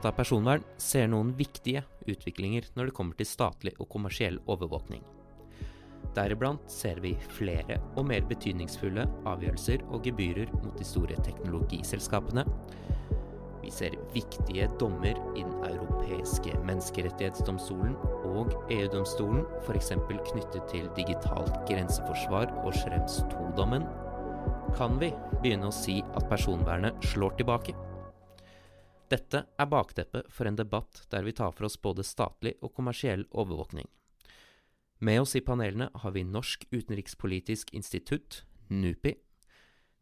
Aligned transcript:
opptatt 0.00 0.14
av 0.14 0.16
personvern, 0.16 0.62
ser 0.78 1.08
noen 1.08 1.34
viktige 1.36 1.82
utviklinger 2.08 2.70
når 2.74 2.88
det 2.88 2.94
kommer 2.96 3.16
til 3.16 3.26
statlig 3.28 3.74
og 3.78 3.88
kommersiell 3.92 4.38
overvåkning. 4.48 5.02
Deriblant 6.16 6.70
ser 6.72 7.00
vi 7.00 7.12
flere 7.36 7.76
og 7.96 8.06
mer 8.08 8.24
betydningsfulle 8.24 9.04
avgjørelser 9.28 9.84
og 9.92 10.02
gebyrer 10.04 10.48
mot 10.62 10.76
de 10.78 10.84
store 10.84 11.16
teknologiselskapene. 11.20 12.46
Vi 13.60 13.70
ser 13.70 13.98
viktige 14.14 14.70
dommer 14.80 15.20
i 15.36 15.44
Den 15.44 15.52
europeiske 15.68 16.56
menneskerettighetsdomstolen 16.64 17.94
og 18.24 18.56
EU-domstolen, 18.72 19.44
f.eks. 19.66 19.92
knyttet 20.08 20.64
til 20.72 20.88
digitalt 20.96 21.60
grenseforsvar 21.68 22.48
og 22.64 22.72
Schrems 22.72 23.20
2-dommen. 23.36 23.84
Kan 24.80 24.96
vi 24.98 25.12
begynne 25.42 25.68
å 25.68 25.76
si 25.76 26.00
at 26.16 26.26
personvernet 26.32 26.96
slår 27.12 27.36
tilbake? 27.36 27.76
Dette 29.10 29.42
er 29.58 29.66
bakteppet 29.66 30.28
for 30.30 30.46
en 30.46 30.58
debatt 30.58 31.02
der 31.10 31.24
vi 31.26 31.34
tar 31.34 31.50
for 31.56 31.66
oss 31.66 31.78
både 31.82 32.04
statlig 32.06 32.54
og 32.62 32.70
kommersiell 32.76 33.24
overvåkning. 33.30 33.88
Med 35.00 35.22
oss 35.22 35.34
i 35.34 35.42
panelene 35.42 35.88
har 36.02 36.12
vi 36.14 36.22
Norsk 36.28 36.66
utenrikspolitisk 36.70 37.72
institutt, 37.74 38.44
NUPI. 38.68 39.16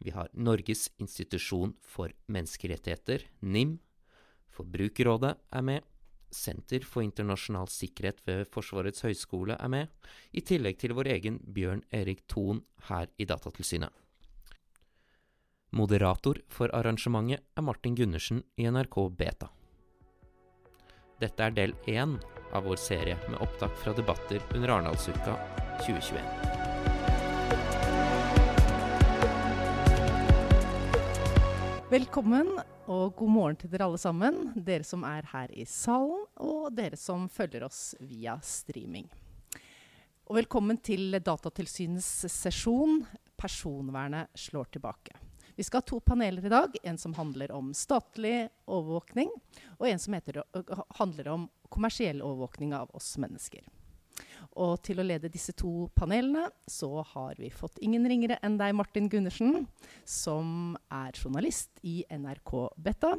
Vi 0.04 0.12
har 0.12 0.28
Norges 0.34 0.88
institusjon 1.00 1.72
for 1.82 2.12
menneskerettigheter, 2.26 3.24
NIM. 3.40 3.78
Forbrukerrådet 4.52 5.36
er 5.54 5.64
med. 5.64 5.86
Senter 6.34 6.84
for 6.84 7.06
internasjonal 7.06 7.70
sikkerhet 7.72 8.20
ved 8.28 8.44
Forsvarets 8.52 9.06
høgskole 9.06 9.56
er 9.56 9.70
med, 9.72 9.88
i 10.36 10.44
tillegg 10.44 10.76
til 10.82 10.92
vår 10.98 11.08
egen 11.14 11.38
Bjørn 11.40 11.80
Erik 11.94 12.26
Thon 12.28 12.60
her 12.90 13.08
i 13.16 13.24
Datatilsynet. 13.24 13.94
Moderator 15.70 16.38
for 16.48 16.72
arrangementet 16.72 17.44
er 17.56 17.62
Martin 17.62 17.94
Gundersen 17.94 18.40
i 18.56 18.64
NRK 18.70 18.96
Beta. 19.12 19.50
Dette 21.20 21.44
er 21.44 21.52
del 21.52 21.74
én 21.84 22.14
av 22.56 22.64
vår 22.64 22.80
serie 22.80 23.18
med 23.28 23.36
opptak 23.44 23.76
fra 23.76 23.92
debatter 23.92 24.40
under 24.56 24.72
Arendalsuka 24.72 25.34
2021. 25.84 26.24
Velkommen 31.92 32.48
og 32.88 33.12
god 33.20 33.32
morgen 33.36 33.60
til 33.60 33.68
dere 33.72 33.90
alle 33.90 34.00
sammen. 34.00 34.52
Dere 34.56 34.88
som 34.88 35.04
er 35.04 35.28
her 35.34 35.52
i 35.52 35.68
salen, 35.68 36.24
og 36.40 36.72
dere 36.72 36.96
som 36.96 37.28
følger 37.28 37.68
oss 37.68 37.92
via 38.00 38.40
streaming. 38.40 39.08
Og 40.28 40.36
velkommen 40.40 40.80
til 40.80 41.12
Datatilsynets 41.20 42.24
sesjon 42.32 43.04
'Personvernet 43.36 44.32
slår 44.34 44.64
tilbake'. 44.72 45.27
Vi 45.58 45.64
skal 45.64 45.76
ha 45.76 45.82
to 45.82 45.96
paneler 46.00 46.46
i 46.46 46.48
dag. 46.48 46.76
En 46.82 46.98
som 46.98 47.14
handler 47.14 47.50
om 47.50 47.72
statlig 47.74 48.48
overvåkning, 48.70 49.32
og 49.78 49.88
en 49.88 49.98
som 49.98 50.14
heter, 50.14 50.36
handler 51.00 51.28
om 51.32 51.48
kommersiell 51.66 52.22
overvåkning 52.22 52.76
av 52.78 52.92
oss 52.94 53.16
mennesker. 53.18 53.64
Og 54.54 54.76
til 54.86 55.02
å 55.02 55.08
lede 55.08 55.32
disse 55.34 55.56
to 55.58 55.88
panelene 55.98 56.44
så 56.70 57.02
har 57.10 57.42
vi 57.42 57.50
fått 57.50 57.82
ingen 57.82 58.06
ringere 58.06 58.38
enn 58.38 58.54
deg, 58.60 58.76
Martin 58.78 59.10
Gundersen, 59.10 59.66
som 60.06 60.78
er 60.94 61.18
journalist 61.18 61.82
i 61.82 62.04
NRK 62.06 62.54
Beta, 62.78 63.16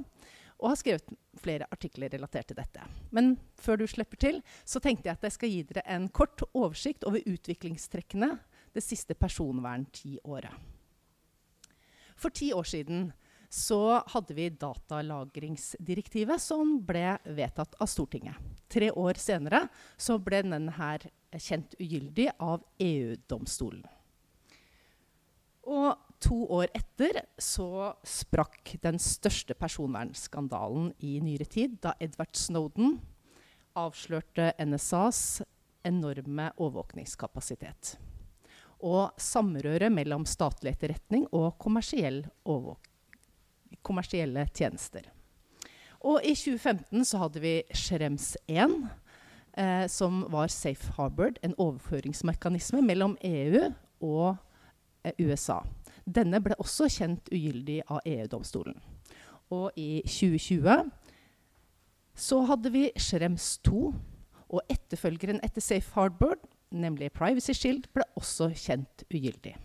og 0.63 0.71
har 0.71 0.79
skrevet 0.79 1.13
flere 1.43 1.67
artikler 1.75 2.15
relatert 2.15 2.53
til 2.53 2.63
dette. 2.63 2.87
Men 3.11 3.33
før 3.59 3.83
du 3.83 3.87
slipper 3.91 4.23
til, 4.29 4.39
så 4.63 4.79
tenkte 4.79 5.11
jeg 5.11 5.19
at 5.19 5.27
jeg 5.27 5.41
skal 5.41 5.57
gi 5.57 5.61
dere 5.73 5.87
en 5.91 6.07
kort 6.07 6.47
oversikt 6.53 7.03
over 7.03 7.19
utviklingstrekkene 7.19 8.37
det 8.71 8.87
siste 8.87 9.11
personverntiåret. 9.27 10.78
For 12.19 12.33
ti 12.35 12.51
år 12.53 12.67
siden 12.67 13.09
så 13.49 14.03
hadde 14.11 14.35
vi 14.37 14.49
datalagringsdirektivet, 14.61 16.41
som 16.41 16.77
ble 16.85 17.15
vedtatt 17.25 17.73
av 17.81 17.89
Stortinget. 17.89 18.37
Tre 18.69 18.91
år 18.91 19.17
senere 19.17 19.63
så 19.97 20.19
ble 20.21 20.43
denne 20.45 20.91
kjent 21.33 21.73
ugyldig 21.79 22.27
av 22.37 22.61
EU-domstolen. 22.83 23.81
Og 25.69 25.97
to 26.21 26.43
år 26.59 26.69
etter 26.77 27.21
så 27.41 27.93
sprakk 28.05 28.75
den 28.83 28.99
største 29.01 29.55
personvernskandalen 29.57 30.91
i 31.05 31.17
nyere 31.23 31.47
tid, 31.49 31.77
da 31.81 31.95
Edward 32.01 32.37
Snowden 32.37 32.99
avslørte 33.77 34.51
NSAs 34.61 35.41
enorme 35.87 36.49
overvåkningskapasitet. 36.57 37.95
Og 38.79 39.11
samrøret 39.19 39.91
mellom 39.91 40.23
statlig 40.29 40.73
etterretning 40.75 41.25
og 41.35 41.57
kommersiell 41.59 42.23
kommersielle 43.85 44.45
tjenester. 44.55 45.09
Og 45.99 46.23
i 46.23 46.33
2015 46.35 47.05
så 47.07 47.19
hadde 47.23 47.41
vi 47.43 47.53
Schrems 47.75 48.37
1, 48.47 48.75
eh, 49.57 49.87
som 49.91 50.23
var 50.31 50.47
safe 50.47 50.93
harbored, 50.95 51.39
en 51.43 51.55
overføringsmekanisme 51.57 52.81
mellom 52.85 53.17
EU 53.23 53.65
og 53.99 54.37
eh, 55.03 55.13
USA. 55.19 55.59
Denne 56.07 56.39
ble 56.41 56.55
også 56.59 56.87
kjent 56.89 57.27
ugyldig 57.33 57.81
av 57.89 57.99
EU-domstolen. 58.07 58.79
Og 59.51 59.75
i 59.75 60.01
2020 60.05 60.87
så 62.19 62.39
hadde 62.47 62.71
vi 62.71 62.87
Schrems 62.99 63.57
2, 63.67 63.91
og 64.49 64.71
etterfølgeren 64.71 65.41
etter 65.45 65.61
safe 65.61 65.93
harbored, 65.93 66.41
nemlig 66.71 67.11
Privacy 67.15 67.55
Shield, 67.55 67.89
ble 67.93 68.05
også 68.19 68.51
kjent 68.53 69.03
ugyldig. 69.09 69.55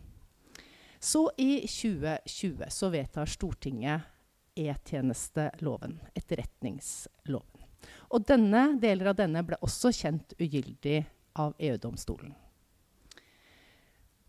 Så 1.04 1.26
i 1.36 1.66
2020 1.68 2.70
så 2.72 2.88
vedtar 2.92 3.28
Stortinget 3.28 4.10
E-tjenesteloven, 4.54 5.98
etterretningsloven. 6.14 7.66
Og 8.14 8.24
denne, 8.28 8.78
deler 8.80 9.10
av 9.10 9.18
denne 9.18 9.42
ble 9.44 9.58
også 9.64 9.90
kjent 9.92 10.32
ugyldig 10.38 11.02
av 11.36 11.52
EU-domstolen. 11.58 12.32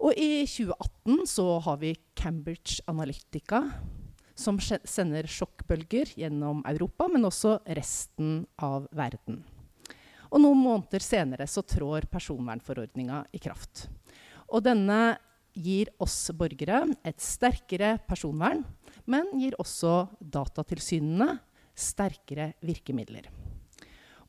Og 0.03 0.17
i 0.19 0.43
2018 0.49 1.23
så 1.29 1.45
har 1.63 1.77
vi 1.79 1.93
Cambridge 2.17 2.83
Analytica, 2.91 3.61
som 4.35 4.59
sender 4.59 5.29
sjokkbølger 5.31 6.11
gjennom 6.19 6.65
Europa, 6.67 7.07
men 7.07 7.29
også 7.29 7.59
resten 7.77 8.43
av 8.59 8.89
verden. 8.91 9.45
Og 10.31 10.41
noen 10.41 10.59
måneder 10.59 11.03
senere 11.03 11.47
så 11.49 11.63
trår 11.65 12.07
personvernforordninga 12.11 13.23
i 13.35 13.41
kraft. 13.41 13.87
Og 14.49 14.63
denne 14.65 15.17
gir 15.55 15.89
oss 16.03 16.17
borgere 16.35 16.83
et 17.07 17.21
sterkere 17.23 17.95
personvern, 18.07 18.63
men 19.07 19.29
gir 19.39 19.55
også 19.61 20.05
datatilsynene 20.19 21.37
sterkere 21.75 22.53
virkemidler. 22.63 23.29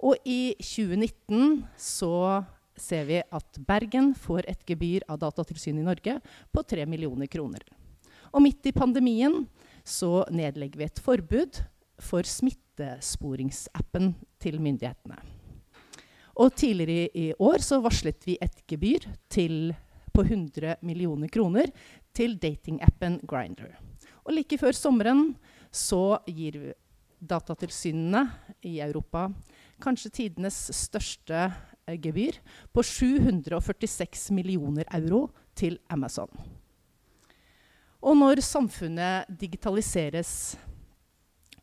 Og 0.03 0.19
i 0.29 0.55
2019 0.61 1.65
så 1.81 2.45
ser 2.77 3.07
vi 3.09 3.21
at 3.23 3.61
Bergen 3.67 4.13
får 4.19 4.45
et 4.51 4.67
gebyr 4.69 5.07
av 5.09 5.23
Datatilsynet 5.23 5.81
i 5.81 5.87
Norge 5.87 6.19
på 6.53 6.65
3 6.69 6.85
millioner 6.89 7.31
kroner. 7.33 7.65
Og 8.35 8.45
midt 8.45 8.69
i 8.69 8.75
pandemien 8.77 9.47
så 9.87 10.27
nedlegger 10.29 10.83
vi 10.83 10.89
et 10.91 11.01
forbud 11.01 11.63
for 12.03 12.29
smittesporingsappen 12.29 14.13
til 14.43 14.61
myndighetene. 14.61 15.17
Og 16.37 16.53
tidligere 16.53 17.09
i, 17.17 17.27
år 17.39 17.63
så 17.65 17.81
varslet 17.81 18.27
vi 18.29 18.37
et 18.43 18.63
gebyr 18.69 19.07
til, 19.33 19.75
på 20.13 20.25
100 20.25 20.79
millioner 20.85 21.29
kroner 21.33 21.71
til 22.17 22.37
datingappen 22.41 23.21
Grindr. 23.29 23.73
Og 24.25 24.35
like 24.37 24.59
før 24.61 24.77
sommeren 24.77 25.31
så 25.73 26.19
gir 26.29 26.75
datatilsynene 27.21 28.23
i 28.69 28.79
Europa 28.85 29.29
kanskje 29.83 30.13
tidenes 30.21 30.59
største 30.77 31.47
eh, 31.87 31.97
gebyr 32.01 32.39
på 32.73 32.85
746 32.85 34.33
millioner 34.37 34.89
euro 34.99 35.29
til 35.57 35.79
Amazon. 35.89 36.31
Og 38.07 38.17
når 38.17 38.43
samfunnet 38.45 39.29
digitaliseres, 39.41 40.57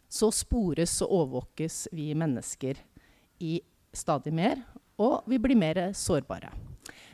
så 0.09 0.30
spores 0.33 1.00
og 1.06 1.13
overvåkes 1.19 1.88
vi 1.94 2.12
mennesker 2.18 2.77
i 3.42 3.59
stadig 3.94 4.34
mer, 4.36 4.62
og 5.01 5.24
vi 5.30 5.40
blir 5.42 5.57
mer 5.57 5.92
sårbare. 5.98 6.51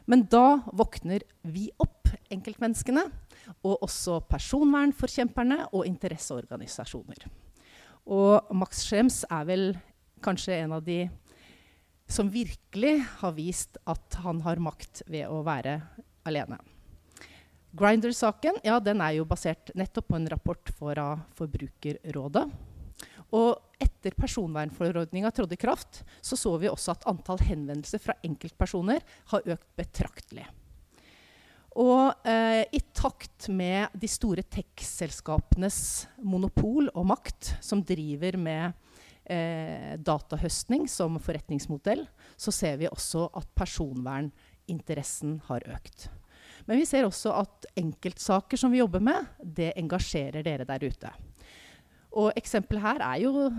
Men 0.09 0.25
da 0.31 0.61
våkner 0.73 1.23
vi 1.45 1.67
opp, 1.77 2.09
enkeltmenneskene, 2.33 3.03
og 3.65 3.83
også 3.85 4.19
personvernforkjemperne 4.29 5.67
og 5.73 5.85
interesseorganisasjoner. 5.89 7.27
Og 8.09 8.49
Max 8.57 8.83
Schrems 8.87 9.21
er 9.29 9.45
vel 9.45 9.65
kanskje 10.25 10.57
en 10.63 10.73
av 10.79 10.83
de 10.85 11.03
som 12.09 12.29
virkelig 12.33 12.95
har 13.21 13.35
vist 13.37 13.77
at 13.85 14.17
han 14.23 14.41
har 14.41 14.61
makt 14.61 15.03
ved 15.07 15.29
å 15.29 15.43
være 15.45 15.77
alene. 16.25 16.57
Grinder-saken 17.77 18.63
ja, 18.65 18.79
er 18.81 19.25
basert 19.29 19.69
nettopp 19.77 20.09
på 20.09 20.17
en 20.17 20.29
rapport 20.31 20.71
fra 20.79 21.11
Forbrukerrådet. 21.37 22.47
Og 23.35 23.81
etter 23.81 24.15
personvernforordninga 24.17 25.31
trådte 25.31 25.55
i 25.55 25.61
kraft, 25.61 26.01
så 26.21 26.37
så 26.39 26.55
vi 26.57 26.71
også 26.71 26.95
at 26.95 27.05
antall 27.09 27.41
henvendelser 27.45 28.01
fra 28.01 28.15
enkeltpersoner 28.25 29.05
har 29.31 29.53
økt 29.53 29.69
betraktelig. 29.77 30.47
Og 31.79 32.27
eh, 32.27 32.65
i 32.73 32.81
takt 32.97 33.47
med 33.53 33.93
de 33.93 34.09
store 34.09 34.43
tech-selskapenes 34.43 36.09
monopol 36.25 36.89
og 36.95 37.05
makt, 37.11 37.53
som 37.63 37.83
driver 37.85 38.39
med 38.41 38.73
eh, 39.29 39.93
datahøstning 40.01 40.89
som 40.89 41.19
forretningsmodell, 41.21 42.07
så 42.35 42.51
ser 42.55 42.81
vi 42.81 42.89
også 42.89 43.29
at 43.37 43.53
personverninteressen 43.55 45.39
har 45.47 45.69
økt. 45.69 46.09
Men 46.65 46.81
vi 46.81 46.89
ser 46.89 47.05
også 47.07 47.31
at 47.37 47.69
enkeltsaker 47.79 48.59
som 48.59 48.73
vi 48.73 48.81
jobber 48.81 49.03
med, 49.03 49.29
det 49.39 49.71
engasjerer 49.79 50.43
dere 50.45 50.67
der 50.67 50.83
ute. 50.89 51.13
Og 52.17 52.33
eksempelet 52.39 52.81
her 52.81 53.03
er 53.05 53.21
jo 53.21 53.49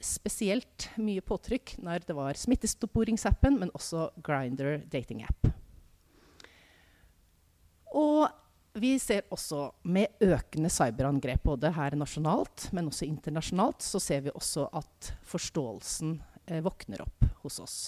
spesielt 0.00 0.88
mye 0.96 1.20
påtrykk 1.24 1.74
når 1.84 2.06
det 2.08 2.16
var 2.16 2.38
smittesporingsappen, 2.40 3.58
men 3.60 3.72
også 3.76 4.08
Grinder 4.24 4.80
datingapp. 4.88 5.50
Og 7.98 8.28
vi 8.78 8.94
ser 9.02 9.26
også 9.34 9.68
med 9.90 10.20
økende 10.22 10.70
cyberangrep, 10.72 11.42
både 11.44 11.72
her 11.74 11.96
nasjonalt, 11.98 12.68
men 12.76 12.88
også 12.88 13.08
internasjonalt, 13.08 13.82
så 13.84 14.00
ser 14.00 14.24
vi 14.26 14.34
også 14.34 14.68
at 14.78 15.12
forståelsen 15.26 16.18
eh, 16.46 16.62
våkner 16.64 17.02
opp 17.04 17.26
hos 17.42 17.58
oss. 17.64 17.78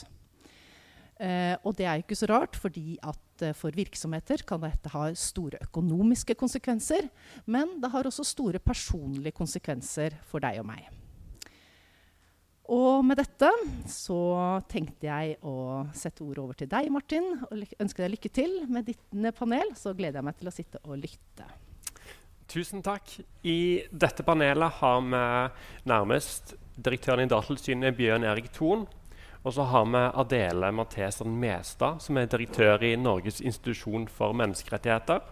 Eh, 1.21 1.53
og 1.69 1.77
det 1.77 1.85
er 1.85 2.01
ikke 2.01 2.17
så 2.17 2.31
rart, 2.31 2.57
fordi 2.57 2.95
at 3.05 3.45
eh, 3.45 3.57
for 3.57 3.77
virksomheter 3.77 4.41
kan 4.49 4.63
dette 4.65 4.93
ha 4.95 5.11
store 5.13 5.61
økonomiske 5.67 6.37
konsekvenser. 6.41 7.11
Men 7.45 7.77
det 7.83 7.91
har 7.93 8.09
også 8.09 8.25
store 8.25 8.63
personlige 8.63 9.37
konsekvenser 9.37 10.17
for 10.31 10.41
deg 10.41 10.63
og 10.63 10.71
meg. 10.71 10.89
Og 12.71 13.03
med 13.05 13.19
dette 13.19 13.51
så 13.91 14.21
tenkte 14.71 15.09
jeg 15.09 15.35
å 15.43 15.83
sette 15.93 16.23
ordet 16.23 16.45
over 16.45 16.57
til 16.57 16.71
deg, 16.71 16.87
Martin, 16.95 17.27
og 17.51 17.65
ønske 17.83 18.05
deg 18.05 18.15
lykke 18.15 18.31
til 18.33 18.55
med 18.71 18.87
ditt 18.89 19.35
panel. 19.37 19.75
Så 19.77 19.93
gleder 19.99 20.23
jeg 20.23 20.29
meg 20.31 20.39
til 20.39 20.49
å 20.49 20.55
sitte 20.55 20.81
og 20.87 21.03
lytte. 21.03 21.49
Tusen 22.51 22.81
takk. 22.83 23.13
I 23.47 23.83
dette 23.91 24.25
panelet 24.27 24.79
har 24.81 25.03
vi 25.05 25.91
nærmest 25.91 26.55
direktøren 26.81 27.27
i 27.27 27.31
Datatilsynet, 27.31 27.99
Bjørn 27.99 28.25
Erik 28.27 28.49
Thon, 28.55 28.87
og 29.45 29.55
så 29.57 29.65
har 29.73 29.87
vi 29.89 30.01
Adele 30.21 30.71
Matheson 30.73 31.33
Mestad, 31.41 32.03
som 32.05 32.19
er 32.21 32.29
direktør 32.29 32.83
i 32.85 32.97
Norges 33.01 33.41
institusjon 33.41 34.09
for 34.13 34.37
menneskerettigheter. 34.37 35.23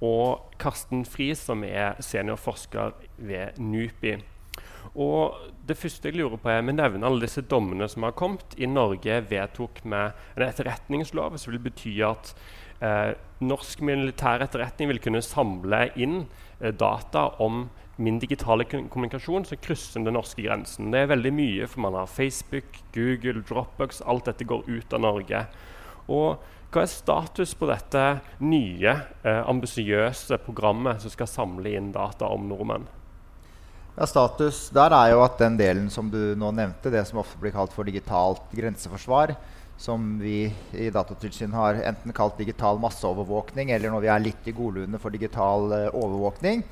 Og 0.00 0.54
Karsten 0.60 1.02
Friis, 1.04 1.42
som 1.48 1.64
er 1.66 1.98
seniorforsker 2.00 2.94
ved 3.18 3.58
NUPI. 3.58 4.20
Og 4.94 5.34
det 5.66 5.76
første 5.78 6.08
jeg 6.08 6.18
lurer 6.18 6.38
på 6.40 6.50
er, 6.50 6.62
Vi 6.62 6.72
nevner 6.72 7.06
alle 7.06 7.26
disse 7.26 7.42
dommene 7.42 7.88
som 7.88 8.02
har 8.02 8.12
kommet. 8.12 8.54
I 8.56 8.66
Norge 8.66 9.20
vedtok 9.28 9.82
vi 9.84 9.96
en 9.96 10.46
etterretningslov 10.46 11.36
som 11.36 11.52
vil 11.52 11.62
bety 11.62 12.00
at 12.06 12.34
eh, 12.80 13.12
norsk 13.40 13.82
militær 13.82 14.42
etterretning 14.42 14.88
vil 14.88 15.02
kunne 15.02 15.22
samle 15.22 15.90
inn 15.96 16.24
eh, 16.60 16.72
data 16.72 17.28
om 17.38 17.68
min 18.00 18.18
digitale 18.18 18.64
kommunikasjon 18.64 19.44
som 19.44 19.60
krysser 19.60 20.04
den 20.04 20.16
norske 20.16 20.42
grensen. 20.42 20.88
Det 20.92 21.02
er 21.02 21.10
veldig 21.12 21.32
mye, 21.36 21.66
for 21.68 21.84
man 21.84 21.98
har 21.98 22.08
Facebook, 22.08 22.80
Google, 22.94 23.44
Dropbox. 23.46 24.00
Alt 24.08 24.30
dette 24.30 24.48
går 24.48 24.64
ut 24.68 24.96
av 24.96 25.04
Norge. 25.04 25.44
Og 26.08 26.40
hva 26.70 26.84
er 26.84 26.90
status 26.90 27.52
på 27.58 27.66
dette 27.66 28.04
nye, 28.46 28.94
eh, 29.24 29.42
ambisiøse 29.50 30.38
programmet 30.46 31.02
som 31.02 31.10
skal 31.10 31.26
samle 31.26 31.76
inn 31.76 31.92
data 31.92 32.28
om 32.30 32.48
nordmenn? 32.48 32.86
Ja, 33.96 34.06
Status 34.06 34.70
der 34.72 34.94
er 34.94 35.10
jo 35.12 35.24
at 35.24 35.38
den 35.38 35.58
delen 35.58 35.90
som 35.90 36.08
du 36.12 36.36
nå 36.38 36.52
nevnte, 36.54 36.92
det 36.94 37.02
som 37.08 37.18
ofte 37.20 37.40
blir 37.42 37.52
kalt 37.52 37.72
for 37.74 37.84
digitalt 37.84 38.46
grenseforsvar, 38.54 39.34
som 39.76 40.14
vi 40.20 40.44
i 40.72 40.90
Datatilsynet 40.94 41.56
har 41.58 41.74
enten 41.90 42.14
kalt 42.14 42.38
digital 42.38 42.78
masseovervåkning, 42.78 43.72
eller 43.74 43.90
når 43.90 44.00
vi 44.00 44.12
er 44.14 44.24
litt 44.24 44.48
i 44.48 44.54
godlune 44.54 45.00
for 45.02 45.10
digital 45.10 45.72
eh, 45.72 45.90
overvåkning, 45.90 46.62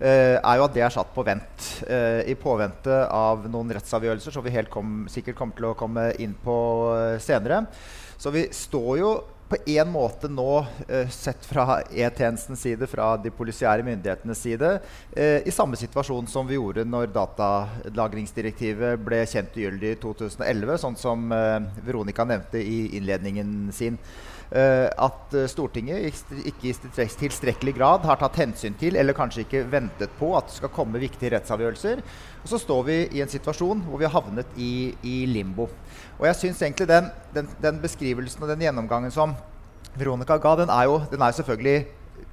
er 0.00 0.56
jo 0.56 0.64
at 0.66 0.76
det 0.76 0.84
er 0.84 0.94
satt 0.94 1.10
på 1.14 1.24
vent. 1.26 1.66
Uh, 1.84 2.22
I 2.24 2.36
påvente 2.38 3.02
av 3.12 3.44
noen 3.50 3.72
rettsavgjørelser 3.76 4.34
som 4.34 4.46
vi 4.46 4.54
helt 4.54 4.72
kom, 4.72 5.04
sikkert 5.12 5.36
kommer 5.38 5.58
til 5.58 5.68
å 5.70 5.76
komme 5.78 6.06
inn 6.22 6.32
på 6.44 6.56
uh, 6.94 7.18
senere. 7.22 7.66
Så 8.20 8.32
vi 8.32 8.46
står 8.54 8.94
jo 9.00 9.12
på 9.50 9.58
en 9.66 9.88
måte 9.90 10.28
nå, 10.30 10.60
sett 11.10 11.42
fra 11.42 11.80
E-tjenestens 11.90 12.60
side, 12.62 12.86
fra 12.86 13.16
de 13.18 13.32
polisiære 13.34 13.82
myndighetenes 13.82 14.38
side, 14.44 14.68
i 15.18 15.50
samme 15.50 15.74
situasjon 15.74 16.28
som 16.30 16.46
vi 16.46 16.54
gjorde 16.54 16.84
når 16.86 17.10
datalagringsdirektivet 17.16 19.02
ble 19.02 19.24
kjent 19.26 19.58
ugyldig 19.58 19.96
i 19.96 19.98
2011, 20.04 20.76
sånn 20.84 21.00
som 21.00 21.34
Veronica 21.82 22.28
nevnte 22.30 22.62
i 22.62 22.92
innledningen 23.00 23.72
sin. 23.74 23.98
Uh, 24.50 24.88
at 24.98 25.34
uh, 25.38 25.44
Stortinget 25.46 26.08
ikke 26.50 26.72
i 26.72 26.72
tilstrekkelig 27.20 27.74
grad 27.76 28.02
har 28.02 28.18
tatt 28.18 28.40
hensyn 28.40 28.74
til 28.74 28.96
eller 28.98 29.14
kanskje 29.14 29.44
ikke 29.44 29.60
ventet 29.70 30.10
på 30.18 30.32
at 30.34 30.48
det 30.48 30.56
skal 30.56 30.72
komme 30.74 30.98
viktige 30.98 31.30
rettsavgjørelser. 31.36 32.02
Og 32.42 32.50
så 32.50 32.58
står 32.58 32.82
vi 32.88 32.96
i 33.14 33.22
en 33.22 33.30
situasjon 33.30 33.84
hvor 33.86 34.02
vi 34.02 34.08
har 34.08 34.16
havnet 34.16 34.58
i, 34.58 34.90
i 35.06 35.14
limbo. 35.30 35.68
Og 36.18 36.26
jeg 36.26 36.40
syns 36.40 36.64
egentlig 36.66 36.88
den, 36.90 37.12
den, 37.36 37.52
den, 37.62 37.78
beskrivelsen 37.84 38.42
og 38.42 38.50
den 38.50 38.66
gjennomgangen 38.66 39.14
som 39.14 39.38
Veronica 39.94 40.34
ga, 40.42 40.56
den 40.64 40.74
er 40.74 40.90
jo, 40.90 40.98
den 41.12 41.22
er 41.22 41.30
jo 41.30 41.38
selvfølgelig 41.38 41.78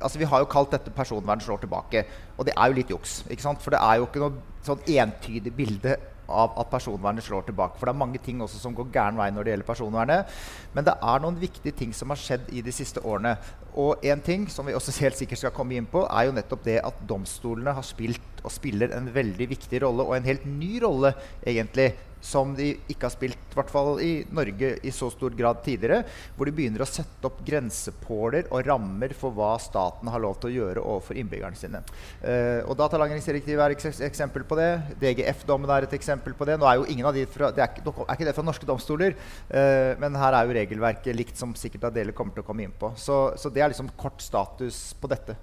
altså 0.01 0.19
Vi 0.19 0.27
har 0.29 0.41
jo 0.41 0.49
kalt 0.51 0.73
dette 0.73 0.91
'personvern 0.91 1.39
slår 1.41 1.57
tilbake'. 1.57 2.03
Og 2.37 2.45
det 2.45 2.53
er 2.57 2.67
jo 2.67 2.73
litt 2.73 2.89
juks. 2.89 3.25
ikke 3.29 3.41
sant? 3.41 3.61
For 3.61 3.71
det 3.71 3.79
er 3.81 3.95
jo 3.97 4.05
ikke 4.05 4.19
noe 4.19 4.33
sånn 4.65 4.81
entydig 4.87 5.53
bilde 5.55 5.95
av 6.27 6.57
at 6.59 6.69
personvernet 6.71 7.25
slår 7.25 7.47
tilbake. 7.47 7.79
For 7.79 7.87
det 7.87 7.95
er 7.95 8.01
mange 8.03 8.21
ting 8.23 8.41
også 8.43 8.59
som 8.61 8.75
går 8.75 8.91
gæren 8.93 9.19
vei 9.19 9.29
når 9.33 9.47
det 9.47 9.53
gjelder 9.53 9.69
personvernet. 9.69 10.33
Men 10.75 10.87
det 10.87 10.95
er 11.11 11.23
noen 11.23 11.39
viktige 11.41 11.75
ting 11.75 11.93
som 11.95 12.13
har 12.13 12.21
skjedd 12.21 12.51
i 12.51 12.63
de 12.65 12.73
siste 12.75 13.03
årene. 13.03 13.35
Og 13.77 14.03
en 14.05 14.23
ting 14.23 14.47
som 14.51 14.67
vi 14.67 14.75
også 14.77 14.95
helt 15.03 15.19
sikkert 15.19 15.43
skal 15.43 15.55
komme 15.55 15.77
inn 15.77 15.89
på, 15.89 16.05
er 16.07 16.29
jo 16.29 16.35
nettopp 16.37 16.65
det 16.67 16.79
at 16.85 17.05
domstolene 17.09 17.75
har 17.77 17.85
spilt 17.85 18.43
og 18.43 18.53
spiller 18.53 18.93
en 18.95 19.09
veldig 19.13 19.49
viktig 19.49 19.81
rolle, 19.83 20.05
og 20.05 20.15
en 20.15 20.27
helt 20.27 20.45
ny 20.47 20.77
rolle 20.83 21.13
egentlig, 21.41 21.91
som 22.27 22.53
de 22.57 22.73
ikke 22.91 23.07
har 23.07 23.13
spilt, 23.13 23.39
i 23.51 23.57
hvert 23.57 23.71
fall 23.71 24.01
i 24.03 24.11
Norge, 24.35 24.73
i 24.83 24.91
så 24.93 25.09
stor 25.13 25.35
grad 25.37 25.61
tidligere. 25.65 26.03
Hvor 26.35 26.49
de 26.49 26.55
begynner 26.57 26.83
å 26.83 26.89
sette 26.89 27.29
opp 27.29 27.39
grensepåler 27.47 28.49
og 28.51 28.67
rammer 28.67 29.15
for 29.17 29.35
hva 29.35 29.53
staten 29.61 30.11
har 30.11 30.23
lov 30.23 30.37
til 30.41 30.51
å 30.51 30.55
gjøre 30.57 30.83
overfor 30.83 31.19
innbyggerne 31.19 31.59
sine. 31.59 31.83
Uh, 32.21 32.61
og 32.67 32.75
Datalagringsdirektivet 32.79 33.63
er 33.63 33.75
et 33.77 34.03
eksempel 34.09 34.45
på 34.47 34.59
det. 34.59 34.69
DGF-dommen 35.01 35.73
er 35.73 35.87
et 35.87 35.97
eksempel 35.97 36.35
på 36.37 36.47
det. 36.49 36.59
Nå 36.59 36.69
er 36.69 36.81
jo 36.81 36.87
ingen 36.91 37.07
av 37.07 37.15
de 37.17 37.25
fra, 37.31 37.51
det 37.55 37.63
er, 37.63 37.81
er 37.81 38.15
ikke 38.17 38.29
det 38.29 38.37
fra 38.37 38.45
norske 38.45 38.69
domstoler, 38.69 39.17
uh, 39.51 39.93
men 40.01 40.17
her 40.19 40.37
er 40.37 40.47
jo 40.47 40.57
regelverket 40.59 41.17
likt, 41.17 41.37
som 41.39 41.55
sikkert 41.57 41.89
Adele 41.91 42.15
kommer 42.17 42.35
til 42.35 42.45
å 42.45 42.49
komme 42.49 42.67
inn 42.67 42.75
på. 42.77 42.93
Så, 42.99 43.21
så 43.39 43.53
det 43.53 43.63
er 43.63 43.73
liksom 43.73 43.93
kort 43.99 44.21
status 44.23 44.91
på 44.99 45.09
dette. 45.11 45.37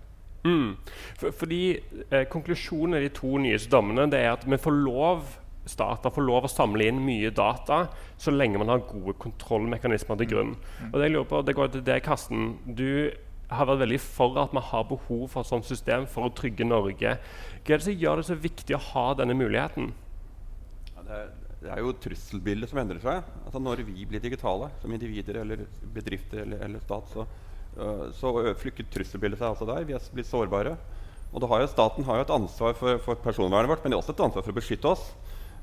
Mm. 0.44 0.76
For, 1.16 1.32
fordi 1.32 1.62
eh, 2.10 2.26
Konklusjonen 2.28 2.98
i 2.98 3.06
de 3.06 3.12
to 3.16 3.30
nyeste 3.40 3.72
dommene 3.72 4.04
det 4.12 4.20
er 4.20 4.34
at 4.34 4.44
vi 4.44 4.60
får 4.60 4.76
lov 4.76 5.24
stater 5.68 6.12
får 6.12 6.26
lov 6.26 6.46
å 6.46 6.50
samle 6.50 6.88
inn 6.90 7.00
mye 7.04 7.30
data 7.34 7.86
så 8.20 8.32
lenge 8.34 8.60
man 8.60 8.72
har 8.72 8.84
gode 8.88 9.16
kontrollmekanismer 9.22 10.18
til 10.20 10.30
grunn. 10.32 10.56
Mm. 10.56 10.90
Og 10.90 10.98
Det 10.98 11.06
jeg 11.06 11.14
lurer 11.14 11.30
på, 11.30 11.42
det 11.44 11.56
går 11.58 11.70
til 11.72 11.86
deg, 11.86 12.02
Karsten. 12.04 12.50
Du 12.64 12.88
har 13.52 13.68
vært 13.68 13.84
veldig 13.84 14.00
for 14.02 14.40
at 14.40 14.52
vi 14.54 14.62
har 14.70 14.88
behov 14.88 15.24
for 15.32 15.44
et 15.44 15.50
sånt 15.50 15.68
system 15.68 16.08
for 16.10 16.28
å 16.28 16.34
trygge 16.36 16.66
Norge. 16.68 17.16
Hva 17.64 17.76
er 17.76 17.80
det 17.80 17.86
som 17.86 18.02
gjør 18.04 18.20
det 18.20 18.28
så 18.28 18.38
viktig 18.40 18.76
å 18.76 18.82
ha 18.90 19.06
denne 19.20 19.36
muligheten? 19.38 19.92
Ja, 20.94 21.04
det, 21.06 21.20
er, 21.20 21.30
det, 21.62 21.70
er, 21.70 21.80
jo 21.84 21.94
trusselbildet 22.06 22.72
som 22.72 22.80
endrer 22.82 23.02
seg. 23.04 23.32
Altså 23.44 23.62
Når 23.62 23.84
vi 23.88 24.06
blir 24.08 24.22
digitale 24.24 24.70
som 24.82 24.92
individer 24.92 25.40
eller 25.42 25.64
bedrifter 25.94 26.44
eller, 26.44 26.64
eller 26.66 26.84
stat, 26.84 27.12
så, 27.12 27.26
uh, 27.78 28.08
så 28.16 28.34
flykker 28.60 28.90
trusselbildet 28.92 29.40
seg 29.40 29.52
altså 29.52 29.68
der. 29.70 29.88
Vi 29.88 29.96
er 29.96 30.12
blitt 30.12 30.30
sårbare. 30.30 30.76
Og 31.34 31.48
har 31.50 31.64
jo, 31.64 31.70
Staten 31.72 32.06
har 32.06 32.20
jo 32.20 32.24
et 32.28 32.36
ansvar 32.36 32.76
for, 32.78 33.00
for 33.02 33.18
personvernet 33.18 33.70
vårt, 33.70 33.82
men 33.82 33.90
det 33.90 33.96
er 33.96 34.04
også 34.04 34.14
et 34.14 34.26
ansvar 34.28 34.44
for 34.44 34.54
å 34.54 34.60
beskytte 34.60 34.92
oss. 34.92 35.08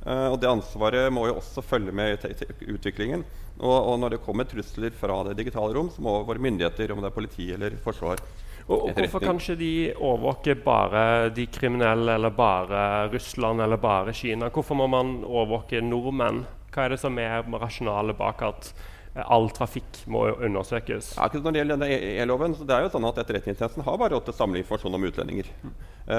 Uh, 0.02 0.32
og 0.34 0.40
Det 0.42 0.50
ansvaret 0.50 1.14
må 1.14 1.28
jo 1.30 1.38
også 1.38 1.62
følge 1.62 1.94
med 1.94 2.26
i 2.26 2.72
utviklingen. 2.74 3.26
Og, 3.62 3.76
og, 3.76 4.00
når 4.02 4.16
det 4.16 4.24
kommer 4.26 4.48
trusler 4.50 4.94
fra 4.98 5.20
det 5.28 5.36
digitale 5.38 5.76
rom, 5.76 5.92
så 5.94 6.02
må 6.02 6.16
våre 6.26 6.42
myndigheter, 6.42 6.94
om 6.94 7.04
det 7.04 7.12
er 7.12 7.20
politi 7.20 7.52
eller 7.54 7.76
forsvar 7.84 8.24
og, 8.68 8.88
og 8.88 8.96
Hvorfor 8.96 9.24
kan 9.24 9.40
ikke 9.42 9.58
de 9.60 9.74
overvåke 9.98 10.56
bare 10.64 11.04
de 11.34 11.48
kriminelle, 11.52 12.14
eller 12.14 12.34
bare 12.36 13.10
Russland 13.12 13.62
eller 13.62 13.80
bare 13.82 14.14
Kina? 14.14 14.50
Hvorfor 14.54 14.78
må 14.78 14.88
man 14.88 15.22
overvåke 15.26 15.82
nordmenn? 15.84 16.46
Hva 16.72 16.86
er 16.86 16.94
det 16.94 17.02
som 17.02 17.18
er 17.20 17.42
rasjonalet 17.44 18.18
bak 18.18 18.44
at 18.48 18.72
all 19.20 19.50
trafikk 19.52 20.04
må 20.12 20.24
undersøkes. 20.32 21.16
Ja, 21.18 21.28
når 21.34 21.52
det 21.52 21.62
gjelder 21.62 21.80
denne 21.82 22.12
E-loven, 22.24 22.56
så 22.56 22.68
det 22.68 22.78
er 22.78 22.86
jo 22.86 22.92
sånn 22.94 23.08
at 23.10 23.20
Etterretningstjenesten 23.20 23.84
har 23.84 23.98
bare 24.00 24.16
råd 24.16 24.28
til 24.28 24.34
å 24.36 24.38
samle 24.38 24.62
informasjon 24.62 24.96
om 24.96 25.08
utlendinger. 25.10 25.50
Mm. 25.62 25.74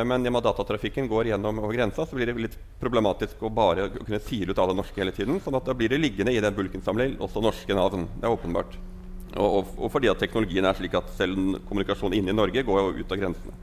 Men 0.08 0.26
gjennom 0.26 0.40
at 0.42 0.49
datatrafikken 0.50 1.08
går 1.11 1.32
gjennom 1.32 1.62
over 1.62 1.75
grensa, 1.76 2.04
så 2.06 2.18
blir 2.18 2.28
det 2.28 2.37
litt 2.37 2.58
problematisk 2.80 3.40
å 3.42 3.52
bare 3.52 3.88
kunne 3.94 4.20
sile 4.25 4.52
ut 4.52 4.61
alle 4.61 4.76
norske 4.76 5.00
hele 5.00 5.14
tiden. 5.16 5.40
sånn 5.40 5.56
at 5.56 5.68
da 5.68 5.76
blir 5.76 5.88
det 5.92 6.02
liggende 6.02 6.37
i 6.37 6.42
den 6.44 6.56
bulken 6.56 6.84
samling 6.84 7.16
også 7.16 7.42
norske 7.44 7.76
navn. 7.76 8.06
Det 8.20 8.28
er 8.28 8.37
åpenbart. 8.37 8.76
Og, 9.32 9.49
og, 9.49 9.68
og, 9.78 9.88
fordi 9.92 10.11
at 10.12 10.20
teknologien 10.20 10.66
er 10.68 10.76
slik 10.76 10.94
at 10.99 11.08
selv 11.16 11.38
kommunikasjon 11.68 12.12
inne 12.16 12.34
i 12.34 12.37
Norge 12.37 12.64
går 12.66 12.80
jo 12.82 13.00
ut 13.00 13.14
av 13.14 13.20
grensene. 13.25 13.56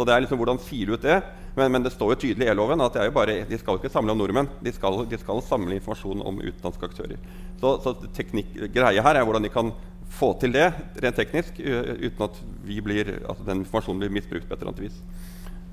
Så 0.00 0.06
det 0.08 0.14
er 0.14 0.22
liksom 0.24 0.38
hvordan 0.40 0.58
file 0.64 0.96
ut 0.96 1.02
det. 1.04 1.18
Men, 1.58 1.74
men, 1.74 1.82
det 1.84 1.92
står 1.92 2.14
jo 2.14 2.20
tydelig 2.22 2.46
i 2.46 2.48
e-loven 2.48 2.80
at 2.80 2.94
bare, 3.12 3.42
de 3.44 3.58
skal 3.60 3.76
ikke 3.76 3.90
samle 3.92 4.14
om 4.14 4.20
nordmenn. 4.22 4.48
De 4.64 4.72
skal, 4.72 5.02
de 5.10 5.18
skal 5.20 5.42
samle 5.44 5.76
informasjon 5.76 6.22
om 6.24 6.38
utenlandske 6.40 6.88
aktører. 6.88 7.18
Så, 7.60 7.74
så 7.84 7.92
teknikk, 8.16 8.54
greia 8.72 9.04
her 9.04 9.20
er 9.20 9.26
hvordan 9.28 9.44
de 9.44 9.52
kan 9.52 9.74
få 10.10 10.32
til 10.40 10.54
det 10.56 10.70
rent 11.04 11.20
teknisk 11.20 11.60
uten 11.60 12.24
at 12.24 12.38
blir, 12.64 13.12
altså 13.28 13.44
den 13.44 13.60
informasjonen 13.66 14.00
blir 14.00 14.14
misbrukt 14.14 14.48
på 14.48 14.56
et 14.56 14.62
eller 14.62 14.72
annet 14.72 14.86
vis. 14.86 15.02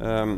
Um, 0.04 0.36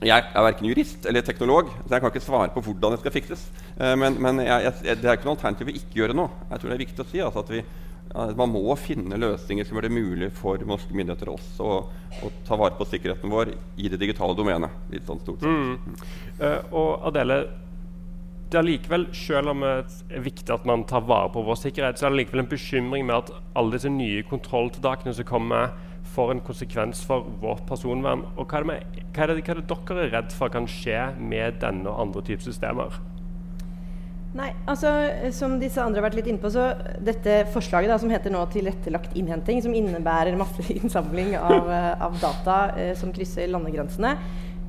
jeg 0.00 0.26
er 0.26 0.44
verken 0.48 0.66
jurist 0.66 1.06
eller 1.06 1.22
teknolog, 1.22 1.70
så 1.84 1.94
jeg 1.94 2.02
kan 2.02 2.10
ikke 2.10 2.24
svare 2.24 2.50
på 2.56 2.64
hvordan 2.66 2.96
det 2.96 3.02
skal 3.04 3.14
fikses. 3.14 3.46
Uh, 3.76 3.94
men, 4.00 4.18
men 4.18 4.42
jeg, 4.42 4.74
jeg, 4.82 4.98
det 5.04 5.06
er 5.06 5.20
ikke 5.20 5.30
noe 5.30 5.38
alternativ 5.38 5.70
å 5.70 5.76
ikke 5.78 6.02
gjøre 6.02 6.18
noe. 6.18 6.42
Jeg 6.50 6.64
tror 6.64 6.72
det 6.72 6.76
er 6.80 6.84
viktig 6.88 7.06
å 7.06 7.08
si 7.12 7.22
altså, 7.22 7.46
at 7.46 7.54
vi 7.54 7.62
man 8.10 8.50
må 8.50 8.74
finne 8.80 9.18
løsninger 9.20 9.66
som 9.66 9.76
gjør 9.76 9.86
det 9.86 9.94
mulig 9.94 10.28
for 10.34 10.62
norske 10.66 10.94
myndigheter 10.96 11.30
også 11.30 11.66
å, 11.66 11.74
å 12.26 12.30
ta 12.46 12.58
vare 12.58 12.74
på 12.78 12.88
sikkerheten 12.90 13.30
vår 13.30 13.52
i 13.78 13.90
det 13.90 14.00
digitale 14.00 14.34
domenet. 14.38 14.70
litt 14.90 15.06
sånn 15.06 15.20
stort. 15.22 15.44
Mm. 15.46 15.98
Uh, 16.40 16.58
og 16.74 17.06
Adele, 17.10 17.44
det 18.50 18.58
er 18.58 18.66
likevel, 18.66 19.06
selv 19.14 19.52
om 19.52 19.62
det 19.62 20.16
er 20.16 20.24
viktig 20.24 20.50
at 20.50 20.66
man 20.66 20.82
tar 20.90 21.06
vare 21.06 21.30
på 21.30 21.44
vår 21.46 21.60
sikkerhet, 21.60 22.00
så 22.00 22.08
er 22.08 22.14
det 22.14 22.24
likevel 22.24 22.42
en 22.42 22.50
bekymring 22.50 23.06
med 23.06 23.20
at 23.20 23.30
alle 23.54 23.76
disse 23.76 23.92
nye 23.94 24.26
kontrolltiltakene 24.26 25.14
som 25.14 25.28
kommer, 25.28 25.70
får 26.10 26.32
en 26.34 26.42
konsekvens 26.42 27.04
for 27.06 27.28
vårt 27.38 27.62
personvern. 27.68 28.24
Og 28.34 28.50
hva 28.50 28.58
er, 28.58 28.66
det 28.66 28.70
med, 28.72 29.00
hva 29.14 29.22
er, 29.22 29.30
det, 29.30 29.44
hva 29.46 29.54
er 29.54 29.60
det 29.60 29.68
dere 29.70 30.02
er 30.02 30.12
redd 30.16 30.34
for 30.34 30.50
kan 30.50 30.66
skje 30.66 31.12
med 31.20 31.60
denne 31.62 31.86
og 31.86 32.08
andre 32.08 32.26
typer 32.26 32.48
systemer? 32.50 32.98
Nei, 34.30 34.52
altså 34.70 34.90
Som 35.34 35.56
disse 35.58 35.82
andre 35.82 35.98
har 35.98 36.04
vært 36.06 36.20
litt 36.20 36.28
inne 36.30 36.38
på, 36.42 36.52
så 36.54 36.68
dette 37.02 37.40
forslaget 37.50 37.90
da, 37.90 37.96
som 37.98 38.12
heter 38.12 38.30
nå 38.30 38.44
tilrettelagt 38.52 39.16
innhenting, 39.18 39.58
som 39.64 39.74
innebærer 39.74 40.38
masse 40.38 40.66
innsamling 40.78 41.34
av, 41.38 41.66
eh, 41.66 41.90
av 42.06 42.14
data 42.22 42.60
eh, 42.78 42.94
som 42.98 43.10
krysser 43.14 43.50
landegrensene 43.50 44.14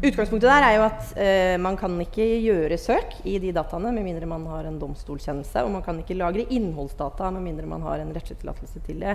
Utgangspunktet 0.02 0.50
der 0.50 0.64
er 0.66 0.76
jo 0.80 0.86
at 0.88 1.10
eh, 1.22 1.56
man 1.62 1.76
kan 1.78 1.94
ikke 2.02 2.26
gjøre 2.42 2.78
søk 2.82 3.20
i 3.30 3.36
de 3.38 3.52
dataene 3.54 3.92
med 3.94 4.02
mindre 4.08 4.26
man 4.26 4.48
har 4.50 4.66
en 4.66 4.80
domstolkjennelse, 4.82 5.62
og 5.62 5.70
man 5.76 5.84
kan 5.86 6.00
ikke 6.02 6.18
lagre 6.18 6.48
innholdsdata 6.50 7.30
med 7.36 7.46
mindre 7.46 7.70
man 7.70 7.86
har 7.86 8.02
en 8.02 8.10
rettstillatelse 8.16 8.82
til 8.88 9.04
det. 9.06 9.14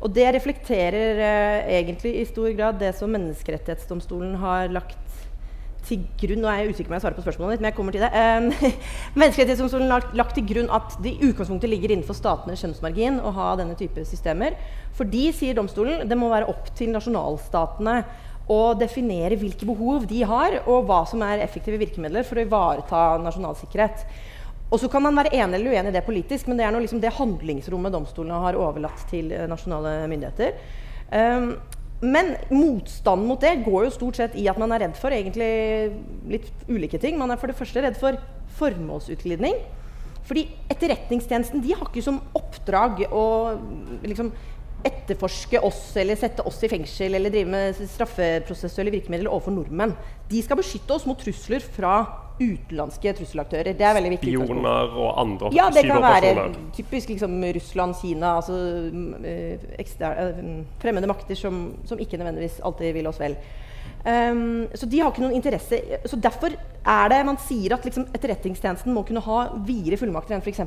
Og 0.00 0.14
det 0.16 0.30
reflekterer 0.38 1.20
eh, 1.26 1.68
egentlig 1.76 2.14
i 2.22 2.24
stor 2.30 2.48
grad 2.56 2.80
det 2.80 2.94
som 2.96 3.12
Menneskerettighetsdomstolen 3.12 4.38
har 4.40 4.72
lagt 4.72 4.96
til 5.88 6.02
grunn 6.20 6.42
Nå 6.44 6.50
er 6.50 6.62
jeg 6.62 6.74
usikker 6.74 6.88
på 6.88 6.94
om 6.94 6.96
jeg 6.98 7.04
svarer 7.04 7.18
på 7.18 7.24
spørsmålet 7.24 7.54
ditt, 7.54 7.62
men 7.64 7.70
jeg 7.70 7.76
kommer 7.78 7.94
til 7.94 8.04
det. 8.04 8.10
Um, 8.12 8.76
Menneskerettighetsdomstolen 9.20 9.94
har 9.94 10.06
lagt 10.18 10.36
til 10.38 10.46
grunn 10.48 10.70
at 10.74 10.98
det 11.04 11.14
i 11.14 11.30
utgangspunktet 11.30 11.72
ligger 11.72 11.94
innenfor 11.94 12.18
statenes 12.18 12.62
skjønnsmargin 12.62 13.20
å 13.22 13.32
ha 13.36 13.48
denne 13.60 13.78
type 13.78 14.04
systemer. 14.08 14.58
Fordi, 14.98 15.28
sier 15.36 15.56
domstolen, 15.58 16.06
det 16.08 16.18
må 16.18 16.30
være 16.32 16.48
opp 16.52 16.70
til 16.78 16.92
nasjonalstatene 16.94 17.98
å 18.52 18.60
definere 18.76 19.38
hvilke 19.40 19.66
behov 19.68 20.04
de 20.08 20.20
har, 20.28 20.60
og 20.68 20.84
hva 20.88 21.02
som 21.08 21.22
er 21.24 21.42
effektive 21.44 21.80
virkemidler 21.80 22.26
for 22.28 22.38
å 22.38 22.44
ivareta 22.44 23.04
nasjonal 23.22 23.56
sikkerhet. 23.56 24.04
Og 24.72 24.80
så 24.80 24.88
kan 24.90 25.04
man 25.04 25.16
være 25.16 25.32
enig 25.36 25.60
eller 25.60 25.76
uenig 25.76 25.92
i 25.92 25.94
det 25.94 26.04
politisk, 26.06 26.48
men 26.48 26.58
det 26.58 26.66
er 26.66 26.74
nå 26.74 26.82
liksom 26.82 27.00
det 27.02 27.14
handlingsrommet 27.14 27.94
domstolene 27.94 28.40
har 28.42 28.58
overlatt 28.58 29.06
til 29.10 29.30
eh, 29.32 29.46
nasjonale 29.50 30.02
myndigheter. 30.10 30.56
Um, 31.14 31.50
men 32.04 32.34
motstanden 32.52 33.28
mot 33.28 33.40
det 33.40 33.56
går 33.64 33.86
jo 33.86 33.94
stort 33.94 34.18
sett 34.20 34.36
i 34.38 34.46
at 34.50 34.58
man 34.60 34.74
er 34.74 34.84
redd 34.84 34.98
for 35.00 35.14
egentlig 35.14 35.48
litt 36.30 36.50
ulike 36.68 37.00
ting. 37.00 37.16
Man 37.20 37.32
er 37.32 37.40
for 37.40 37.50
det 37.50 37.58
første 37.58 37.82
redd 37.84 37.96
for 38.00 38.18
formålsutglidning. 38.58 39.58
Fordi 40.24 40.46
Etterretningstjenesten 40.72 41.62
de 41.64 41.74
har 41.76 41.88
ikke 41.88 42.04
som 42.04 42.22
oppdrag 42.36 43.04
å 43.12 43.24
liksom, 44.04 44.30
etterforske 44.84 45.60
oss 45.64 45.82
eller 46.00 46.18
sette 46.20 46.44
oss 46.48 46.60
i 46.64 46.70
fengsel 46.72 47.16
eller 47.16 47.32
drive 47.32 47.52
med 47.52 47.80
straffeprosessuelle 47.88 48.92
virkemidler 48.94 49.32
overfor 49.32 49.56
nordmenn. 49.56 49.94
De 50.28 50.42
skal 50.44 50.60
beskytte 50.60 50.96
oss 50.96 51.06
mot 51.08 51.20
trusler 51.20 51.64
fra 51.64 51.96
utenlandske 52.40 53.12
trusselaktører. 53.14 53.76
Det 53.78 53.86
er 53.86 53.94
veldig 53.94 54.14
viktig. 54.16 54.32
Spioner 54.34 54.96
og 54.98 55.20
andre 55.22 55.50
Ja, 55.54 55.68
det 55.72 55.84
kan 55.86 56.02
være 56.02 56.48
typisk 56.74 57.12
liksom, 57.12 57.36
Russland, 57.56 57.94
Kina 58.00 58.36
altså 58.36 58.54
øh, 58.54 59.68
ekstra, 59.78 60.14
øh, 60.28 60.64
Fremmede 60.82 61.06
makter 61.10 61.38
som, 61.38 61.68
som, 61.84 61.98
ikke 61.98 62.18
nødvendigvis 62.18 62.60
alltid 62.64 62.92
vil 62.92 63.06
oss 63.06 63.20
vel. 63.20 63.36
Um, 64.04 64.66
så 64.76 64.84
de 64.86 64.98
har 65.00 65.08
ikke 65.08 65.22
noen 65.22 65.38
interesse 65.38 65.78
Så 66.04 66.18
Derfor 66.20 66.52
er 66.52 67.08
det 67.08 67.20
man 67.24 67.38
sier 67.40 67.72
at 67.72 67.86
liksom, 67.88 68.04
Etterretningstjenesten 68.12 68.92
må 68.92 69.00
kunne 69.08 69.22
ha 69.24 69.38
videre 69.64 69.96
fullmakter 69.96 70.36
enn 70.36 70.44
f.eks. 70.44 70.60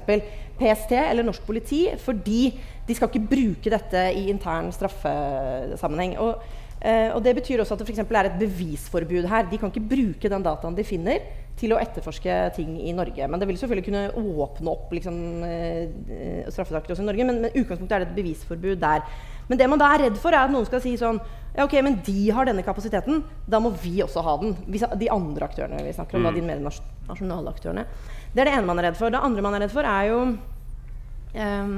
PST 0.58 0.94
eller 0.98 1.26
norsk 1.26 1.44
politi, 1.46 1.84
fordi 2.02 2.48
de 2.88 2.96
skal 2.98 3.12
ikke 3.12 3.30
bruke 3.30 3.70
dette 3.70 4.08
i 4.18 4.24
intern 4.32 4.72
straffesammenheng. 4.74 6.16
Og, 6.24 6.42
uh, 6.84 7.10
og 7.16 7.24
Det 7.24 7.36
betyr 7.40 7.64
også 7.64 7.76
at 7.76 7.84
det 7.84 7.90
for 7.90 8.22
er 8.22 8.32
et 8.32 8.40
bevisforbud 8.40 9.28
her. 9.28 9.50
De 9.50 9.58
kan 9.58 9.72
ikke 9.72 9.90
bruke 9.96 10.30
den 10.30 10.44
dataen 10.46 10.78
de 10.78 10.88
finner, 10.88 11.20
til 11.58 11.74
å 11.74 11.80
etterforske 11.82 12.34
ting 12.54 12.76
i 12.86 12.94
Norge. 12.94 13.26
Men 13.26 13.42
det 13.42 13.48
vil 13.50 13.58
selvfølgelig 13.58 13.88
kunne 13.88 14.36
åpne 14.46 14.74
opp 14.74 14.92
liksom, 14.94 15.16
eh, 15.48 16.46
straffesaker 16.54 16.94
også 16.94 17.02
i 17.02 17.08
Norge. 17.08 17.26
Men, 17.26 17.42
men 17.42 17.56
utgangspunktet 17.56 17.96
er 17.96 18.04
det 18.04 18.12
et 18.12 18.20
bevisforbud 18.20 18.78
der. 18.84 19.02
Men 19.48 19.58
det 19.58 19.70
man 19.72 19.82
da 19.82 19.90
er 19.94 20.04
redd 20.06 20.20
for, 20.22 20.36
er 20.36 20.46
at 20.46 20.54
noen 20.54 20.68
skal 20.68 20.84
si 20.84 20.94
sånn 21.00 21.18
ja, 21.58 21.66
ok, 21.66 21.74
men 21.82 21.98
de 22.06 22.28
har 22.36 22.46
denne 22.46 22.62
kapasiteten, 22.62 23.24
da 23.50 23.58
må 23.64 23.72
vi 23.82 23.96
også 24.06 24.22
ha 24.22 24.36
den. 24.44 24.54
De 24.70 25.10
andre 25.10 25.48
aktørene 25.48 25.82
vi 25.82 25.96
snakker 25.96 26.20
om, 26.20 26.28
mm. 26.28 26.30
da, 26.30 26.36
de 26.36 26.46
mer 26.46 26.62
nasjonale 27.08 27.54
aktørene. 27.56 27.88
Det 28.36 28.44
er 28.44 28.52
det 28.52 28.54
ene 28.60 28.70
man 28.70 28.78
er 28.78 28.92
redd 28.92 29.00
for. 29.00 29.10
Det 29.10 29.24
andre 29.26 29.46
man 29.46 29.58
er 29.58 29.66
redd 29.66 29.74
for, 29.74 29.88
er 29.90 30.12
jo 30.12 30.20
um, 31.34 31.72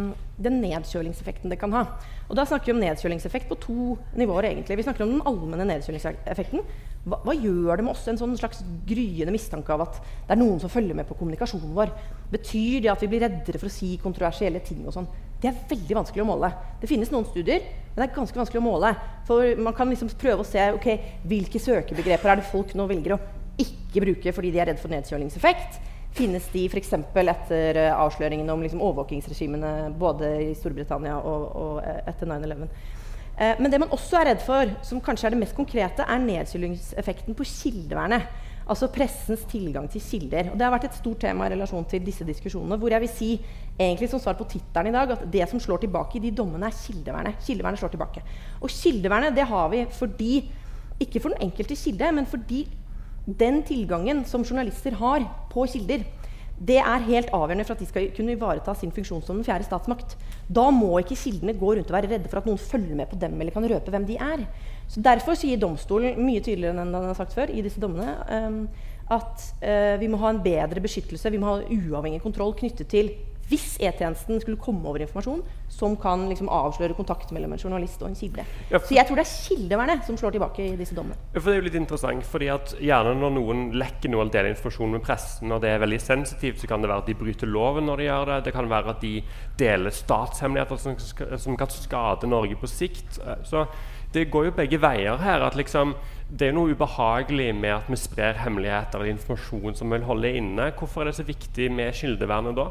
den 0.44 0.60
nedkjølingseffekten 0.66 1.54
det 1.54 1.62
kan 1.62 1.78
ha. 1.78 1.86
Og 2.30 2.38
da 2.38 2.46
snakker 2.46 2.70
vi 2.70 2.76
om 2.76 2.82
nedkjølingseffekt 2.84 3.50
på 3.50 3.58
to 3.58 3.96
nivåer. 4.18 4.52
egentlig. 4.52 4.78
Vi 4.78 4.86
snakker 4.86 5.04
om 5.04 5.16
den 5.16 5.26
allmenne 5.26 5.66
nedkjølingseffekten. 5.66 6.62
Hva, 7.10 7.18
hva, 7.26 7.34
gjør 7.34 7.80
det 7.80 7.86
med 7.88 7.96
oss? 7.96 8.06
En 8.12 8.20
sånn 8.20 8.36
slags 8.38 8.62
gryende 8.86 9.34
mistanke 9.34 9.74
av 9.74 9.88
at 9.88 9.98
det 10.04 10.36
er 10.36 10.42
noen 10.42 10.60
som 10.62 10.70
følger 10.70 10.94
med 10.94 11.08
på 11.10 11.18
kommunikasjonen 11.18 11.74
vår. 11.74 11.90
Betyr 12.30 12.84
det 12.86 12.94
at 12.94 13.02
vi 13.02 13.10
blir 13.10 13.26
reddere 13.26 13.58
for 13.58 13.72
å 13.72 13.74
si 13.74 13.96
kontroversielle 14.04 14.62
ting? 14.62 14.86
og 14.86 14.94
sånn? 14.94 15.10
Det 15.42 15.50
er 15.50 15.58
veldig 15.72 15.98
vanskelig 16.04 16.22
å 16.22 16.30
måle. 16.30 16.52
Det 16.82 16.92
finnes 16.92 17.10
noen 17.10 17.26
studier, 17.26 17.66
men 17.66 17.98
det 17.98 18.10
er 18.12 18.16
ganske 18.16 18.38
vanskelig 18.38 18.62
å 18.62 18.68
måle. 18.68 18.94
For 19.26 19.58
man 19.58 19.74
kan 19.74 19.90
liksom 19.90 20.14
prøve 20.20 20.46
å 20.46 20.48
se 20.48 20.70
ok, 20.76 20.90
hvilke 21.26 21.62
søkebegreper 21.64 22.30
er 22.30 22.44
det 22.44 22.52
folk 22.52 22.76
nå 22.78 22.86
velger 22.92 23.18
å 23.18 23.24
ikke 23.60 24.04
bruke 24.06 24.36
fordi 24.36 24.54
de 24.54 24.62
er 24.62 24.70
redd 24.70 24.80
for 24.80 24.94
nedkjølingseffekt 24.94 25.80
finnes 26.18 26.48
de 26.54 26.66
f.eks. 26.70 26.94
etter 26.94 27.80
uh, 27.80 28.02
avsløringene 28.04 28.54
om 28.54 28.64
liksom, 28.66 28.82
overvåkingsregimene 28.84 29.74
både 30.00 30.32
i 30.50 30.54
Storbritannia 30.58 31.20
og, 31.20 31.46
og 31.56 31.82
uh, 31.84 32.02
etter 32.10 32.30
9-11. 32.30 32.66
Uh, 32.66 33.42
eh, 33.46 33.56
men 33.62 33.72
det 33.72 33.82
man 33.82 33.96
også 33.96 34.20
er 34.20 34.32
redd 34.32 34.44
for, 34.46 34.76
som 34.86 35.02
kanskje 35.04 35.30
er 35.30 35.36
det 35.36 35.42
mest 35.44 35.58
konkrete, 35.58 36.06
er 36.06 36.24
nedkjølingseffekten 36.26 37.38
på 37.38 37.48
kildevernet. 37.48 38.46
Altså 38.70 38.86
pressens 38.94 39.48
tilgang 39.50 39.88
til 39.90 40.04
kilder. 40.04 40.52
Og 40.52 40.60
det 40.60 40.66
har 40.66 40.74
vært 40.76 40.92
et 40.92 40.98
stort 41.00 41.24
tema 41.24 41.48
i 41.48 41.54
relasjon 41.56 41.88
til 41.90 42.04
disse 42.06 42.26
diskusjonene. 42.28 42.78
Hvor 42.78 42.94
jeg 42.94 43.02
vil 43.02 43.10
si, 43.10 43.30
egentlig 43.80 44.12
som 44.12 44.22
svar 44.22 44.38
på 44.38 44.46
tittelen 44.52 44.92
i 44.92 44.94
dag, 44.94 45.16
at 45.16 45.24
det 45.34 45.48
som 45.50 45.62
slår 45.64 45.82
tilbake 45.88 46.20
i 46.20 46.22
de 46.28 46.36
dommene, 46.38 46.70
er 46.70 46.78
kildevernet. 46.78 47.40
Kildevernet 47.48 47.82
slår 47.82 47.96
tilbake. 47.96 48.22
Og 48.62 48.70
kildevernet 48.70 49.34
det 49.34 49.48
har 49.50 49.72
vi 49.74 49.86
fordi 49.98 50.34
Ikke 51.00 51.22
for 51.24 51.32
den 51.32 51.46
enkelte 51.46 51.78
kilde, 51.80 52.12
men 52.12 52.26
fordi 52.28 52.66
den 53.38 53.62
tilgangen 53.68 54.24
som 54.26 54.46
journalister 54.46 54.96
har 54.98 55.26
på 55.52 55.66
kilder, 55.70 56.06
det 56.60 56.76
er 56.82 57.06
helt 57.08 57.30
avgjørende 57.32 57.64
for 57.64 57.78
at 57.78 57.82
de 57.82 57.88
skal 57.88 58.10
kunne 58.16 58.34
ivareta 58.36 58.74
sin 58.76 58.92
funksjon 58.92 59.22
som 59.24 59.38
den 59.40 59.46
fjerde 59.48 59.64
statsmakt. 59.64 60.18
Da 60.52 60.66
må 60.76 60.92
ikke 61.00 61.16
kildene 61.16 61.56
gå 61.56 61.72
rundt 61.72 61.92
og 61.92 61.96
være 61.96 62.10
redde 62.12 62.32
for 62.32 62.42
at 62.42 62.50
noen 62.50 62.60
følger 62.60 62.98
med 63.00 63.08
på 63.08 63.20
dem 63.22 63.38
eller 63.40 63.56
kan 63.56 63.68
røpe 63.72 63.94
hvem 63.94 64.08
de 64.10 64.18
er. 64.20 64.44
Så 64.92 65.04
Derfor 65.06 65.40
sier 65.40 65.60
domstolen 65.62 66.20
mye 66.20 66.44
tydeligere 66.44 66.76
enn 66.76 66.92
den 66.92 67.10
har 67.12 67.16
sagt 67.16 67.38
før 67.38 67.54
i 67.54 67.64
disse 67.64 67.80
dommene 67.80 68.18
um, 68.28 68.62
at 69.10 69.46
uh, 69.64 69.96
vi 70.02 70.10
må 70.12 70.20
ha 70.22 70.34
en 70.34 70.44
bedre 70.44 70.84
beskyttelse, 70.84 71.32
vi 71.32 71.40
må 71.40 71.54
ha 71.54 71.62
uavhengig 71.64 72.20
kontroll 72.26 72.52
knyttet 72.58 72.92
til 72.92 73.14
hvis 73.50 73.80
E-tjenesten 73.82 74.40
skulle 74.44 74.60
komme 74.62 74.86
over 74.90 75.02
informasjon 75.04 75.42
som 75.74 75.96
kan 76.00 76.28
liksom 76.30 76.50
avsløre 76.54 76.96
kontakt 76.98 77.32
mellom 77.36 77.54
en 77.56 77.62
journalist 77.62 78.02
og 78.04 78.12
en 78.12 78.18
kilde. 78.18 78.46
Ja, 78.70 78.82
så 78.82 78.96
jeg 78.96 79.08
tror 79.08 79.20
det 79.20 79.26
er 79.26 79.34
kildevernet 79.48 80.06
som 80.08 80.18
slår 80.20 80.36
tilbake 80.36 80.66
i 80.66 80.78
disse 80.80 80.98
dommene. 80.98 81.18
Ja, 81.34 81.40
for 81.40 81.50
det 81.50 81.56
er 81.56 81.62
jo 81.62 81.68
litt 81.68 81.80
interessant, 81.80 82.26
fordi 82.30 82.52
at 82.54 82.76
gjerne 82.80 83.16
Når 83.20 83.32
noen 83.36 83.62
lekker 83.76 84.12
noe 84.12 84.22
eller 84.24 84.34
deler 84.34 84.54
informasjon 84.54 84.94
med 84.94 85.04
pressen, 85.04 85.52
og 85.52 85.64
det 85.64 85.72
er 85.74 85.82
veldig 85.82 86.00
sensitivt, 86.00 86.62
så 86.62 86.70
kan 86.70 86.84
det 86.84 86.92
være 86.92 87.04
at 87.04 87.10
de 87.10 87.18
bryter 87.18 87.50
loven 87.50 87.90
når 87.90 87.98
de 87.98 88.06
gjør 88.08 88.30
det. 88.30 88.38
Det 88.46 88.54
kan 88.56 88.70
være 88.70 88.94
at 88.94 89.02
de 89.02 89.14
deler 89.60 89.96
statshemmeligheter 89.96 90.80
som, 90.80 91.00
som 91.42 91.58
kan 91.58 91.74
skade 91.74 92.30
Norge 92.30 92.56
på 92.60 92.70
sikt. 92.70 93.20
Så 93.50 93.66
det 94.14 94.30
går 94.34 94.50
jo 94.50 94.56
begge 94.58 94.80
veier 94.82 95.18
her. 95.22 95.42
at 95.46 95.58
liksom 95.58 95.96
det 96.30 96.50
er 96.50 96.54
noe 96.54 96.76
ubehagelig 96.78 97.50
med 97.58 97.74
at 97.74 97.88
vi 97.90 97.98
sprer 97.98 98.38
hemmeligheter 98.44 99.00
eller 99.00 99.16
informasjon 99.16 99.76
som 99.76 99.90
vi 99.90 99.98
vil 99.98 100.06
holde 100.06 100.34
inne. 100.38 100.70
Hvorfor 100.78 101.02
er 101.02 101.10
det 101.10 101.18
så 101.18 101.26
viktig 101.26 101.72
med 101.74 101.96
kildevernet 101.98 102.58
da? 102.58 102.68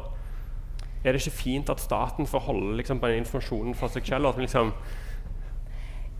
Er 1.03 1.13
det 1.15 1.21
ikke 1.21 1.39
fint 1.39 1.69
at 1.71 1.79
staten 1.79 2.27
får 2.27 2.47
holde 2.49 2.73
liksom, 2.77 2.99
på 2.99 3.07
den 3.07 3.21
informasjonen 3.23 3.77
for 3.77 3.91
seg 3.93 4.07
selv? 4.09 4.33
Liksom 4.39 4.73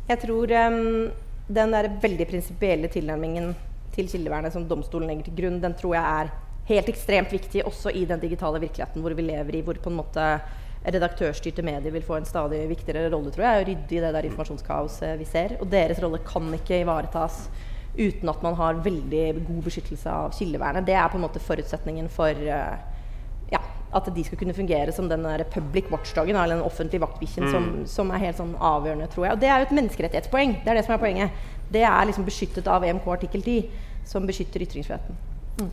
jeg 0.10 0.24
tror 0.24 0.50
um, 0.50 1.10
den 1.54 1.74
der 1.76 1.88
veldig 2.02 2.26
prinsipielle 2.32 2.90
tilnærmingen 2.90 3.52
til 3.94 4.08
kildevernet 4.10 4.56
som 4.56 4.64
domstolen 4.66 5.12
legger 5.12 5.28
til 5.28 5.36
grunn, 5.38 5.60
den 5.62 5.76
tror 5.78 5.94
jeg 5.94 6.22
er 6.22 6.32
helt 6.70 6.90
ekstremt 6.90 7.34
viktig 7.34 7.62
også 7.66 7.94
i 7.94 8.08
den 8.10 8.22
digitale 8.22 8.62
virkeligheten 8.62 9.06
hvor 9.06 9.14
vi 9.18 9.28
lever 9.28 9.60
i, 9.60 9.62
hvor 9.66 9.78
på 9.78 9.92
en 9.92 10.00
måte 10.00 10.26
redaktørstyrte 10.82 11.62
medier 11.66 11.94
vil 11.94 12.06
få 12.06 12.18
en 12.18 12.26
stadig 12.26 12.64
viktigere 12.72 13.12
rolle, 13.14 13.30
tror 13.36 13.46
jeg, 13.46 13.62
å 13.62 13.68
rydde 13.68 13.98
i 13.98 14.02
det 14.02 14.12
der 14.16 14.28
informasjonskaoset 14.30 15.20
vi 15.20 15.28
ser. 15.30 15.58
Og 15.60 15.70
deres 15.70 16.00
rolle 16.02 16.22
kan 16.26 16.48
ikke 16.56 16.82
ivaretas 16.82 17.44
uten 18.00 18.32
at 18.32 18.46
man 18.46 18.56
har 18.58 18.82
veldig 18.86 19.26
god 19.44 19.62
beskyttelse 19.66 20.14
av 20.14 20.34
kildevernet. 20.38 20.88
Det 20.88 20.96
er 20.98 21.10
på 21.12 21.20
en 21.20 21.26
måte 21.28 21.44
forutsetningen 21.44 22.10
for 22.14 22.48
uh, 22.50 22.80
at 23.94 24.10
de 24.14 24.24
skal 24.24 24.38
kunne 24.38 24.54
fungere 24.54 24.92
som 24.94 25.08
den 25.10 25.24
der 25.26 25.44
public 25.50 25.88
watchdogen, 25.90 26.36
eller 26.38 26.56
den 26.60 26.66
offentlige 26.66 27.02
vaktbikkjen, 27.02 27.46
Mm. 27.48 27.52
som, 27.52 27.86
som 27.88 28.12
er 28.12 28.20
helt 28.28 28.38
sånn 28.38 28.56
avgjørende, 28.56 29.08
tror 29.10 29.26
jeg. 29.26 29.34
Og 29.34 29.40
det 29.42 29.50
er 29.50 29.60
jo 29.64 29.66
et 29.70 29.78
menneskerettighetspoeng. 29.80 30.60
Det 30.64 30.70
er 30.70 30.76
det 30.78 30.86
som 30.86 30.94
er 30.94 31.02
poenget. 31.02 31.32
Det 31.72 31.82
er 31.86 32.06
liksom 32.06 32.26
beskyttet 32.26 32.68
av 32.68 32.84
EMK 32.86 33.08
artikkel 33.08 33.42
10, 33.42 33.70
som 34.06 34.26
beskytter 34.30 34.62
ytringsfriheten. 34.62 35.18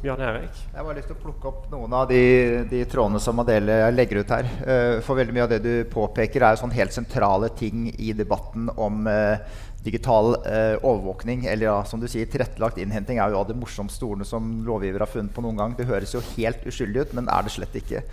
Bjørn 0.02 0.18
Erik? 0.20 0.50
Jeg 0.72 0.80
har 0.80 0.84
bare 0.88 0.96
lyst 0.98 1.06
til 1.12 1.14
å 1.14 1.20
plukke 1.22 1.46
opp 1.46 1.68
noen 1.70 1.92
av 1.94 2.08
de, 2.10 2.64
de 2.66 2.80
trådene 2.90 3.20
som 3.22 3.38
Adele 3.38 3.76
legger 3.94 4.18
ut 4.24 4.32
her. 4.34 4.48
Eh, 4.66 4.96
for 5.06 5.14
veldig 5.14 5.36
mye 5.36 5.44
av 5.44 5.52
det 5.52 5.60
du 5.62 5.84
påpeker, 5.92 6.42
er 6.42 6.56
jo 6.56 6.64
sånn 6.64 6.74
helt 6.74 6.92
sentrale 6.96 7.52
ting 7.54 7.84
i 7.94 8.10
debatten 8.18 8.66
om 8.76 9.06
eh, 9.06 9.38
digital 9.86 10.34
eh, 10.42 10.74
overvåkning. 10.82 11.46
Eller 11.48 11.70
ja, 11.70 11.76
som 11.88 12.02
du 12.02 12.08
sier, 12.10 12.28
tilrettelagt 12.30 12.80
innhenting 12.82 13.20
er 13.22 13.32
jo 13.32 13.40
av 13.40 13.50
det 13.50 13.58
morsomste 13.58 14.06
ordene 14.08 14.28
som 14.28 14.58
lovgiver 14.66 15.06
har 15.06 15.12
funnet 15.12 15.34
på 15.34 15.44
noen 15.44 15.62
gang. 15.62 15.78
Det 15.78 15.88
høres 15.88 16.14
jo 16.16 16.24
helt 16.34 16.66
uskyldig 16.66 17.06
ut, 17.06 17.16
men 17.18 17.30
er 17.32 17.46
det 17.46 17.54
slett 17.54 17.78
ikke. 17.80 18.04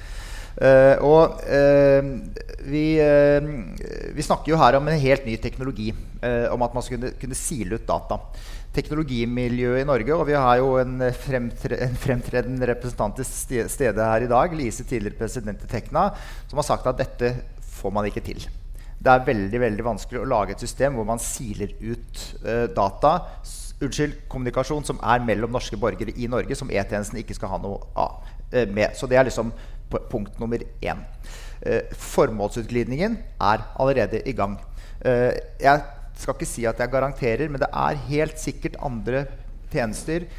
Eh, 0.61 1.01
og 1.01 1.39
eh, 1.49 2.05
vi, 2.69 2.85
eh, 3.01 3.47
vi 4.13 4.25
snakker 4.25 4.53
jo 4.53 4.59
her 4.61 4.77
om 4.77 4.89
en 4.89 4.99
helt 5.01 5.25
ny 5.25 5.37
teknologi. 5.41 5.93
om 6.23 6.61
at 6.63 6.71
man 6.71 6.83
skal 6.85 6.95
kunne, 6.95 7.09
kunne 7.19 7.35
sile 7.35 7.75
ut 7.75 7.83
data. 7.83 8.15
Teknologimiljøet 8.73 9.81
i 9.81 9.87
Norge, 9.89 10.15
og 10.15 10.23
vi 10.29 10.37
har 10.39 10.61
jo 10.61 10.77
en, 10.79 11.03
fremtre, 11.11 11.75
en 11.83 11.97
fremtredende 11.99 12.69
representant 12.69 13.19
til 13.19 13.27
ste- 13.27 13.67
stede 13.67 14.07
her 14.07 14.23
i 14.23 14.31
dag, 14.31 14.55
Lise, 14.55 14.87
tidligere 14.87 15.19
president 15.19 15.67
i 15.67 15.67
Tekna, 15.67 16.07
som 16.47 16.61
har 16.61 16.69
sagt 16.69 16.87
at 16.87 17.03
dette 17.03 17.35
får 17.75 17.91
man 17.91 18.07
ikke 18.07 18.23
til. 18.23 18.47
Det 19.03 19.11
er 19.11 19.25
veldig 19.27 19.59
veldig 19.59 19.83
vanskelig 19.83 20.21
å 20.21 20.29
lage 20.31 20.55
et 20.55 20.63
system 20.63 20.95
hvor 20.95 21.07
man 21.07 21.19
siler 21.21 21.73
ut 21.81 22.21
uh, 22.45 22.67
data 22.71 23.17
unnskyld, 23.83 24.21
kommunikasjon 24.31 24.85
som 24.87 25.01
er 25.03 25.25
mellom 25.27 25.51
norske 25.51 25.75
borgere 25.79 26.13
i 26.15 26.29
Norge, 26.31 26.55
som 26.55 26.69
E-tjenesten 26.71 27.19
ikke 27.19 27.35
skal 27.35 27.51
ha 27.51 27.59
noe 27.59 27.81
av, 27.99 28.21
uh, 28.53 28.63
med. 28.71 28.95
Så 28.95 29.09
det 29.11 29.19
er 29.19 29.27
liksom 29.27 29.51
punkt 29.91 30.39
nummer 30.39 30.63
én. 30.79 31.03
Uh, 31.65 31.81
formålsutglidningen 31.99 33.19
er 33.43 33.67
allerede 33.75 34.23
i 34.29 34.35
gang. 34.37 34.55
Jeg 35.03 35.81
skal 36.15 36.35
ikke 36.37 36.47
si 36.47 36.63
at 36.69 36.79
jeg 36.79 36.91
garanterer, 36.93 37.49
men 37.51 37.59
det 37.59 37.67
er 37.67 37.97
helt 38.07 38.37
sikkert 38.39 38.77
andre 38.79 39.25
tjenester, 39.73 40.29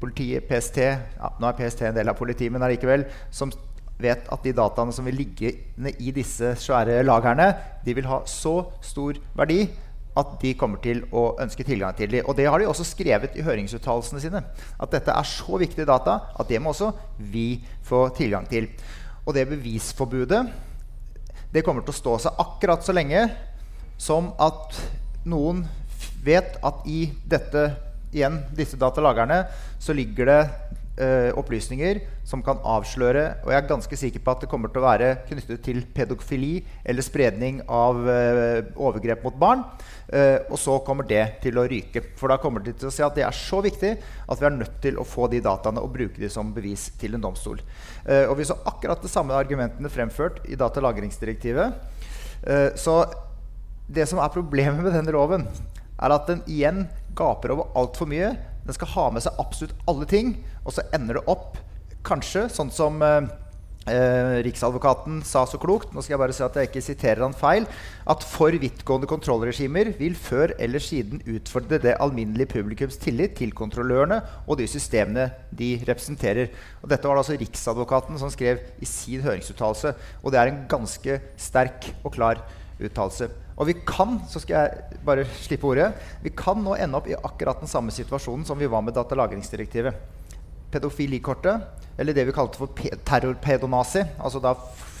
politiet, 0.00 0.46
PST 0.48 0.80
ja, 0.80 1.30
Nå 1.40 1.48
er 1.48 1.58
PST 1.58 1.84
en 1.84 1.96
del 1.98 2.08
av 2.08 2.16
politiet, 2.16 2.52
men 2.54 2.64
allikevel, 2.64 3.04
som 3.34 3.52
vet 4.00 4.26
at 4.32 4.44
de 4.44 4.52
dataene 4.56 4.94
som 4.94 5.06
vil 5.06 5.18
ligge 5.22 5.52
i 5.98 6.12
disse 6.14 6.54
svære 6.60 7.02
lagrene, 7.06 7.52
de 7.84 7.94
vil 7.96 8.08
ha 8.10 8.22
så 8.28 8.60
stor 8.84 9.18
verdi 9.38 9.64
at 10.18 10.36
de 10.42 10.52
kommer 10.58 10.78
til 10.82 11.02
å 11.14 11.32
ønske 11.42 11.66
tilgang 11.66 11.94
til 11.98 12.12
dem. 12.12 12.26
Og 12.30 12.36
det 12.38 12.46
har 12.46 12.62
de 12.62 12.68
også 12.70 12.86
skrevet 12.86 13.34
i 13.34 13.42
høringsuttalelsene 13.42 14.22
sine. 14.22 14.42
At 14.78 14.92
dette 14.94 15.14
er 15.14 15.26
så 15.26 15.58
viktige 15.58 15.88
data 15.88 16.20
at 16.38 16.50
det 16.50 16.60
må 16.62 16.70
også 16.70 16.92
vi 17.18 17.64
få 17.86 18.06
tilgang 18.14 18.46
til. 18.50 18.68
Og 19.24 19.34
det 19.34 19.48
bevisforbudet 19.50 20.44
det 21.54 21.62
kommer 21.66 21.84
til 21.86 21.94
å 21.94 21.98
stå 21.98 22.14
seg 22.24 22.38
akkurat 22.42 22.82
så 22.82 22.94
lenge 22.94 23.28
som 24.00 24.32
at 24.42 24.78
noen 25.26 25.62
vet 26.24 26.56
at 26.66 26.86
i 26.90 27.06
dette, 27.30 27.68
igjen, 28.14 28.40
disse 28.56 28.78
datalagrene 28.80 29.44
så 29.82 29.94
ligger 29.94 30.30
det 30.30 30.40
opplysninger 31.34 31.98
som 32.22 32.42
kan 32.44 32.60
avsløre 32.62 33.24
Og 33.42 33.50
jeg 33.50 33.58
er 33.58 33.66
ganske 33.66 33.96
sikker 33.98 34.22
på 34.22 34.30
at 34.30 34.44
det 34.44 34.48
kommer 34.50 34.70
til 34.70 34.78
å 34.78 34.86
være 34.86 35.08
knyttet 35.26 35.62
til 35.66 35.80
pedofili 35.94 36.60
eller 36.86 37.04
spredning 37.04 37.60
av 37.66 37.98
eh, 38.08 38.68
overgrep 38.78 39.24
mot 39.26 39.36
barn. 39.40 39.64
Eh, 40.08 40.38
og 40.48 40.58
så 40.60 40.76
kommer 40.86 41.06
det 41.08 41.22
til 41.42 41.58
å 41.58 41.66
ryke. 41.68 42.02
For 42.18 42.32
da 42.32 42.38
kommer 42.40 42.64
de 42.64 42.74
til 42.76 42.88
å 42.88 42.94
si 42.94 43.04
at 43.04 43.16
det 43.16 43.26
er 43.26 43.36
så 43.36 43.60
viktig 43.64 43.92
at 43.96 44.40
vi 44.40 44.48
er 44.48 44.56
nødt 44.56 44.78
til 44.84 45.00
å 45.00 45.06
få 45.08 45.28
de 45.32 45.42
dataene 45.44 45.82
og 45.82 45.92
bruke 45.96 46.20
de 46.20 46.30
som 46.32 46.52
bevis 46.54 46.90
til 47.00 47.16
en 47.16 47.24
domstol. 47.24 47.62
Eh, 48.04 48.24
og 48.28 48.38
vi 48.40 48.48
så 48.48 48.58
akkurat 48.68 49.02
de 49.02 49.10
samme 49.10 49.36
argumentene 49.36 49.92
fremført 49.92 50.42
i 50.48 50.58
datalagringsdirektivet. 50.60 51.78
Eh, 52.44 52.70
så 52.80 53.02
det 53.90 54.08
som 54.08 54.20
er 54.22 54.32
problemet 54.32 54.80
med 54.84 54.94
denne 54.96 55.14
loven, 55.14 55.48
er 55.94 56.12
at 56.12 56.28
den 56.28 56.42
igjen 56.50 56.84
gaper 57.16 57.54
over 57.54 57.72
altfor 57.78 58.08
mye. 58.10 58.32
Den 58.64 58.76
skal 58.76 58.92
ha 58.94 59.06
med 59.12 59.24
seg 59.24 59.40
absolutt 59.42 59.76
alle 59.90 60.08
ting, 60.08 60.36
og 60.64 60.76
så 60.76 60.84
ender 60.96 61.20
det 61.20 61.28
opp 61.30 61.58
kanskje 62.04 62.46
sånn 62.52 62.70
som 62.72 63.00
eh, 63.04 63.26
eh, 63.90 64.38
Riksadvokaten 64.44 65.20
sa 65.26 65.44
så 65.48 65.58
klokt 65.60 65.92
Nå 65.94 66.02
skal 66.02 66.14
jeg 66.14 66.20
bare 66.20 66.36
si 66.36 66.42
at 66.44 66.56
jeg 66.58 66.70
ikke 66.70 66.82
siterer 66.84 67.24
han 67.24 67.36
feil. 67.36 67.68
At 68.10 68.24
for 68.28 68.56
vidtgående 68.60 69.08
kontrollregimer 69.10 69.92
vil 70.00 70.16
før 70.18 70.54
eller 70.58 70.82
siden 70.84 71.22
utfordre 71.36 71.80
det 71.82 71.96
alminnelige 72.00 72.54
publikums 72.56 72.98
tillit 73.00 73.36
til 73.40 73.54
kontrollørene 73.56 74.20
og 74.46 74.60
de 74.60 74.68
systemene 74.70 75.30
de 75.52 75.74
representerer. 75.84 76.52
Og 76.82 76.92
dette 76.92 77.08
var 77.08 77.18
det 77.18 77.24
altså 77.26 77.40
Riksadvokaten 77.40 78.20
som 78.20 78.32
skrev 78.32 78.64
i 78.80 78.88
sin 78.88 79.24
høringsuttalelse. 79.24 79.94
Og 80.22 80.32
det 80.32 80.40
er 80.40 80.52
en 80.52 80.64
ganske 80.70 81.20
sterk 81.40 81.92
og 82.02 82.14
klar 82.16 82.44
uttalelse. 82.80 83.30
Og 83.54 83.68
vi 83.68 83.76
kan 83.86 84.18
så 84.30 84.42
skal 84.42 84.56
jeg 84.56 85.00
bare 85.06 85.26
slippe 85.44 85.68
ordet, 85.68 85.92
vi 86.24 86.32
kan 86.34 86.58
nå 86.62 86.74
ende 86.74 86.98
opp 86.98 87.06
i 87.10 87.14
akkurat 87.14 87.60
den 87.62 87.70
samme 87.70 87.94
situasjonen 87.94 88.46
som 88.48 88.58
vi 88.58 88.70
var 88.70 88.82
med 88.82 88.96
datalagringsdirektivet. 88.96 89.94
Pedofilikortet, 90.74 91.84
eller 91.98 92.16
det 92.16 92.24
vi 92.26 92.34
kalte 92.34 92.58
for 92.58 92.72
terrorpedonazi 93.06 94.02
altså 94.18 94.40
da, 94.42 94.56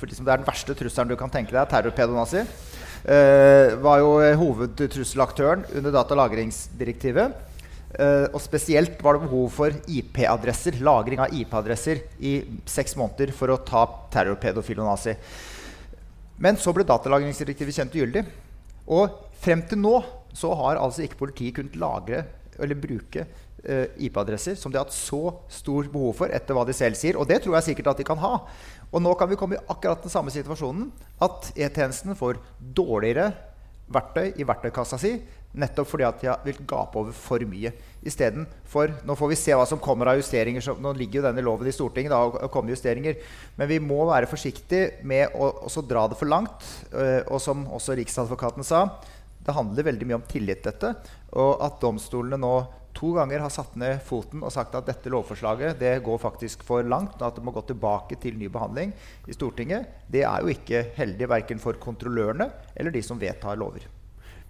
liksom 0.06 0.26
det 0.26 0.34
er 0.34 0.42
den 0.42 0.46
verste 0.46 0.76
trusselen 0.78 1.10
du 1.10 1.16
kan 1.18 1.32
tenke 1.32 1.50
deg, 1.50 1.66
terrorpedonasi, 1.72 2.44
eh, 3.10 3.74
var 3.82 3.98
jo 4.04 4.12
hovedtrusselaktøren 4.44 5.66
under 5.74 5.96
datalagringsdirektivet. 5.98 7.34
Eh, 7.94 8.26
og 8.34 8.40
spesielt 8.42 9.02
var 9.02 9.18
det 9.18 9.26
behov 9.26 9.50
for 9.54 9.74
IP-adresser, 9.90 10.78
lagring 10.82 11.20
av 11.22 11.34
IP-adresser 11.34 12.04
i 12.22 12.36
seks 12.66 12.94
måneder 12.98 13.34
for 13.34 13.50
å 13.54 13.58
ta 13.66 13.84
terrorpedofilonasi. 14.14 15.14
Men 16.42 16.58
så 16.58 16.74
ble 16.74 16.86
datalagringsdirektivet 16.86 17.76
kjent 17.76 17.94
ugyldig. 17.94 18.24
Og 18.90 19.32
frem 19.40 19.64
til 19.68 19.80
nå 19.80 19.96
så 20.34 20.50
har 20.58 20.80
altså 20.82 21.04
ikke 21.04 21.20
politiet 21.22 21.56
kunnet 21.58 21.76
lagre 21.78 22.24
eller 22.58 22.78
bruke 22.78 23.24
eh, 23.64 23.86
IP-adresser 24.06 24.58
som 24.58 24.72
de 24.72 24.78
har 24.78 24.86
hatt 24.86 24.94
så 24.96 25.36
stor 25.52 25.88
behov 25.92 26.18
for 26.20 26.34
etter 26.34 26.56
hva 26.56 26.66
de 26.66 26.74
selv 26.76 26.98
sier. 26.98 27.18
Og 27.18 27.28
det 27.30 27.40
tror 27.44 27.58
jeg 27.58 27.70
sikkert 27.70 27.94
at 27.94 28.02
de 28.02 28.08
kan 28.08 28.20
ha. 28.22 28.34
Og 28.90 29.02
nå 29.02 29.14
kan 29.18 29.30
vi 29.30 29.38
komme 29.38 29.58
i 29.58 29.64
akkurat 29.70 30.02
den 30.04 30.12
samme 30.12 30.34
situasjonen. 30.34 30.90
At 31.22 31.52
E-tjenesten 31.54 32.18
får 32.18 32.42
dårligere 32.58 33.32
verktøy 33.94 34.32
i 34.40 34.46
verktøykassa 34.48 34.98
si 35.00 35.16
nettopp 35.54 35.88
fordi 35.88 36.06
at 36.06 36.20
de 36.20 36.30
har 36.30 36.44
vil 36.44 36.60
gape 36.68 36.98
over 37.00 37.14
for 37.16 37.42
mye. 37.48 37.72
Istedenfor 38.04 38.92
Nå 39.06 39.16
får 39.16 39.30
vi 39.30 39.38
se 39.38 39.54
hva 39.56 39.64
som 39.68 39.80
kommer 39.82 40.10
av 40.10 40.20
justeringer. 40.20 40.64
Så, 40.64 40.76
nå 40.80 40.92
ligger 40.98 41.20
jo 41.20 41.26
denne 41.28 41.44
loven 41.44 41.70
i 41.70 41.74
Stortinget 41.74 42.12
da, 42.12 42.20
og, 42.26 42.50
kommer 42.52 42.74
justeringer. 42.74 43.18
Men 43.58 43.70
vi 43.70 43.80
må 43.82 44.02
være 44.10 44.30
forsiktige 44.30 45.04
med 45.06 45.34
å 45.38 45.50
også 45.68 45.84
dra 45.88 46.06
det 46.10 46.18
for 46.20 46.30
langt. 46.30 46.70
øh, 46.92 47.22
og 47.24 47.40
som 47.42 47.66
også 47.72 47.96
Riksadvokaten 47.98 48.66
sa, 48.66 48.86
det 49.44 49.54
handler 49.54 49.90
veldig 49.90 50.08
mye 50.08 50.20
om 50.20 50.28
tillit, 50.28 50.64
dette. 50.64 50.94
Og 51.36 51.60
at 51.64 51.80
domstolene 51.82 52.40
nå 52.40 52.54
to 52.94 53.10
ganger 53.16 53.42
har 53.42 53.50
satt 53.52 53.74
ned 53.80 53.98
foten 54.06 54.44
og 54.46 54.52
sagt 54.54 54.76
at 54.78 54.86
dette 54.86 55.10
lovforslaget 55.12 55.80
det 55.80 55.96
går 56.06 56.20
faktisk 56.22 56.62
for 56.66 56.86
langt, 56.86 57.18
og 57.18 57.26
at 57.26 57.38
det 57.38 57.44
må 57.44 57.54
gå 57.54 57.64
tilbake 57.68 58.18
til 58.22 58.38
ny 58.38 58.48
behandling 58.52 58.94
i 59.26 59.34
Stortinget, 59.34 59.90
det 60.08 60.22
er 60.28 60.44
jo 60.44 60.54
ikke 60.54 60.86
heldig 60.96 61.30
verken 61.34 61.62
for 61.62 61.80
kontrollørene 61.82 62.48
eller 62.76 62.94
de 62.94 63.02
som 63.04 63.20
vedtar 63.20 63.58
lover. 63.60 63.88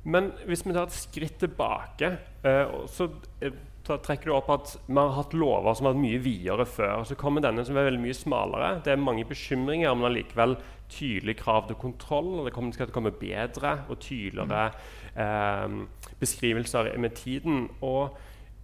Men 0.04 0.32
hvis 0.48 0.64
vi 0.66 0.74
tar 0.74 0.88
et 0.88 0.96
skritt 0.96 1.38
tilbake, 1.40 2.16
eh, 2.44 2.74
så 2.92 3.08
eh, 3.40 3.54
trekker 3.84 4.30
du 4.30 4.34
opp 4.36 4.50
at 4.52 4.74
vi 4.86 4.96
har 4.96 5.12
hatt 5.16 5.34
lover 5.36 5.76
som 5.76 5.88
har 5.88 5.94
vært 5.94 6.04
mye 6.04 6.20
videre 6.24 6.66
før. 6.68 7.04
Så 7.08 7.16
kommer 7.20 7.44
denne 7.44 7.64
som 7.66 7.76
er 7.76 7.88
veldig 7.88 8.02
mye 8.04 8.16
smalere. 8.16 8.70
Det 8.84 8.94
er 8.94 9.00
mange 9.00 9.26
bekymringer, 9.28 9.94
men 9.96 10.08
allikevel 10.08 10.56
tydelige 10.92 11.40
krav 11.42 11.66
til 11.68 11.80
kontroll. 11.80 12.38
og 12.38 12.46
Det 12.46 12.54
kommer, 12.54 12.72
skal 12.72 12.92
komme 12.92 13.12
bedre 13.12 13.78
og 13.88 13.98
tydeligere 14.00 14.70
eh, 15.16 15.80
beskrivelser 16.20 16.94
med 16.98 17.10
tiden. 17.10 17.68
og 17.80 18.16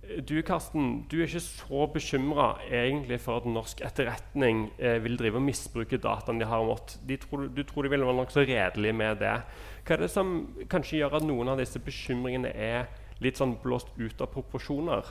eh, 0.03 0.23
du 0.25 0.41
Karsten, 0.43 1.07
du 1.11 1.21
er 1.21 1.29
ikke 1.29 1.41
så 1.41 1.87
bekymra 1.93 2.55
for 3.19 3.37
at 3.37 3.47
norsk 3.47 3.81
etterretning 3.81 4.71
eh, 4.79 5.03
vil 5.05 5.19
drive 5.19 5.37
og 5.37 5.43
misbruke 5.43 6.01
dataene 6.01 6.41
de 6.41 6.49
har. 6.49 6.77
De 7.09 7.17
tror, 7.17 7.49
du 7.49 7.63
tror 7.63 7.83
de 7.83 7.91
vil 7.91 8.07
være 8.07 8.17
nokså 8.17 8.41
redelige 8.41 8.93
med 8.93 9.21
det. 9.21 9.37
Hva 9.85 9.97
er 9.97 10.05
det 10.05 10.13
som 10.13 10.35
kanskje 10.71 11.01
gjør 11.01 11.19
at 11.21 11.27
noen 11.27 11.53
av 11.53 11.61
disse 11.61 11.81
bekymringene 11.83 12.53
er 12.53 12.89
litt 13.25 13.41
sånn 13.41 13.57
blåst 13.63 13.93
ut 13.99 14.23
av 14.23 14.31
proporsjoner? 14.33 15.09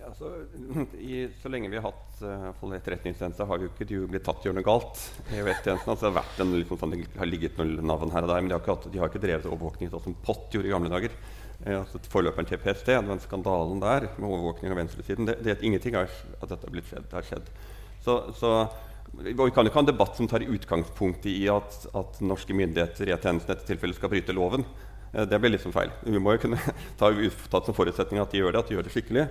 Ja, 0.00 0.12
så, 0.14 0.30
i, 1.02 1.24
så 1.42 1.50
lenge 1.50 1.70
vi 1.72 1.80
har 1.80 1.88
hatt 1.88 2.20
uh, 2.22 2.74
etterretningstjeneste, 2.76 3.46
har 3.48 3.62
jo 3.62 3.70
ikke 3.72 3.88
de 3.88 4.02
blitt 4.12 4.26
tatt 4.28 4.44
i 4.46 4.52
noe 4.54 4.66
galt. 4.66 5.00
EOS-tjenesten 5.34 5.94
altså, 5.94 6.12
har 6.12 6.52
liksom, 6.52 6.78
sånn, 6.78 6.94
det 7.00 7.18
har 7.18 7.30
ligget 7.30 7.58
noen 7.58 7.80
navn 7.90 8.14
her 8.14 8.26
og 8.26 8.30
der, 8.30 8.44
men 8.44 8.52
de 8.52 8.56
har 8.56 8.62
ikke, 8.62 8.76
hatt, 8.76 8.86
de 8.92 9.02
har 9.02 9.10
ikke 9.10 9.24
drevet 9.24 9.50
overvåkning 9.50 9.90
sånn 9.90 10.06
som 10.06 10.20
POT 10.26 10.54
gjorde 10.54 10.70
i 10.70 10.74
gamle 10.76 10.92
dager. 10.92 11.16
Eh, 11.64 11.78
altså, 11.80 12.00
forløperen 12.12 12.48
til 12.48 12.60
PST, 12.62 12.92
den 13.08 13.22
skandalen 13.24 13.80
der 13.82 14.10
med 14.16 14.28
overvåkning 14.28 14.74
av 14.74 14.80
venstresiden 14.82 15.28
det, 15.28 15.40
det, 15.44 15.56
Ingenting 15.64 15.96
av 15.98 16.12
at 16.42 16.52
dette 16.52 16.68
har 16.70 16.90
skjedd, 16.90 17.08
har 17.12 17.26
skjedd. 17.26 17.50
Så, 18.04 18.18
så 18.38 18.52
vi 19.22 19.34
kan 19.34 19.66
ikke 19.66 19.78
ha 19.78 19.84
en 19.84 19.88
debatt 19.88 20.18
som 20.18 20.28
tar 20.28 20.44
utgangspunkt 20.44 21.26
i 21.30 21.46
at, 21.52 21.78
at 21.96 22.20
norske 22.24 22.54
myndigheter 22.56 23.08
i 23.08 23.14
dette 23.16 23.58
tilfellet 23.68 23.98
skal 23.98 24.12
bryte 24.12 24.36
loven. 24.36 24.66
Eh, 25.12 25.26
Det 25.26 25.40
blir 25.40 25.54
liksom 25.54 25.74
feil. 25.74 25.92
Vi 26.04 26.18
må 26.20 26.36
jo 26.36 26.44
kunne 26.46 26.60
ta 27.00 27.12
tatt 27.12 27.68
som 27.68 27.76
forutsetning 27.76 28.22
at 28.22 28.32
de 28.32 28.42
gjør 28.42 28.56
det, 28.56 28.64
at 28.64 28.72
de 28.72 28.76
gjør 28.76 28.88
det 28.88 28.94
skikkelig. 28.94 29.28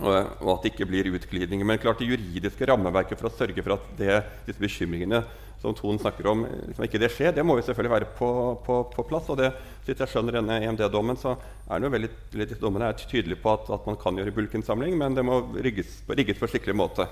Og, 0.00 0.10
og 0.40 0.50
at 0.54 0.64
det 0.64 0.72
ikke 0.72 0.88
blir 0.88 1.10
utglidninger. 1.12 1.66
Men 1.68 1.80
klart 1.80 2.00
det 2.00 2.08
juridiske 2.08 2.66
rammeverket 2.68 3.20
for 3.20 3.28
å 3.28 3.34
sørge 3.36 3.64
for 3.64 3.76
at 3.76 3.88
det, 3.98 4.20
disse 4.48 4.62
bekymringene 4.62 5.22
som 5.62 5.74
Ton 5.78 5.98
snakker 6.00 6.26
om, 6.26 6.40
liksom 6.66 6.84
ikke 6.88 6.98
det 6.98 7.12
skjer, 7.14 7.34
det 7.36 7.44
må 7.46 7.54
jo 7.54 7.62
selvfølgelig 7.62 7.92
være 7.92 8.08
på, 8.18 8.28
på, 8.66 8.78
på 8.90 9.04
plass. 9.06 9.28
Og 9.30 9.38
det, 9.38 9.52
hvis 9.84 10.00
jeg 10.02 10.10
skjønner 10.10 10.40
denne 10.40 10.56
EMD-dommen, 10.64 11.18
så 11.20 11.36
er 11.36 11.76
den 11.76 11.86
jo 11.86 11.92
veldig, 11.94 12.10
veldig 12.34 12.58
dommene 12.58 12.88
er 12.90 12.98
tydelig 12.98 13.38
på 13.44 13.52
at, 13.52 13.70
at, 13.70 13.86
man 13.86 14.00
kan 14.00 14.18
gjøre 14.18 14.34
bulkinnsamling, 14.34 14.96
men 14.98 15.14
det 15.14 15.22
må 15.26 15.38
rigges, 15.54 16.00
rigges 16.10 16.40
på 16.40 16.50
skikkelig 16.50 16.74
måte. 16.80 17.06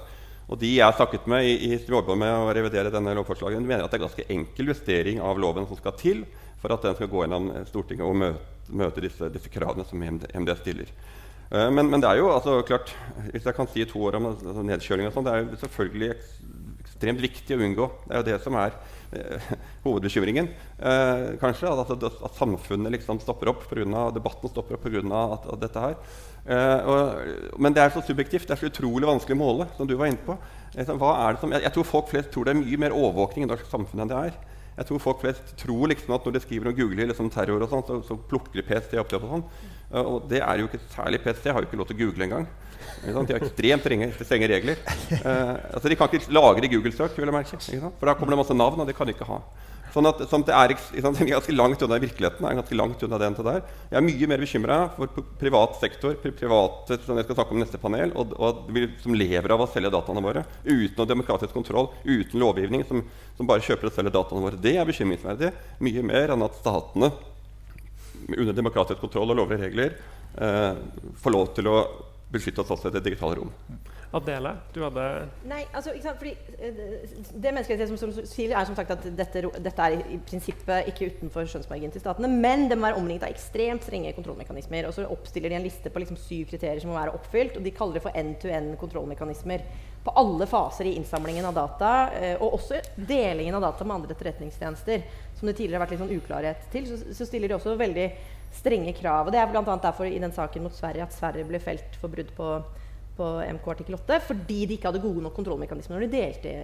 Og 0.50 0.58
de 0.58 0.70
jeg 0.74 0.96
snakket 0.98 1.28
med 1.30 1.46
i, 1.46 1.52
i 1.70 1.76
jobber 1.78 2.18
med 2.18 2.32
å 2.34 2.50
revidere 2.54 2.90
denne 2.90 3.14
lovforslaget, 3.14 3.62
mener 3.62 3.84
at 3.84 3.92
det 3.92 4.00
er 4.00 4.06
ganske 4.08 4.26
enkel 4.34 4.72
justering 4.72 5.20
av 5.22 5.38
loven 5.38 5.68
som 5.70 5.78
skal 5.78 5.94
til 5.98 6.24
for 6.60 6.74
at 6.74 6.82
den 6.84 6.96
skal 6.98 7.10
gå 7.10 7.22
gjennom 7.22 7.48
Stortinget 7.68 8.06
og 8.06 8.18
møte, 8.18 8.56
møte 8.80 9.02
disse, 9.04 9.30
disse, 9.32 9.50
kravene 9.52 9.86
som 9.88 10.02
MD, 10.02 10.52
stiller. 10.58 10.90
Uh, 11.50 11.68
men, 11.70 11.86
men, 11.86 12.02
det 12.02 12.10
er 12.10 12.20
jo 12.20 12.28
altså, 12.34 12.60
klart, 12.66 12.92
hvis 13.30 13.46
jeg 13.46 13.56
kan 13.56 13.70
si 13.70 13.86
to 13.88 14.02
år 14.06 14.18
om 14.18 14.28
altså, 14.32 14.66
nedkjøling 14.66 15.08
og 15.08 15.14
sånn, 15.14 15.26
det 15.26 15.34
er 15.34 15.44
jo 15.44 15.60
selvfølgelig 15.62 16.10
ekstremt 16.84 17.22
viktig 17.24 17.56
å 17.56 17.62
unngå. 17.66 17.88
Det 18.04 18.14
er 18.14 18.20
jo 18.20 18.28
det 18.28 18.38
som 18.44 18.58
er 18.60 18.74
eh, 18.74 18.99
hovedbekymringen. 19.84 20.48
Eh, 20.78 21.24
kanskje 21.40 21.70
at, 21.70 21.90
at, 21.96 22.04
at, 22.10 22.36
samfunnet 22.38 22.94
liksom 22.94 23.20
stopper 23.22 23.50
opp 23.52 23.64
på 23.68 23.78
debatten 24.14 24.52
stopper 24.52 24.76
opp 24.76 24.84
pga. 24.84 25.56
dette 25.60 25.84
her. 25.86 25.96
Eh, 26.46 26.88
og, 26.88 27.58
men 27.58 27.74
det 27.74 27.82
er 27.82 27.90
så 27.94 28.02
subjektivt. 28.04 28.46
Det 28.48 28.56
er 28.56 28.62
så 28.62 28.70
utrolig 28.70 29.08
vanskelig 29.08 29.36
å 29.36 29.42
måle. 29.42 29.68
som 29.76 29.86
du 29.86 29.96
var 29.96 30.10
inne 30.10 30.24
på. 30.24 30.36
Liksom, 30.76 31.02
som, 31.40 31.52
jeg, 31.52 31.62
jeg, 31.66 31.74
tror 31.74 31.84
folk 31.88 32.08
flest 32.12 32.30
tror 32.30 32.46
det 32.46 32.54
er 32.54 32.62
mye 32.62 32.78
mer 32.86 32.94
overvåkning 32.94 33.46
i 33.46 33.50
norsk 33.50 33.66
samfunn 33.70 34.04
enn 34.04 34.12
det 34.12 34.22
er. 34.30 34.38
Jeg 34.80 34.88
tror 34.88 35.02
folk 35.02 35.20
flest 35.20 35.50
tror 35.60 35.90
liksom 35.90 36.14
at 36.14 36.24
når 36.24 36.36
de 36.36 36.40
skriver 36.40 36.70
og 36.70 36.78
googler 36.78 37.10
liksom 37.10 37.28
terror, 37.34 37.60
og 37.60 37.72
sånt, 37.72 37.90
så, 37.90 37.98
så 38.06 38.16
plukker 38.30 38.64
PST 38.64 38.94
opp 39.02 39.10
det. 39.10 39.20
Og, 39.20 39.34
sånn. 39.34 39.78
Og 39.90 40.26
det 40.30 40.42
er 40.42 40.60
jo 40.60 40.68
ikke 40.68 40.82
særlig 40.94 41.22
PST. 41.24 41.50
har 41.50 41.62
jo 41.62 41.68
ikke 41.68 41.80
lov 41.80 41.88
til 41.90 41.98
å 41.98 42.02
google 42.04 42.26
engang. 42.28 42.46
De 43.00 43.14
har 43.14 43.40
ekstremt 43.40 43.86
strenge, 44.20 44.48
regler. 44.50 44.78
Uh, 45.24 45.56
altså 45.74 45.90
de 45.90 45.96
kan 45.98 46.10
ikke 46.10 46.32
lagre 46.36 46.70
Google-søk, 46.70 47.16
vil 47.16 47.28
jeg 47.28 47.34
merke, 47.34 47.58
for 47.98 48.08
da 48.08 48.14
kommer 48.14 48.36
det 48.36 48.42
masse 48.44 48.56
navn, 48.56 48.80
og 48.82 48.88
det 48.88 48.96
kan 48.96 49.08
de 49.08 49.16
ikke 49.16 49.28
ha. 49.28 49.40
Sånn 49.90 50.06
at, 50.06 50.20
sånn 50.30 50.44
at 50.44 50.50
det 50.50 50.54
er, 50.54 50.72
er, 51.00 51.30
ganske 51.34 51.54
langt 51.54 51.80
unna 51.82 51.98
virkeligheten. 51.98 52.46
er 52.46 52.58
ganske 52.60 52.76
langt 52.78 53.00
unna 53.02 53.18
den 53.18 53.36
der. 53.38 53.64
Jeg 53.90 53.98
er 53.98 54.04
mye 54.06 54.28
mer 54.30 54.44
bekymra 54.44 54.76
for 54.94 55.24
privat 55.40 55.80
sektor, 55.80 56.14
private 56.22 57.00
som 57.02 57.18
jeg 57.18 57.26
skal 57.26 57.38
snakke 57.40 57.56
om 57.56 57.62
neste 57.62 57.80
panel, 57.82 58.14
og, 58.14 58.36
og 58.38 58.68
vi 58.74 58.86
som 59.02 59.16
lever 59.16 59.50
av 59.50 59.64
å 59.64 59.68
selge 59.70 59.90
dataene 59.90 60.22
våre 60.22 60.44
uten 60.62 61.10
demokratisk 61.10 61.56
kontroll, 61.56 61.90
uten 62.04 62.38
lovgivning, 62.42 62.86
som, 62.86 63.02
som 63.38 63.50
bare 63.50 63.66
kjøper 63.66 63.90
og 63.90 63.96
selger 63.96 64.14
dataene 64.14 64.46
våre. 64.46 64.62
Det 64.62 64.76
er 64.78 64.86
bekymringsverdig. 64.86 65.50
Mye 65.82 66.06
mer 66.06 66.36
enn 66.36 66.46
at 66.46 66.62
statene 66.62 67.10
under 68.38 68.56
demokratisk 68.56 69.00
kontroll 69.02 69.32
og 69.32 69.40
lover 69.40 69.58
og 69.58 69.64
regler 69.66 69.96
eh, 70.38 70.80
får 71.22 71.34
lov 71.34 71.52
til 71.56 71.70
å 71.70 71.76
beskytte 72.30 72.62
oss 72.62 72.74
også 72.76 72.90
i 72.90 72.94
det 72.94 73.04
digitale 73.08 73.40
rom. 73.40 73.50
Adele, 74.10 74.56
du 74.74 74.80
hadde 74.82 75.02
Nei, 75.46 75.60
altså, 75.70 75.92
ikke 75.94 76.08
sant, 76.08 76.18
fordi 76.18 76.32
eh, 76.58 76.78
Det 77.30 77.52
menneskerettighet 77.54 78.00
som, 78.00 78.14
sier, 78.26 78.54
er 78.58 78.66
som 78.66 78.74
sagt 78.74 78.90
at 78.96 79.04
dette, 79.16 79.42
dette 79.62 79.84
er 79.86 80.00
i, 80.00 80.18
prinsippet 80.26 80.88
ikke 80.90 81.12
utenfor 81.12 81.46
skjønnsmarginen 81.46 81.94
til 81.94 82.02
statene, 82.02 82.30
men 82.30 82.66
det 82.70 82.78
må 82.78 82.88
være 82.88 82.98
omringet 82.98 83.28
av 83.28 83.34
ekstremt 83.34 83.86
strenge 83.86 84.10
kontrollmekanismer. 84.16 84.88
Og 84.88 84.96
så 84.96 85.06
oppstiller 85.06 85.52
de 85.52 85.60
en 85.60 85.66
liste 85.66 85.92
på 85.94 86.02
liksom 86.02 86.18
syv 86.18 86.50
kriterier 86.50 86.82
som 86.82 86.90
må 86.90 86.98
være 86.98 87.14
oppfylt, 87.20 87.60
og 87.60 87.66
de 87.66 87.74
kaller 87.76 88.00
det 88.00 88.04
for 88.08 88.18
end-to-end 88.18 88.74
kontrollmekanismer. 88.82 89.62
På 90.02 90.16
alle 90.18 90.48
faser 90.50 90.90
i 90.90 90.96
innsamlingen 90.98 91.46
av 91.46 91.54
data, 91.60 91.94
eh, 92.18 92.34
og 92.42 92.58
også 92.58 92.82
delingen 92.96 93.60
av 93.60 93.68
data 93.68 93.86
med 93.86 94.00
andre 94.00 94.18
etterretningstjenester, 94.18 95.06
som 95.38 95.46
det 95.46 95.54
tidligere 95.54 95.78
har 95.78 95.86
vært 95.86 95.94
litt 95.94 96.02
sånn 96.02 96.18
uklarhet 96.18 96.68
til, 96.74 96.90
så, 96.90 96.98
så 97.14 97.30
stiller 97.30 97.52
de 97.52 97.60
også 97.60 97.78
veldig 97.78 98.10
strenge 98.58 98.98
krav. 98.98 99.28
Og 99.28 99.34
det 99.34 99.38
er 99.38 99.50
bl.a. 99.54 99.62
derfor 99.86 100.10
i 100.10 100.18
den 100.18 100.34
saken 100.34 100.66
mot 100.66 100.74
Sverige 100.74 101.06
at 101.06 101.14
Sverige 101.14 101.46
ble 101.46 101.62
felt 101.62 101.98
for 102.00 102.10
brudd 102.10 102.34
på, 102.34 102.54
på 103.20 103.28
MK 103.58 103.68
artikkel 103.74 103.98
8 104.00 104.20
fordi 104.26 104.60
de 104.66 104.78
ikke 104.78 104.88
hadde 104.88 105.02
gode 105.04 105.24
nok 105.24 105.36
kontrollmekanismer 105.36 105.98
når 105.98 106.06
de 106.06 106.10
delte. 106.16 106.54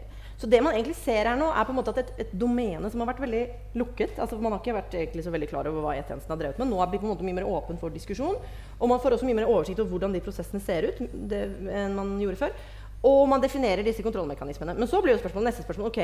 Så 0.40 0.48
det 0.50 0.62
man 0.64 0.76
egentlig 0.76 0.96
ser 0.98 1.28
her 1.28 1.38
nå, 1.38 1.50
er 1.52 1.68
på 1.68 1.72
en 1.72 1.78
måte 1.78 1.92
at 1.94 2.00
et, 2.02 2.14
et 2.24 2.32
domene 2.36 2.90
som 2.92 3.04
har 3.04 3.12
vært 3.12 3.22
veldig 3.24 3.42
lukket 3.80 4.18
altså 4.20 4.38
Man 4.40 4.52
har 4.52 4.60
ikke 4.60 4.76
vært 4.76 4.96
egentlig 4.98 5.24
så 5.24 5.32
veldig 5.32 5.48
klar 5.50 5.68
over 5.70 5.84
hva 5.84 5.94
E-tjenesten 5.96 6.32
har 6.32 6.40
drevet 6.40 6.58
med. 6.60 6.68
Nå 6.72 6.80
er 6.80 6.90
det 6.90 7.00
på 7.02 7.08
en 7.08 7.12
måte 7.14 7.26
mye 7.26 7.36
mer 7.38 7.48
åpen 7.48 7.78
for 7.80 7.94
diskusjon. 7.94 8.40
Og 8.76 8.90
man 8.90 9.00
får 9.00 9.16
også 9.16 9.28
mye 9.28 9.38
mer 9.38 9.48
oversikt 9.48 9.80
over 9.80 9.94
hvordan 9.94 10.16
de 10.16 10.24
prosessene 10.24 10.60
ser 10.64 10.90
ut 10.90 11.00
det, 11.30 11.44
enn 11.72 11.96
man 11.96 12.16
gjorde 12.20 12.42
før. 12.42 12.58
Og 13.06 13.22
man 13.28 13.42
definerer 13.42 13.84
disse 13.86 14.02
kontrollmekanismene. 14.04 14.74
Men 14.78 14.88
så 14.90 15.00
blir 15.02 15.14
jo 15.14 15.20
spørsmålet, 15.20 15.50
neste 15.50 15.64
spørsmål 15.66 15.90
ok, 15.90 16.00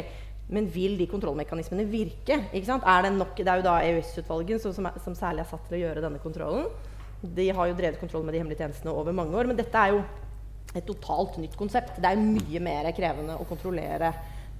men 0.54 0.68
vil 0.70 0.96
de 1.00 1.08
kontrollmekanismene 1.10 1.86
virke? 1.90 2.38
Er 2.52 3.06
det, 3.06 3.12
nok, 3.16 3.36
det 3.38 3.48
er 3.48 3.60
jo 3.60 3.66
da 3.66 3.78
EØS-utvalget 3.82 4.62
som, 4.62 4.74
som, 4.76 5.16
særlig 5.16 5.44
er 5.44 5.50
satt 5.50 5.64
til 5.68 5.80
å 5.80 5.82
gjøre 5.86 6.04
denne 6.04 6.20
kontrollen. 6.22 6.68
De 7.22 7.48
har 7.54 7.70
jo 7.70 7.78
drevet 7.78 8.00
kontroll 8.00 8.26
med 8.26 8.34
de 8.34 8.42
hemmelige 8.42 8.62
tjenestene 8.62 8.94
over 8.94 9.14
mange 9.16 9.34
år. 9.38 9.50
Men 9.50 9.58
dette 9.58 9.78
er 9.78 9.96
jo 9.96 10.02
et 10.72 10.86
totalt 10.88 11.38
nytt 11.40 11.56
konsept. 11.58 11.98
Det 12.00 12.08
er 12.08 12.20
mye 12.20 12.62
mer 12.64 12.90
krevende 12.96 13.36
å 13.40 13.48
kontrollere 13.48 14.12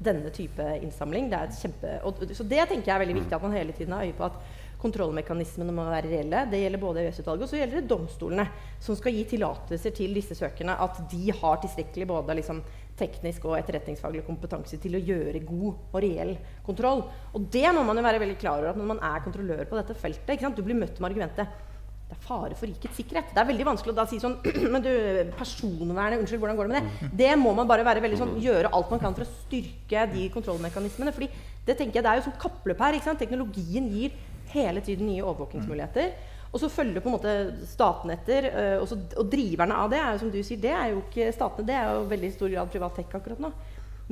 denne 0.03 0.33
type 0.35 0.65
innsamling. 0.83 1.31
Det 1.31 1.45
kjempe, 1.61 1.95
og, 2.07 2.27
så 2.35 2.47
det 2.49 2.67
tenker 2.69 2.91
jeg 2.91 2.97
er 2.97 3.05
veldig 3.05 3.21
viktig 3.23 3.39
at 3.39 3.47
man 3.47 3.57
hele 3.57 3.77
tiden 3.77 3.95
har 3.97 4.05
øye 4.07 4.19
på 4.19 4.29
at 4.29 4.43
kontrollmekanismene 4.83 5.75
må 5.75 5.87
være 5.87 6.11
reelle. 6.11 6.45
Det 6.51 6.59
gjelder 6.59 6.83
både 6.83 7.03
EØS-utvalget 7.05 7.47
og 7.47 7.51
så 7.53 7.59
gjelder 7.61 7.79
det 7.79 7.91
domstolene, 7.91 8.47
som 8.83 8.99
skal 8.99 9.15
gi 9.15 9.25
tillatelser 9.31 9.95
til 9.95 10.17
disse 10.17 10.37
søkerne. 10.39 10.75
At 10.75 11.05
de 11.13 11.37
har 11.39 11.61
tilstrekkelig 11.63 12.09
både 12.11 12.39
liksom, 12.41 12.63
teknisk 12.99 13.47
og 13.49 13.57
etterretningsfaglig 13.61 14.25
kompetanse 14.27 14.79
til 14.83 14.99
å 14.99 15.03
gjøre 15.03 15.45
god 15.47 15.69
og 15.71 16.01
reell 16.03 16.35
kontroll. 16.67 17.05
Og 17.33 17.47
det 17.55 17.69
må 17.73 17.87
man 17.87 17.99
jo 17.99 18.07
være 18.09 18.23
veldig 18.25 18.41
klar 18.43 18.59
over 18.59 18.73
at 18.73 18.81
når 18.81 18.91
man 18.91 19.05
er 19.07 19.23
kontrollør 19.25 19.69
på 19.71 19.79
dette 19.79 19.97
feltet. 19.99 20.43
Du 20.57 20.65
blir 20.67 20.79
møtt 20.79 20.99
med 20.99 21.13
argumentet 21.13 21.71
det 22.13 22.19
er 22.19 22.27
fare 22.27 22.57
for 22.59 22.69
rikets 22.69 22.99
sikkerhet. 23.01 23.31
Det 23.33 23.41
er 23.41 23.49
veldig 23.49 23.65
vanskelig 23.65 23.93
å 23.95 23.97
da 23.97 24.05
si 24.09 24.19
sånn 24.21 24.35
Men 24.75 24.85
du, 24.85 24.91
personvernet, 25.39 26.21
unnskyld, 26.21 26.43
hvordan 26.43 26.59
går 26.59 26.69
det 26.69 26.75
med 26.75 26.91
det? 26.91 27.09
Det 27.23 27.31
må 27.41 27.55
man 27.57 27.71
bare 27.71 27.87
være 27.87 28.03
veldig 28.05 28.19
sånn, 28.21 28.35
gjøre 28.43 28.73
alt 28.77 28.93
man 28.93 29.01
kan 29.01 29.17
for 29.17 29.25
å 29.25 29.31
styrke 29.47 30.05
de 30.13 30.27
kontrollmekanismene. 30.35 31.15
fordi 31.17 31.31
det 31.65 31.79
tenker 31.79 32.01
jeg, 32.01 32.05
det 32.05 32.13
er 32.13 32.21
jo 32.21 32.27
som 32.27 32.37
kappløp 32.43 32.85
her. 32.85 32.99
Teknologien 33.17 33.89
gir 33.95 34.13
hele 34.53 34.85
tiden 34.85 35.09
nye 35.09 35.25
overvåkingsmuligheter. 35.25 36.13
Og 36.53 36.61
så 36.61 36.69
følger 36.69 37.01
på 37.01 37.09
en 37.09 37.17
måte 37.17 37.35
statene 37.71 38.19
etter. 38.19 38.51
Øh, 38.51 38.79
og, 38.83 38.87
så, 38.91 38.99
og, 39.17 39.29
driverne 39.33 39.79
av 39.81 39.93
det 39.93 40.03
er 40.03 40.13
jo 40.13 40.25
som 40.27 40.33
du 40.35 40.41
sier, 40.45 40.61
det 40.61 40.75
er 40.77 40.93
jo 40.93 41.01
ikke 41.07 41.33
statene, 41.33 41.69
det 41.71 41.79
er 41.79 41.95
jo 41.95 42.09
veldig 42.13 42.33
stor 42.35 42.53
grad 42.53 42.73
privat 42.75 42.99
tech 42.99 43.17
akkurat 43.17 43.41
nå. 43.41 43.53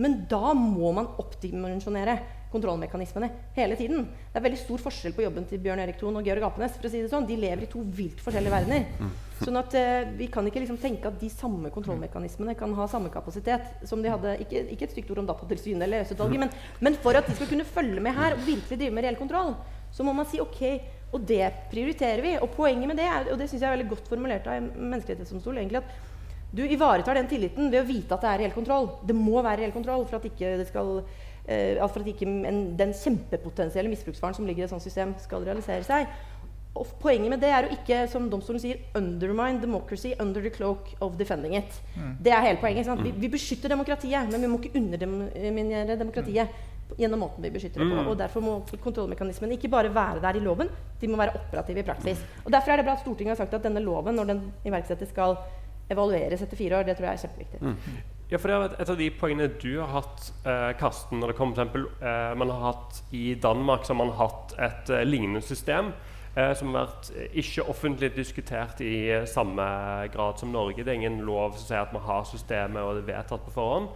Men 0.00 0.22
da 0.30 0.54
må 0.56 0.94
man 0.96 1.10
oppdimensjonere 1.20 2.16
kontrollmekanismene 2.50 3.30
hele 3.56 3.76
tiden. 3.78 4.06
Det 4.30 4.38
er 4.40 4.44
veldig 4.44 4.60
stor 4.60 4.82
forskjell 4.82 5.14
på 5.14 5.24
jobben 5.24 5.46
til 5.48 5.60
Bjørn 5.62 5.82
Erik 5.84 6.00
Thon 6.00 6.18
og 6.18 6.26
Georg 6.26 6.46
Apenes. 6.48 6.76
for 6.76 6.88
å 6.88 6.92
si 6.92 7.02
det 7.02 7.10
sånn. 7.12 7.26
De 7.28 7.38
lever 7.38 7.66
i 7.66 7.70
to 7.70 7.82
vilt 7.96 8.22
forskjellige 8.24 8.54
verdener. 8.54 8.86
Mm. 8.98 9.12
Sånn 9.40 9.56
at 9.60 9.74
eh, 9.78 10.10
Vi 10.18 10.28
kan 10.32 10.46
ikke 10.46 10.60
liksom 10.60 10.80
tenke 10.82 11.08
at 11.08 11.20
de 11.20 11.30
samme 11.32 11.70
kontrollmekanismene 11.72 12.56
kan 12.58 12.74
ha 12.76 12.86
samme 12.90 13.12
kapasitet 13.12 13.86
som 13.88 14.02
de 14.02 14.10
hadde 14.12 14.34
Ikke, 14.44 14.66
ikke 14.74 14.88
et 14.88 14.94
stygt 14.96 15.12
ord 15.14 15.22
om 15.22 15.30
Datatilsynet 15.30 15.86
eller 15.86 16.02
EØS-utvalget, 16.02 16.42
men, 16.44 16.52
men, 16.80 16.98
for 17.00 17.16
at 17.16 17.28
de 17.28 17.36
skal 17.38 17.48
kunne 17.48 17.68
følge 17.68 18.02
med 18.04 18.16
her 18.16 18.36
og 18.36 18.44
virkelig 18.44 18.80
drive 18.82 18.96
med 18.96 19.06
reell 19.06 19.20
kontroll, 19.20 19.54
så 19.94 20.04
må 20.06 20.12
man 20.14 20.28
si 20.28 20.42
ok, 20.42 20.60
og 21.14 21.24
det 21.26 21.46
prioriterer 21.70 22.22
vi. 22.22 22.36
Og 22.42 22.52
poenget 22.54 22.90
med 22.90 23.00
det 23.00 23.08
er, 23.08 23.32
og 23.32 23.40
det 23.40 23.48
synes 23.48 23.62
jeg 23.62 23.70
er 23.70 23.76
veldig 23.78 23.90
godt 23.94 24.10
formulert 24.10 24.46
av 24.50 24.60
Menneskerettighetsdomstol, 24.60 25.62
egentlig 25.62 25.82
at 25.82 25.98
du 26.50 26.64
ivaretar 26.66 27.14
den 27.14 27.28
tilliten 27.30 27.70
ved 27.70 27.84
å 27.84 27.86
vite 27.86 28.16
at 28.16 28.24
det 28.24 28.30
er 28.30 28.40
reell 28.42 28.54
kontroll. 28.54 28.88
Det 29.06 29.14
må 29.14 29.38
være 29.38 29.62
reell 29.62 29.74
kontroll 29.74 30.02
for 30.08 30.18
at 30.18 30.26
ikke, 30.26 30.56
skal, 30.66 30.96
uh, 31.50 31.86
for 31.88 32.00
at 32.00 32.10
ikke 32.14 32.28
en, 32.28 32.60
den 32.78 32.94
kjempepotensielle 32.96 33.90
misbruksfaren 33.92 34.36
som 34.36 34.46
ligger 34.46 34.64
i 34.64 34.68
et 34.68 34.72
sånt 34.72 34.86
system, 34.86 35.14
skal 35.22 35.44
realisere 35.46 35.84
seg. 35.86 36.06
Og 36.78 36.86
poenget 37.02 37.32
med 37.32 37.40
det 37.42 37.50
er 37.50 37.66
å 37.66 37.74
ikke 37.74 38.04
som 38.08 38.28
domstolen 38.30 38.62
sier, 38.62 38.78
'undermine 38.94 39.60
democracy 39.60 40.12
under 40.22 40.40
the 40.40 40.50
cloak 40.54 40.94
of 41.00 41.16
defending 41.18 41.56
it'. 41.58 41.80
Mm. 41.96 42.16
Det 42.22 42.32
er 42.32 42.40
hele 42.46 42.60
poenget. 42.62 42.86
Vi, 43.02 43.10
vi, 43.10 43.28
beskytter 43.28 43.68
demokratiet, 43.68 44.30
men 44.30 44.40
vi 44.40 44.46
må 44.46 44.60
ikke 44.60 44.78
underminere 44.78 45.98
demokratiet 45.98 46.48
gjennom 46.98 47.20
måten 47.20 47.42
vi 47.42 47.50
beskytter 47.50 47.80
det 47.80 47.90
på. 47.90 47.96
Mm. 47.96 48.08
Og 48.08 48.18
Derfor 48.18 48.40
må 48.40 48.54
kontrollmekanismene 48.82 49.58
ikke 49.58 49.68
bare 49.68 49.94
være 49.94 50.22
der 50.22 50.38
i 50.38 50.44
loven, 50.44 50.70
de 51.00 51.08
må 51.08 51.16
være 51.16 51.34
operative 51.34 51.82
i 51.82 51.86
praksis. 51.86 52.22
Og 52.44 52.52
Derfor 52.52 52.72
er 52.72 52.76
det 52.76 52.86
bra 52.86 52.94
at 52.94 53.02
Stortinget 53.02 53.36
har 53.36 53.44
sagt 53.44 53.54
at 53.54 53.66
denne 53.66 53.82
loven, 53.82 54.14
når 54.14 54.24
den 54.24 54.52
iverksettes, 54.64 55.08
skal 55.08 55.36
evalueres 55.90 56.42
etter 56.42 56.56
fire 56.56 56.78
år. 56.78 56.82
Det 56.82 56.96
tror 56.96 57.10
jeg 57.10 57.18
er 57.18 57.26
kjempeviktig. 57.26 57.60
Ja, 58.30 58.38
for 58.38 58.46
det 58.46 58.56
er 58.56 58.82
Et 58.84 58.90
av 58.92 58.98
de 58.98 59.08
poengene 59.10 59.48
du 59.58 59.80
har 59.80 59.88
hatt, 59.90 60.28
eh, 60.46 60.70
Karsten, 60.78 61.18
når 61.18 61.32
det 61.32 61.36
kommer 61.36 61.56
eksempel, 61.56 61.86
eh, 62.00 62.34
man 62.38 62.50
har 62.50 62.60
hatt 62.72 63.02
I 63.10 63.34
Danmark 63.34 63.82
så 63.82 63.92
har 63.92 64.04
man 64.06 64.14
hatt 64.14 64.54
et 64.56 64.90
eh, 64.90 65.02
lignende 65.02 65.42
system 65.42 65.92
eh, 66.36 66.52
som 66.54 66.70
har 66.70 66.86
vært 66.86 67.10
eh, 67.10 67.26
ikke 67.42 67.66
offentlig 67.66 68.14
diskutert 68.14 68.80
i 68.80 69.10
eh, 69.10 69.26
samme 69.26 70.06
grad 70.14 70.38
som 70.38 70.52
Norge. 70.52 70.84
Det 70.84 70.92
er 70.92 71.00
ingen 71.00 71.24
lov 71.26 71.56
som 71.56 71.66
sier 71.66 71.82
at 71.82 71.92
man 71.92 72.06
har 72.06 72.22
systemet 72.22 72.78
og 72.78 73.00
det 73.00 73.02
er 73.02 73.16
vedtatt 73.16 73.42
på 73.48 73.54
forhånd. 73.56 73.90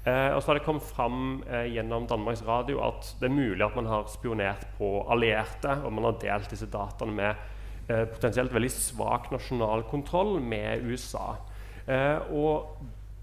Og 0.00 0.38
så 0.40 0.48
har 0.48 0.56
det 0.56 0.64
kommet 0.64 0.86
fram 0.86 1.42
gjennom 1.68 2.06
Danmarks 2.08 2.40
Radio 2.46 2.78
at 2.80 3.10
det 3.20 3.26
er 3.28 3.34
mulig 3.34 3.60
at 3.60 3.74
man 3.76 3.84
har 3.84 4.06
spionert 4.08 4.62
på 4.78 5.02
allierte, 5.12 5.74
og 5.84 5.92
man 5.92 6.06
har 6.08 6.14
delt 6.22 6.48
disse 6.48 6.70
dataene 6.72 7.12
med 7.12 8.06
potensielt 8.14 8.54
veldig 8.54 8.70
svak 8.72 9.28
nasjonal 9.28 9.84
kontroll 9.90 10.38
med 10.40 10.88
USA. 10.88 11.34
Og 12.32 12.80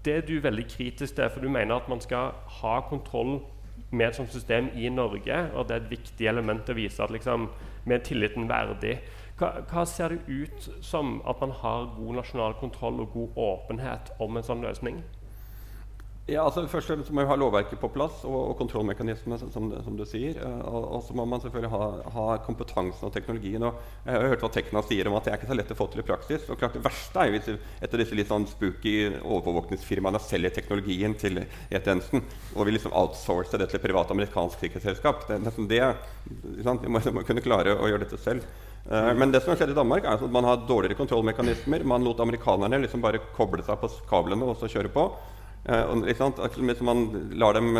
det 0.08 0.16
er 0.16 0.24
du 0.24 0.38
veldig 0.40 0.64
kritisk 0.70 1.16
til, 1.18 1.28
for 1.30 1.44
du 1.44 1.52
mener 1.52 1.76
at 1.76 1.88
man 1.88 2.00
skal 2.00 2.32
ha 2.60 2.80
kontroll 2.88 3.42
med 3.90 4.08
et 4.08 4.16
sånt 4.16 4.32
system 4.32 4.70
i 4.76 4.88
Norge. 4.88 5.36
Og 5.52 5.68
det 5.68 5.76
er 5.76 5.82
et 5.82 5.90
viktig 5.90 6.28
element 6.30 6.68
å 6.68 6.76
vise 6.76 7.02
at 7.04 7.12
liksom, 7.12 7.48
med 7.88 8.04
tilliten 8.08 8.48
verdig. 8.48 8.98
Hva, 9.38 9.52
hva, 9.70 9.84
ser 9.86 10.14
det 10.14 10.24
ut 10.26 10.70
som 10.82 11.18
at 11.28 11.40
man 11.44 11.52
har 11.60 11.92
god 11.96 12.20
nasjonal 12.22 12.56
kontroll 12.58 13.04
og 13.04 13.12
god 13.12 13.42
åpenhet 13.50 14.12
om 14.24 14.36
en 14.36 14.48
sånn 14.48 14.64
løsning? 14.64 15.02
Ja, 16.28 16.42
altså 16.44 16.66
Først 16.68 16.90
så 16.90 17.14
må 17.16 17.22
vi 17.22 17.28
ha 17.30 17.36
lovverket 17.40 17.80
på 17.80 17.88
plass 17.88 18.20
og, 18.28 18.36
og 18.50 18.56
kontrollmekanismene, 18.58 19.38
som, 19.40 19.70
som, 19.72 19.94
du 19.96 20.04
sier. 20.04 20.36
Uh, 20.42 20.58
og, 20.68 20.82
og, 20.98 20.98
så 21.06 21.14
må 21.16 21.24
man 21.24 21.40
selvfølgelig 21.40 21.70
ha, 21.72 21.86
ha, 22.12 22.24
kompetansen 22.44 23.08
og 23.08 23.14
teknologien. 23.14 23.64
Og 23.64 23.78
jeg 24.04 24.12
har 24.12 24.34
hørt 24.34 24.44
hva 24.44 24.50
Tekna 24.52 24.82
sier 24.84 25.08
om 25.08 25.16
at 25.16 25.24
det 25.24 25.32
er 25.32 25.40
ikke 25.40 25.48
så 25.48 25.56
lett 25.56 25.72
å 25.72 25.78
få 25.78 25.86
til 25.88 26.02
i 26.02 26.04
praksis. 26.04 26.44
Og 26.52 26.60
klart 26.60 26.76
Det 26.76 26.84
verste 26.84 27.22
er 27.22 27.30
jo 27.30 27.38
hvis 27.38 27.48
etter 27.86 28.02
disse 28.02 28.18
litt 28.18 28.28
sånn 28.28 28.44
spooky 28.50 28.92
overvåkningsfirmaene 29.22 30.20
selger 30.20 30.52
teknologien 30.58 31.16
til 31.16 31.40
E-tjenesten 31.46 32.20
og 32.20 32.68
vil 32.68 32.76
liksom 32.76 32.92
outsource 33.00 33.56
det 33.56 33.70
til 33.72 33.80
privat 33.86 34.12
amerikansk 34.12 34.60
sikkerhetsselskap. 34.66 35.24
Det, 35.30 35.40
det, 35.48 35.66
det, 35.72 35.80
sant? 36.68 36.84
Vi 36.84 36.92
må, 36.92 37.00
må 37.16 37.24
kunne 37.24 37.46
klare 37.46 37.72
å 37.72 37.88
gjøre 37.88 38.04
dette 38.04 38.20
selv. 38.20 38.44
Uh, 38.84 39.14
men 39.16 39.32
det 39.32 39.40
som 39.40 39.54
har 39.54 39.62
skjedd 39.62 39.72
i 39.72 39.80
Danmark, 39.80 40.04
er 40.04 40.20
at 40.20 40.36
man 40.36 40.44
har 40.44 40.60
dårligere 40.68 41.00
kontrollmekanismer. 41.00 41.88
Man 41.88 42.04
lot 42.04 42.20
amerikanerne 42.20 42.84
liksom 42.84 43.00
bare 43.00 43.24
koble 43.32 43.64
seg 43.64 43.80
på 43.80 43.94
kablene 44.12 44.44
og 44.44 44.60
så 44.60 44.68
kjøre 44.68 44.92
på. 44.92 45.08
Uh, 45.68 46.82
man 46.82 47.02
lar 47.36 47.54
dem 47.54 47.76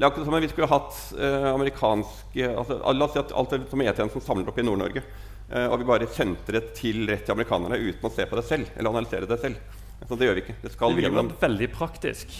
Akkurat 0.00 0.24
som 0.24 0.34
om 0.34 0.40
vi 0.40 0.48
skulle 0.48 0.68
hatt 0.68 0.96
eh, 1.18 1.54
amerikanske 1.54 2.48
altså, 2.52 2.76
La 2.92 3.06
oss 3.06 3.14
si 3.14 3.20
at 3.22 3.32
alt 3.32 3.54
det 3.54 3.62
som 3.70 3.80
E-tjenesten 3.80 4.24
samler 4.24 4.50
opp 4.52 4.58
i 4.60 4.64
Nord-Norge, 4.66 5.00
eh, 5.48 5.64
og 5.70 5.78
vi 5.80 5.86
bare 5.88 6.08
sentrer 6.12 6.58
det 6.58 6.74
til 6.76 7.06
rett 7.08 7.24
til 7.24 7.32
amerikanerne 7.32 7.78
uten 7.80 8.04
å 8.04 8.12
se 8.12 8.26
på 8.28 8.36
det 8.36 8.44
selv, 8.44 8.68
eller 8.76 8.92
analysere 8.92 9.28
det 9.30 9.40
selv. 9.40 9.78
Så 10.04 10.18
det 10.20 10.28
gjør 10.28 10.36
vi 10.36 10.44
ikke. 10.44 10.58
Det 10.60 10.74
skal 10.74 10.92
det 10.92 11.08
blir 11.08 11.32
veldig 11.40 11.70
praktisk. 11.72 12.36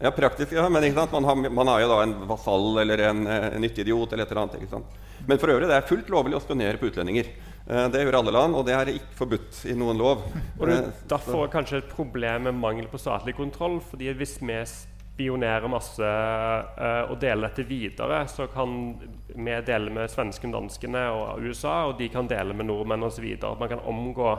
Ja, 0.00 0.10
praktisk, 0.10 0.52
ja, 0.52 0.68
men 0.68 0.94
man 0.94 1.24
har, 1.24 1.50
man, 1.50 1.68
har, 1.68 1.80
jo 1.80 1.88
da 1.90 2.02
en 2.02 2.14
vasall 2.28 2.78
eller 2.78 3.00
en, 3.08 3.26
en 3.26 3.62
nytteidiot 3.62 4.12
eller 4.12 4.24
et 4.24 4.30
eller 4.30 4.42
annet. 4.44 4.98
Men 5.26 5.38
for 5.42 5.50
øvrig 5.50 5.66
det 5.66 5.74
er 5.74 5.86
fullt 5.88 6.10
lovlig 6.14 6.36
å 6.38 6.42
spionere 6.42 6.78
på 6.78 6.86
utlendinger. 6.92 7.30
Eh, 7.66 7.88
det 7.90 8.04
gjør 8.04 8.20
alle 8.20 8.34
land, 8.36 8.54
og 8.54 8.62
det 8.68 8.76
er 8.76 8.92
ikke 8.92 9.16
forbudt 9.24 9.64
i 9.66 9.74
noen 9.74 9.98
lov. 9.98 10.22
Og 10.60 10.70
det 10.70 10.76
er 10.78 10.92
eh, 11.18 11.48
kanskje 11.50 11.80
et 11.82 11.88
problem 11.90 12.46
med 12.46 12.60
mangel 12.60 12.86
på 12.92 13.00
statlig 13.02 13.34
kontroll. 13.34 13.80
fordi 13.82 14.12
hvis 14.20 14.36
vi 14.38 14.60
spionerer 14.70 15.66
masse 15.66 16.10
og 17.10 17.16
deler 17.18 17.48
dette 17.48 17.64
videre, 17.66 18.20
så 18.30 18.46
kan 18.52 18.76
vi 19.34 19.56
dele 19.66 19.90
med 19.90 20.12
svenskene, 20.12 20.54
danskene 20.54 21.08
og 21.10 21.42
USA, 21.42 21.88
og 21.88 21.96
de 21.98 22.06
kan 22.12 22.30
dele 22.30 22.54
med 22.54 22.70
nordmenn 22.70 23.02
osv. 23.02 23.26
Man 23.58 23.72
kan 23.72 23.82
omgå 23.82 24.36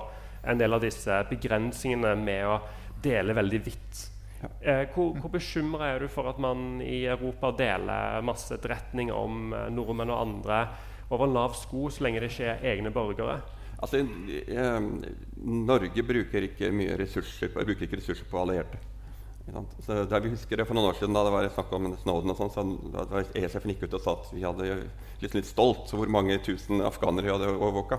en 0.47 0.63
del 0.63 0.73
av 0.73 0.87
disse 0.87 1.19
begrensningene 1.27 2.15
med 2.15 2.47
å 2.47 2.55
dele 3.03 3.35
veldig 3.35 3.61
vidt. 3.67 4.05
Eh, 4.39 4.85
hvor, 4.93 5.15
hvor 5.19 5.31
bekymra 5.33 5.93
er 5.93 6.03
du 6.03 6.07
for 6.11 6.29
at 6.31 6.39
man 6.39 6.79
i 6.83 7.03
Europa 7.11 7.51
deler 7.59 8.21
masse 8.23 8.53
etterretning 8.55 9.11
om 9.11 9.53
eh, 9.55 9.67
nordmenn 9.73 10.13
og 10.13 10.21
andre 10.21 10.59
over 11.11 11.27
lav 11.27 11.57
sko 11.59 11.89
så 11.91 12.05
lenge 12.05 12.21
det 12.23 12.31
ikke 12.31 12.53
er 12.53 12.67
egne 12.73 12.93
borgere? 12.95 13.39
Altså, 13.79 14.03
eh, 14.03 14.79
Norge 15.43 16.05
bruker 16.07 16.47
ikke 16.47 16.71
mye 16.75 16.95
ressurser 16.99 17.51
på, 17.51 17.65
bruker 17.67 17.87
ikke 17.87 17.99
ressurser 17.99 18.27
på 18.31 18.39
allierte. 18.43 18.79
Så 19.81 20.03
der 20.05 20.21
vi 20.21 20.29
husker 20.29 20.59
det 20.59 20.65
For 20.67 20.77
noen 20.77 20.91
år 20.91 20.97
siden 20.99 21.15
da 21.15 21.23
det 21.25 21.33
var 21.33 21.47
snakk 21.49 21.71
om 21.73 21.87
Snowden, 22.03 22.33
og 22.33 22.37
sånn, 22.37 22.51
så 22.53 23.05
da 23.09 23.23
ESF 23.39 23.65
gikk 23.71 23.87
ut 23.87 23.95
og 23.97 24.03
sa 24.03 24.13
at 24.13 24.33
vi 24.35 24.43
hadde 24.45 24.67
liksom 25.23 25.39
litt 25.39 25.49
stolt 25.49 25.93
hvor 25.95 26.11
mange 26.11 26.37
tusen 26.45 26.83
afghanere 26.85 27.25
vi 27.25 27.33
hadde 27.33 27.55
overvåka. 27.55 27.97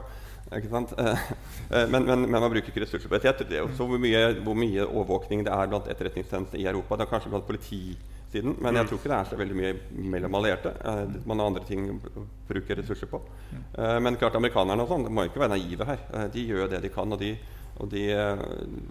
Ikke 0.58 0.70
sant? 0.70 0.92
Eh, 0.98 1.26
eh, 1.74 1.86
men, 1.90 2.06
men, 2.06 2.24
men, 2.26 2.40
man 2.40 2.50
bruker 2.50 2.72
ikke 2.72 2.82
ressurser 2.84 3.10
på 3.10 3.20
det. 3.22 3.34
Det 3.46 3.58
er 3.58 3.66
også 3.66 3.86
hvor 3.86 4.00
mye, 4.02 4.22
hvor 4.42 4.58
mye 4.58 4.86
overvåkning 4.86 5.44
det 5.46 5.52
er 5.54 5.70
blant 5.70 5.90
etterretningstjenester 5.90 6.58
i 6.58 6.66
Europa. 6.66 6.98
Det 6.98 7.06
er 7.06 7.12
kanskje 7.12 7.32
blant 7.34 7.46
politisiden. 7.46 8.56
Men 8.58 8.78
jeg 8.78 8.86
mm. 8.86 8.90
tror 8.90 9.00
ikke 9.00 9.12
det 9.12 9.18
er 9.18 9.30
så 9.30 9.38
veldig 9.38 9.60
mye 9.60 9.72
mellom 10.16 10.36
allierte. 10.40 10.74
Uh, 10.82 11.22
man 11.26 11.42
har 11.42 11.52
andre 11.52 11.64
ting 11.68 11.86
å 11.94 12.26
bruke 12.50 12.78
ressurser 12.78 13.10
på. 13.10 13.22
Uh, 13.78 13.98
men 14.02 14.18
klart 14.18 14.38
amerikanerne 14.38 14.86
og 14.86 14.90
sånn, 14.90 15.08
må 15.10 15.28
ikke 15.28 15.42
være 15.44 15.56
naive 15.56 15.86
her. 15.88 16.04
De 16.34 16.46
gjør 16.50 16.70
det 16.74 16.82
de 16.86 16.92
kan. 16.94 17.14
og 17.14 17.22
de, 17.22 17.34
og 17.80 17.90
de, 17.94 18.08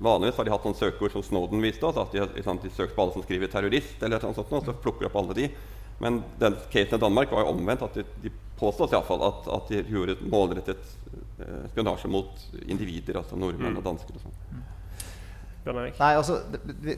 vanligvis 0.01 0.39
har 0.39 0.47
de 0.47 0.53
hatt 0.55 0.63
sånne 0.65 0.79
søkeord 0.79 1.13
som 1.17 1.27
Snowden 1.27 1.63
viste 1.63 1.87
oss. 1.87 1.99
at 1.99 2.15
De, 2.15 2.23
de 2.23 2.71
søker 2.71 2.95
på 2.95 3.03
alle 3.03 3.17
som 3.17 3.27
skriver 3.27 3.51
'terrorist', 3.51 3.99
eller 4.03 4.23
sånt, 4.23 4.39
og 4.39 4.65
så 4.65 4.79
plukker 4.79 5.05
de 5.05 5.11
opp 5.11 5.19
alle 5.19 5.37
de. 5.43 5.51
Men 5.99 6.21
den 6.39 6.55
casen 6.71 6.95
i 6.97 7.01
Danmark 7.01 7.31
var 7.31 7.45
jo 7.45 7.53
omvendt. 7.53 7.85
at 7.87 7.99
De, 7.99 8.05
de 8.23 8.31
påstås 8.59 8.91
iallfall 8.95 9.23
at, 9.27 9.47
at 9.55 9.71
de 9.71 9.83
gjorde 9.87 10.17
et 10.17 10.25
målrettet 10.31 10.97
spionasje 11.71 12.09
mot 12.11 12.43
individer, 12.67 13.21
altså 13.21 13.39
nordmenn 13.39 13.79
og 13.79 13.85
dansker. 13.85 14.17
og 14.17 14.27
sånn. 14.27 14.43
Mm. 14.51 14.67
Nei, 15.69 16.13
altså, 16.15 16.39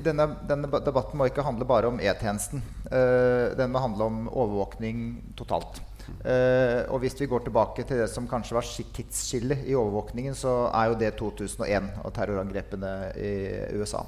denne, 0.05 0.27
denne, 0.47 0.69
debatten 0.85 1.17
må 1.19 1.27
ikke 1.27 1.43
handle 1.43 1.65
bare 1.67 1.89
om 1.89 1.97
E-tjenesten. 1.99 2.61
Uh, 2.87 3.51
den 3.57 3.73
må 3.73 3.81
handle 3.83 4.07
om 4.07 4.19
overvåkning 4.29 5.17
totalt. 5.39 5.81
Uh, 6.21 6.85
og 6.93 7.01
hvis 7.03 7.17
vi 7.19 7.27
går 7.29 7.45
tilbake 7.47 7.85
til 7.87 8.03
det 8.03 8.07
som 8.11 8.29
kanskje 8.29 8.57
var 8.57 8.69
tidsskillet 8.95 9.65
i 9.67 9.75
overvåkningen, 9.75 10.37
så 10.37 10.69
er 10.69 10.91
jo 10.91 10.99
det 11.01 11.13
2001 11.19 11.91
og 12.05 12.13
terrorangrepene 12.15 12.93
i 13.17 13.33
USA. 13.81 14.05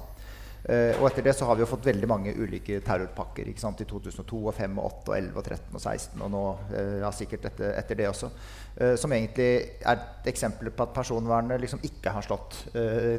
Uh, 0.64 0.96
og 0.96 1.10
etter 1.10 1.26
det 1.26 1.34
så 1.36 1.44
har 1.44 1.58
vi 1.58 1.60
jo 1.60 1.68
fått 1.68 1.84
veldig 1.90 2.08
mange 2.08 2.32
ulike 2.32 2.78
terrorpakker. 2.84 3.50
ikke 3.50 3.60
sant? 3.60 3.82
I 3.84 3.88
2002, 3.88 4.38
og 4.48 4.54
5, 4.56 4.78
og 4.80 4.86
8, 4.86 5.10
og 5.10 5.16
11, 5.18 5.34
og 5.36 5.44
13 5.44 5.74
og 5.76 5.82
16, 5.82 6.22
og 6.24 6.30
nå 6.32 6.44
uh, 6.70 6.94
ja, 7.02 7.10
sikkert 7.12 7.48
etter, 7.50 7.74
etter 7.76 8.00
det 8.00 8.08
også. 8.08 8.30
Uh, 8.78 8.94
som 9.00 9.12
egentlig 9.12 9.50
er 9.84 9.98
et 9.98 10.30
eksempel 10.32 10.72
på 10.72 10.86
at 10.86 10.94
personvernet 10.96 11.60
liksom 11.60 11.84
ikke 11.84 12.14
har 12.14 12.24
slått 12.24 12.56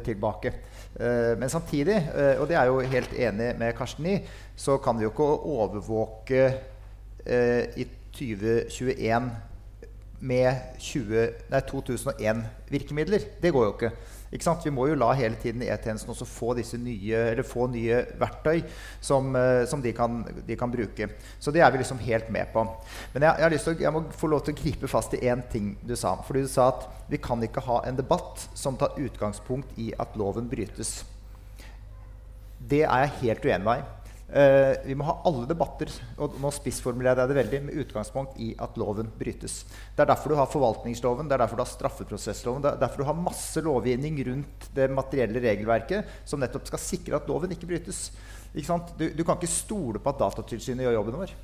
tilbake. 0.06 0.52
men 1.38 1.48
samtidig, 1.50 1.96
og 2.40 2.46
det 2.48 2.56
er 2.56 2.66
jo 2.66 2.80
helt 2.80 3.12
enig 3.12 3.48
med 3.58 3.74
Karsten 3.76 4.06
i, 4.06 4.14
så 4.56 4.78
kan 4.82 4.96
vi 4.98 5.04
jo 5.04 5.10
ikke 5.12 5.26
overvåke 5.52 6.42
i 7.76 7.86
2021 8.16 9.30
med 10.20 10.78
20, 10.80 11.26
nei, 11.52 11.60
2001-virkemidler. 11.70 13.26
Det 13.42 13.52
går 13.52 13.66
jo 13.66 13.74
ikke. 13.74 13.92
Vi 14.30 14.70
må 14.74 14.88
jo 14.88 14.98
la 14.98 15.12
hele 15.14 15.36
tiden 15.40 15.62
E-tjenesten 15.62 16.10
også 16.10 16.26
få 16.26 16.54
nye, 16.82 17.42
få 17.46 17.66
nye 17.70 18.02
verktøy 18.18 18.62
som, 19.00 19.34
uh, 19.34 19.64
som 19.66 19.82
de, 19.82 19.92
kan, 19.92 20.24
de, 20.46 20.56
kan, 20.56 20.70
bruke. 20.70 21.08
Så 21.38 21.50
det 21.50 21.62
er 21.62 21.70
vi 21.70 21.78
liksom 21.78 21.98
helt 21.98 22.30
med 22.30 22.50
på. 22.52 22.66
Men 23.14 23.22
jeg, 23.22 23.40
jeg, 23.40 23.60
å, 23.66 23.76
jeg 23.80 23.92
må 23.92 24.04
få 24.10 24.30
lov 24.32 24.44
til 24.44 24.54
å 24.54 24.60
gripe 24.62 24.90
fast 24.90 25.14
i 25.14 25.22
én 25.26 25.44
ting 25.52 25.76
du 25.82 25.94
sa. 25.96 26.16
Fordi 26.26 26.42
du 26.42 26.50
sa 26.50 26.70
at 26.72 26.88
vi 27.08 27.20
kan 27.22 27.42
ikke 27.42 27.64
ha 27.68 27.82
en 27.86 27.98
debatt 27.98 28.48
som 28.54 28.76
tar 28.76 28.98
utgangspunkt 28.98 29.78
i 29.78 29.92
at 29.98 30.16
loven 30.18 30.50
brytes. 30.50 31.04
Det 32.58 32.82
er 32.82 33.06
jeg 33.06 33.18
helt 33.22 33.46
uenig 33.46 33.66
med 33.66 33.84
i. 33.84 34.05
Uh, 34.26 34.74
vi 34.82 34.96
må 34.98 35.04
ha 35.06 35.20
alle 35.28 35.46
debatter 35.46 35.90
og 36.18 36.34
nå 36.42 36.50
spissformulerer 36.50 37.22
jeg 37.22 37.30
det 37.30 37.36
veldig, 37.38 37.60
med 37.68 37.82
utgangspunkt 37.84 38.40
i 38.42 38.48
at 38.58 38.74
loven 38.80 39.06
brytes. 39.20 39.60
Det 39.94 40.02
er 40.02 40.10
derfor 40.10 40.34
du 40.34 40.38
har 40.40 40.50
forvaltningsloven, 40.50 41.28
det 41.30 41.36
er 41.36 41.44
derfor 41.44 41.60
du 41.60 41.62
har 41.62 41.70
straffeprosessloven. 41.70 42.64
Det 42.64 42.72
er 42.72 42.80
derfor 42.82 43.04
du 43.04 43.08
har 43.08 43.20
masse 43.20 43.62
lovgivning 43.62 44.18
rundt 44.26 44.70
det 44.74 44.88
materielle 44.90 45.42
regelverket 45.44 46.18
som 46.26 46.42
nettopp 46.42 46.66
skal 46.72 46.82
sikre 46.82 47.20
at 47.20 47.30
loven 47.30 47.54
ikke 47.54 47.70
brytes. 47.70 48.08
Ikke 48.56 48.80
du, 48.98 49.06
du, 49.14 49.22
kan 49.22 49.38
ikke 49.38 49.52
stole 49.52 50.02
på 50.02 50.10
at 50.10 50.18
Datatilsynet 50.24 50.88
gjør 50.88 50.98
jobben 50.98 51.20
vår. 51.22 51.36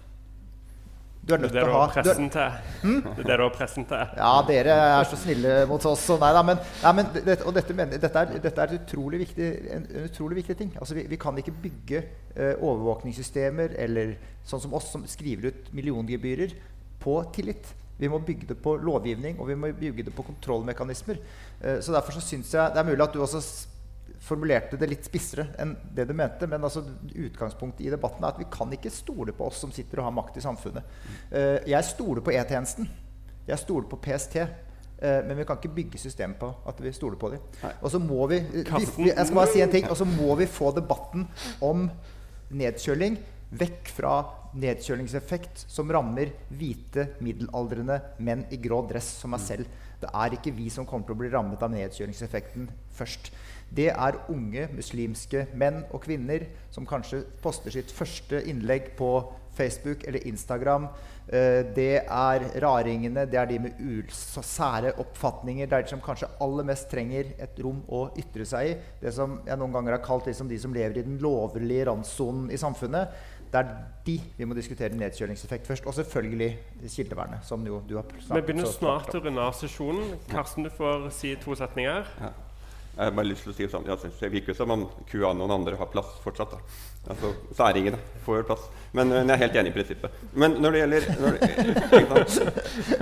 Du 1.23 1.35
er 1.37 1.39
nødt 1.39 1.53
til 1.55 1.69
å 1.71 1.83
ha. 1.85 2.47
Hmm? 2.83 2.97
Det 3.05 3.23
er 3.23 3.29
det 3.29 3.37
du 3.39 3.45
har 3.45 3.53
pressen 3.55 3.85
til. 3.87 4.15
Ja, 4.19 4.31
dere 4.47 4.75
er 4.99 5.05
så 5.07 5.19
snille 5.21 5.53
mot 5.71 5.85
oss. 5.87 6.03
Og, 6.11 6.19
nei, 6.19 6.31
da, 6.35 6.41
men, 6.47 6.59
nei, 6.83 6.93
men 6.99 7.13
det, 7.15 7.37
og 7.47 7.55
dette, 7.55 7.77
mener, 7.79 8.01
dette, 8.03 8.25
er, 8.25 8.41
dette 8.43 8.65
er 8.65 8.75
utrolig 8.81 9.21
viktig, 9.23 9.51
en, 9.77 9.87
en, 9.87 10.09
utrolig 10.09 10.41
viktig 10.41 10.57
ting. 10.59 10.73
Altså, 10.81 10.97
vi, 10.99 11.05
vi 11.13 11.21
kan 11.23 11.39
ikke 11.39 11.55
bygge 11.63 12.03
uh, 12.35 12.57
overvåkningssystemer 12.57 13.77
eller 13.85 14.17
sånn 14.49 14.65
som 14.65 14.75
oss, 14.75 14.91
som 14.91 15.07
skriver 15.07 15.53
ut 15.53 15.71
milliongebyrer, 15.79 16.57
på 17.03 17.17
tillit. 17.35 17.71
Vi 18.03 18.11
må 18.11 18.19
bygge 18.27 18.49
det 18.51 18.59
på 18.63 18.75
lovgivning 18.83 19.39
og 19.39 19.47
vi 19.47 19.59
må 19.59 19.71
bygge 19.79 20.09
det 20.09 20.17
på 20.17 20.27
kontrollmekanismer. 20.27 21.23
Uh, 21.63 21.79
så 21.79 21.95
derfor 21.95 22.19
så 22.19 22.25
syns 22.33 22.51
jeg 22.57 22.75
Det 22.75 22.83
er 22.83 22.91
mulig 22.91 23.07
at 23.07 23.15
du 23.15 23.23
også 23.23 23.45
formulerte 24.23 24.79
det 24.79 24.89
litt 24.91 25.07
spissere 25.07 25.49
enn 25.61 25.75
det 25.95 26.07
du 26.09 26.15
mente. 26.17 26.47
Men 26.51 26.65
altså, 26.65 26.85
utgangspunktet 27.11 27.87
i 27.87 27.93
debatten 27.93 28.25
er 28.25 28.35
at 28.35 28.43
vi 28.43 28.51
kan 28.51 28.71
ikke 28.75 28.93
stole 28.95 29.35
på 29.37 29.49
oss 29.51 29.63
som 29.65 29.73
sitter 29.75 30.01
og 30.01 30.11
har 30.11 30.19
makt 30.19 30.39
i 30.39 30.45
samfunnet. 30.45 30.99
Uh, 31.33 31.59
jeg 31.69 31.91
stoler 31.91 32.25
på 32.25 32.35
E-tjenesten. 32.35 32.91
Jeg 33.49 33.59
stoler 33.59 33.89
på 33.91 33.99
PST. 34.03 34.39
Eh, 35.03 35.19
men 35.27 35.35
vi 35.35 35.45
kan 35.45 35.59
ikke 35.59 35.75
bygge 35.75 35.99
systemet 35.99 36.39
på 36.39 36.47
at 36.69 36.79
vi 36.79 36.93
stoler 36.95 37.19
på 37.19 37.33
dem. 37.33 37.43
Og 37.81 37.91
så 37.91 37.99
må 37.99 38.27
vi, 38.31 38.39
vi, 38.39 39.09
jeg 39.09 39.27
skal 39.27 39.35
bare 39.35 39.51
si 39.51 39.63
en 39.65 39.73
ting, 39.73 39.89
og 39.91 39.99
så 39.99 40.07
må 40.07 40.37
vi 40.39 40.47
få 40.47 40.71
debatten 40.77 41.27
om 41.65 41.89
nedkjøling 42.55 43.19
vekk 43.59 43.91
fra 43.93 44.13
nedkjølingseffekt 44.57 45.65
som 45.71 45.91
rammer 45.93 46.31
hvite, 46.55 47.09
middelaldrende 47.25 47.99
menn 48.25 48.47
i 48.53 48.61
grå 48.63 48.83
dress 48.89 49.11
som 49.21 49.35
meg 49.35 49.43
selv. 49.45 49.81
Det 50.01 50.11
er 50.13 50.37
ikke 50.37 50.55
vi 50.55 50.69
som 50.73 50.87
kommer 50.89 51.09
til 51.09 51.17
å 51.17 51.21
bli 51.21 51.33
rammet 51.33 51.63
av 51.63 51.73
nedkjølingseffekten 51.75 52.71
først 52.97 53.33
det 53.73 53.89
er 53.93 54.21
unge 54.33 54.67
muslimske 54.75 55.47
menn 55.57 55.83
og 55.91 56.03
kvinner 56.05 56.45
som 56.73 56.89
kanskje 56.89 57.23
poster 57.43 57.73
sitt 57.73 57.93
første 57.95 58.43
innlegg 58.49 58.93
på 58.99 59.15
Facebook 59.57 60.05
eller 60.09 60.27
Instagram. 60.29 60.89
Uh, 61.29 61.63
det 61.77 62.03
er 62.03 62.45
raringene, 62.65 63.27
det 63.31 63.39
er 63.39 63.49
de 63.49 63.59
med 63.63 64.13
sære 64.13 64.93
oppfatninger. 65.01 65.67
Det 65.67 65.77
er 65.77 65.87
de 65.87 65.93
som 65.95 66.05
kanskje 66.05 66.31
aller 66.45 66.69
mest 66.69 66.89
trenger 66.93 67.33
et 67.41 67.61
rom 67.65 67.83
å 67.89 68.07
ytre 68.19 68.47
seg 68.49 68.73
i. 68.73 68.77
Det 69.01 69.13
som 69.15 69.41
jeg 69.47 69.61
noen 69.61 69.77
ganger 69.77 69.97
har 69.97 70.05
kalt 70.05 70.29
liksom 70.29 70.51
de 70.51 70.61
som 70.61 70.75
lever 70.75 71.01
i 71.01 71.07
den 71.07 71.21
lovlige 71.23 71.89
randsonen 71.89 72.51
i 72.53 72.61
samfunnet. 72.61 73.09
det 73.53 73.61
er 73.61 73.73
de 74.07 74.21
vi 74.37 74.45
må 74.49 74.55
diskutere 74.57 74.97
nedkjølingseffekt 74.97 75.67
først. 75.67 75.87
Og 75.87 75.95
selvfølgelig 75.95 76.59
kildevernet, 76.89 77.45
som 77.45 77.67
jo 77.67 77.83
du 77.89 77.97
har 77.97 78.09
snakket 78.09 78.37
Vi 78.37 78.47
begynner 78.47 78.73
snart 78.73 79.15
å 79.15 79.21
runde 79.21 79.41
av 79.41 79.53
sesjonen. 79.53 80.17
Karsten, 80.31 80.65
du 80.65 80.71
får 80.71 81.11
si 81.13 81.37
to 81.37 81.55
setninger. 81.55 82.09
Ja. 82.21 82.33
Jeg 82.93 83.09
har 83.09 83.15
bare 83.17 83.29
lyst 83.31 83.47
til 83.47 83.53
å 83.53 83.57
si 83.57 83.67
sånn, 83.73 83.87
ja, 83.89 83.97
Det 83.97 84.29
virker 84.33 84.57
som 84.57 84.73
om 84.75 84.83
kua 85.09 85.31
og 85.31 85.39
noen 85.39 85.55
andre 85.55 85.79
har 85.81 85.89
plass 85.93 86.11
fortsatt. 86.21 86.53
da. 86.53 86.59
Altså, 87.13 87.31
særingene 87.57 87.99
får 88.27 88.45
plass. 88.47 88.67
Men, 88.93 89.09
men, 89.09 89.31
jeg 89.33 89.39
er 89.39 89.43
helt 89.47 89.57
enig 89.63 89.73
i 89.73 89.77
prinsippet. 89.79 90.19
Men 90.37 90.59
når 90.61 90.75
det 90.75 90.83
gjelder 90.83 91.07
Når 91.23 91.39
det, 91.39 91.49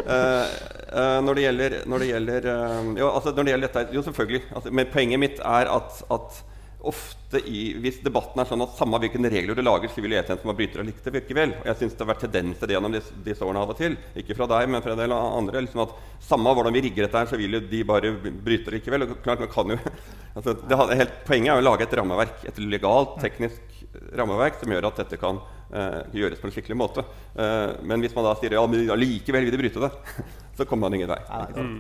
uh, 0.07 1.19
når 1.27 1.35
det 1.35 1.43
gjelder, 1.43 1.77
når 1.91 2.05
det 2.05 2.09
gjelder 2.13 2.47
uh, 2.47 2.93
jo, 3.01 3.11
altså, 3.11 3.35
når 3.35 3.43
det 3.43 3.53
gjelder 3.55 3.75
dette 3.75 3.97
Jo, 3.99 4.05
selvfølgelig. 4.07 4.43
Altså, 4.55 4.73
men 4.79 4.95
poenget 4.95 5.23
mitt 5.27 5.43
er 5.43 5.73
at, 5.75 6.01
at 6.17 6.41
ofte 6.87 7.41
i, 7.47 7.75
Hvis 7.79 8.01
debatten 8.03 8.41
er 8.41 8.49
sånn 8.49 8.63
at 8.65 8.77
samme 8.79 8.99
hvilke 9.03 9.21
regler 9.23 9.55
du 9.55 9.63
lager, 9.63 9.91
så 9.93 10.03
vil 10.03 10.17
E-tjenesten 10.17 10.51
har 10.51 10.57
bryter 10.59 10.83
og 10.83 10.89
likte 10.89 11.13
likevel. 11.15 11.53
Og 11.61 11.69
jeg 11.69 11.79
syns 11.81 11.95
det 11.95 12.05
har 12.05 12.11
vært 12.11 12.25
tendens 12.27 12.59
til 12.59 12.71
det 12.71 12.77
gjennom 12.77 12.95
disse, 12.95 13.17
disse, 13.27 13.45
årene 13.47 13.63
av 13.63 13.75
og 13.75 13.79
til. 13.79 13.97
Ikke 14.19 14.37
fra 14.39 14.49
deg, 14.51 14.71
men 14.73 14.85
fra 14.85 14.97
en 14.97 15.03
del 15.03 15.15
andre. 15.17 15.65
Liksom 15.67 15.85
at 15.85 15.95
Samme 16.21 16.53
hvordan 16.53 16.75
vi 16.77 16.83
rigger 16.85 17.07
dette, 17.07 17.23
her, 17.23 17.31
så 17.31 17.39
vil 17.41 17.57
jo 17.57 17.63
de 17.71 17.85
bare 17.89 18.13
bryte 18.17 18.75
likevel. 18.75 19.07
Og 19.07 19.21
klart, 19.25 19.45
man 19.45 19.53
kan 19.53 19.75
jo, 19.75 19.79
altså, 20.37 20.57
det, 20.59 20.81
helt, 21.03 21.17
Poenget 21.29 21.55
er 21.55 21.63
å 21.63 21.67
lage 21.69 21.87
et 21.87 21.97
rammeverk, 22.01 22.45
et 22.51 22.61
legalt, 22.65 23.17
teknisk 23.23 23.81
rammeverk 24.17 24.61
som 24.61 24.73
gjør 24.73 24.87
at 24.91 25.01
dette 25.03 25.19
kan 25.21 25.41
uh, 25.41 26.01
gjøres 26.15 26.41
på 26.41 26.49
en 26.49 26.55
skikkelig 26.55 26.79
måte. 26.79 27.05
Uh, 27.35 27.77
men 27.87 28.03
hvis 28.05 28.15
man 28.17 28.29
da 28.29 28.37
sier 28.39 28.55
ja, 28.59 28.63
men 28.71 28.87
likevel 29.01 29.47
vil 29.47 29.55
de 29.55 29.61
bryte 29.65 29.83
det, 29.83 29.91
så 30.59 30.67
kommer 30.69 30.89
man 30.89 30.99
ingen 30.99 31.11
vei. 31.11 31.21
Mm. 31.57 31.77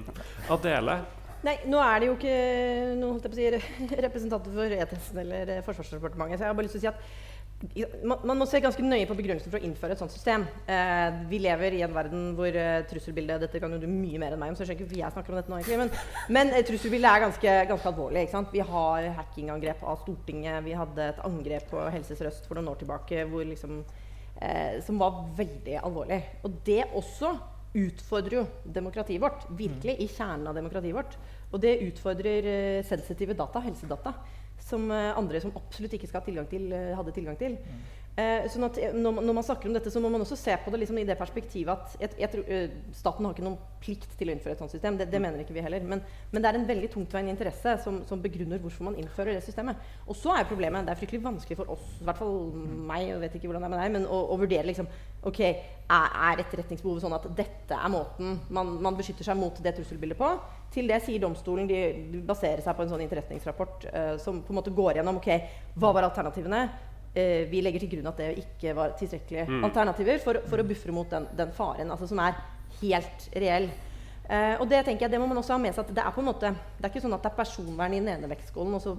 Adele, 0.56 1.00
Nei, 1.46 1.56
nå 1.72 1.80
er 1.80 2.00
det 2.02 2.10
jo 2.10 2.14
ikke 2.18 2.36
noen 3.00 3.20
si, 3.32 3.48
representanter 4.04 4.52
for 4.52 4.76
E-tjenesten 4.76 5.20
eller 5.22 5.52
eh, 5.56 5.62
Forsvarsdepartementet. 5.64 6.38
Så 6.38 6.44
jeg 6.44 6.52
har 6.52 6.58
bare 6.58 6.68
lyst 6.68 6.76
til 6.76 6.82
å 6.82 6.86
si 6.86 6.90
at 6.90 7.28
man, 8.04 8.18
man 8.24 8.38
må 8.40 8.46
se 8.48 8.60
ganske 8.62 8.82
nøye 8.84 9.06
på 9.08 9.14
begrunnelsen 9.18 9.52
for 9.52 9.60
å 9.60 9.66
innføre 9.66 9.92
et 9.92 10.00
sånt 10.00 10.12
system. 10.14 10.46
Eh, 10.70 11.18
vi 11.28 11.40
lever 11.44 11.76
i 11.76 11.82
en 11.84 11.92
verden 11.92 12.30
hvor 12.38 12.48
eh, 12.56 12.80
trusselbildet 12.88 13.42
Dette 13.44 13.60
kan 13.60 13.72
jo 13.74 13.80
du 13.82 13.86
mye 13.90 14.20
mer 14.20 14.34
enn 14.34 14.40
meg 14.40 14.52
om, 14.52 14.56
så 14.56 14.64
jeg 14.64 14.70
skjønner 14.70 14.78
ikke 14.78 14.88
hvorfor 14.88 15.02
jeg 15.02 15.16
snakker 15.16 15.34
om 15.34 15.40
dette 15.40 15.52
nå, 15.52 15.58
egentlig. 15.60 15.80
Men, 15.82 16.30
men 16.38 16.52
eh, 16.54 16.64
trusselbildet 16.66 17.10
er 17.10 17.24
ganske, 17.26 17.56
ganske 17.72 17.92
alvorlig. 17.92 18.24
ikke 18.24 18.36
sant? 18.38 18.54
Vi 18.54 18.64
har 18.72 19.10
hackingangrep 19.20 19.84
av 19.92 20.00
Stortinget. 20.04 20.60
Vi 20.64 20.76
hadde 20.80 21.08
et 21.12 21.22
angrep 21.28 21.68
på 21.72 21.84
Helse 21.92 22.16
Sør-Øst 22.16 22.48
for 22.48 22.60
noen 22.60 22.72
år 22.72 22.80
tilbake 22.80 23.26
hvor 23.28 23.44
liksom, 23.46 23.82
uh, 24.40 24.74
som 24.86 25.00
var 25.00 25.22
veldig 25.36 25.76
alvorlig. 25.82 26.22
Og 26.48 26.60
det 26.66 26.82
også 26.96 27.34
utfordrer 27.76 28.40
jo 28.40 28.46
demokratiet 28.64 29.22
vårt. 29.22 29.46
Virkelig 29.58 29.96
i 30.02 30.08
kjernen 30.10 30.48
av 30.50 30.58
demokratiet 30.58 30.96
vårt. 30.96 31.16
Og 31.50 31.62
det 31.62 31.80
utfordrer 31.86 32.46
uh, 32.50 32.86
sensitive 32.86 33.36
data, 33.38 33.62
helsedata, 33.64 34.14
som 34.62 34.90
uh, 34.90 35.16
andre 35.18 35.40
som 35.42 35.54
absolutt 35.58 35.96
ikke 35.98 36.10
skal 36.10 36.22
ha 36.22 36.26
tilgang 36.28 36.50
til, 36.50 36.68
uh, 36.72 36.94
hadde 36.98 37.14
tilgang 37.16 37.38
til. 37.40 37.58
Mm. 38.16 38.20
Eh, 38.20 38.46
sånn 38.52 38.66
at 38.66 38.78
eh, 38.80 38.94
når, 38.96 39.20
man 39.32 39.44
snakker 39.46 39.70
om 39.70 39.76
dette, 39.76 39.90
så 39.92 40.00
må 40.02 40.10
man 40.12 40.24
også 40.24 40.36
se 40.38 40.54
på 40.60 40.72
det 40.72 40.82
liksom 40.82 40.98
i 41.00 41.06
det 41.08 41.16
perspektivet 41.18 41.70
at 41.72 41.94
jeg, 42.02 42.16
jeg 42.20 42.30
tror, 42.32 42.48
uh, 42.50 42.94
staten 42.96 43.26
har 43.26 43.36
ikke 43.36 43.46
noen 43.46 43.60
plikt 43.80 44.16
til 44.18 44.28
å 44.28 44.34
innføre 44.34 44.56
et 44.56 44.60
sånt 44.60 44.74
system. 44.74 44.98
Det, 44.98 45.06
det 45.12 45.20
mener 45.22 45.40
ikke 45.40 45.54
vi 45.56 45.64
heller. 45.64 45.84
Men, 45.86 46.02
men, 46.32 46.42
det 46.42 46.50
er 46.50 46.58
en 46.58 46.66
veldig 46.68 46.90
tungtveiende 46.92 47.32
interesse 47.32 47.76
som, 47.84 48.00
som, 48.08 48.20
begrunner 48.20 48.60
hvorfor 48.60 48.90
man 48.90 48.98
innfører 49.00 49.38
det 49.38 49.44
systemet. 49.46 49.78
Og 50.06 50.18
så 50.18 50.34
er 50.34 50.48
problemet 50.48 50.84
Det 50.84 50.92
er 50.92 51.00
fryktelig 51.00 51.22
vanskelig 51.24 51.60
for 51.62 51.72
oss, 51.76 51.86
i 52.00 52.08
hvert 52.08 52.20
fall 52.20 52.34
meg, 52.90 53.06
jeg 53.08 53.22
vet 53.22 53.38
ikke 53.38 53.50
hvordan 53.50 53.64
det 53.64 53.70
er 53.70 53.74
med 53.76 53.82
deg, 53.84 53.94
men 53.96 54.08
å, 54.10 54.20
å 54.34 54.40
vurdere 54.40 54.68
liksom 54.68 54.90
Ok, 55.20 55.40
er, 55.44 56.14
er 56.16 56.40
etterretningsbehovet 56.40 57.04
sånn 57.04 57.12
at 57.12 57.26
dette 57.36 57.76
er 57.76 57.90
måten 57.92 58.38
man, 58.56 58.70
man, 58.80 58.96
beskytter 58.96 59.26
seg 59.26 59.36
mot 59.36 59.58
det 59.60 59.74
trusselbildet 59.76 60.16
på? 60.16 60.30
Til 60.72 60.88
det 60.88 61.02
sier 61.04 61.20
domstolen 61.20 61.68
de, 61.68 61.80
de 62.08 62.22
baserer 62.24 62.62
seg 62.64 62.76
på 62.76 62.86
en 62.86 62.92
sånn 62.92 63.02
etterretningsrapport 63.04 63.84
uh, 63.90 64.14
som 64.22 64.38
på 64.40 64.54
en 64.54 64.60
måte 64.62 64.72
går 64.72 65.00
gjennom 65.00 65.18
ok, 65.20 65.28
hva 65.76 65.92
var 65.92 66.08
alternativene 66.08 66.62
eh, 67.14 67.44
vi 67.50 67.62
legger 67.64 67.84
til 67.84 67.92
grunn 67.96 68.10
at 68.12 68.22
det 68.22 68.30
ikke 68.44 68.74
var 68.78 68.96
tilstrekkelige 68.98 69.46
mm. 69.48 69.62
alternativer 69.68 70.20
for, 70.24 70.42
for, 70.50 70.62
å 70.62 70.66
buffre 70.66 70.96
mot 70.96 71.10
den, 71.10 71.28
den 71.38 71.54
faren 71.56 71.90
altså, 71.90 72.10
som 72.10 72.22
er 72.24 72.38
helt 72.80 73.26
reell. 73.34 73.70
Eh, 74.30 74.54
og 74.60 74.68
det 74.70 74.84
tenker 74.86 75.06
jeg, 75.06 75.14
det 75.14 75.22
må 75.22 75.30
man 75.30 75.40
også 75.42 75.56
ha 75.56 75.62
med 75.62 75.74
seg 75.74 75.86
at 75.86 75.96
det 75.96 76.04
er 76.04 76.14
på 76.14 76.22
en 76.22 76.30
måte, 76.30 76.54
det 76.78 76.86
er 76.86 76.92
ikke 76.92 77.02
sånn 77.02 77.16
at 77.16 77.24
det 77.24 77.32
er 77.32 77.40
personvern 77.40 77.96
i 77.96 78.02
den 78.02 78.14
ene 78.14 78.30
vektskålen. 78.30 78.78
og 78.78 78.84
så 78.84 78.96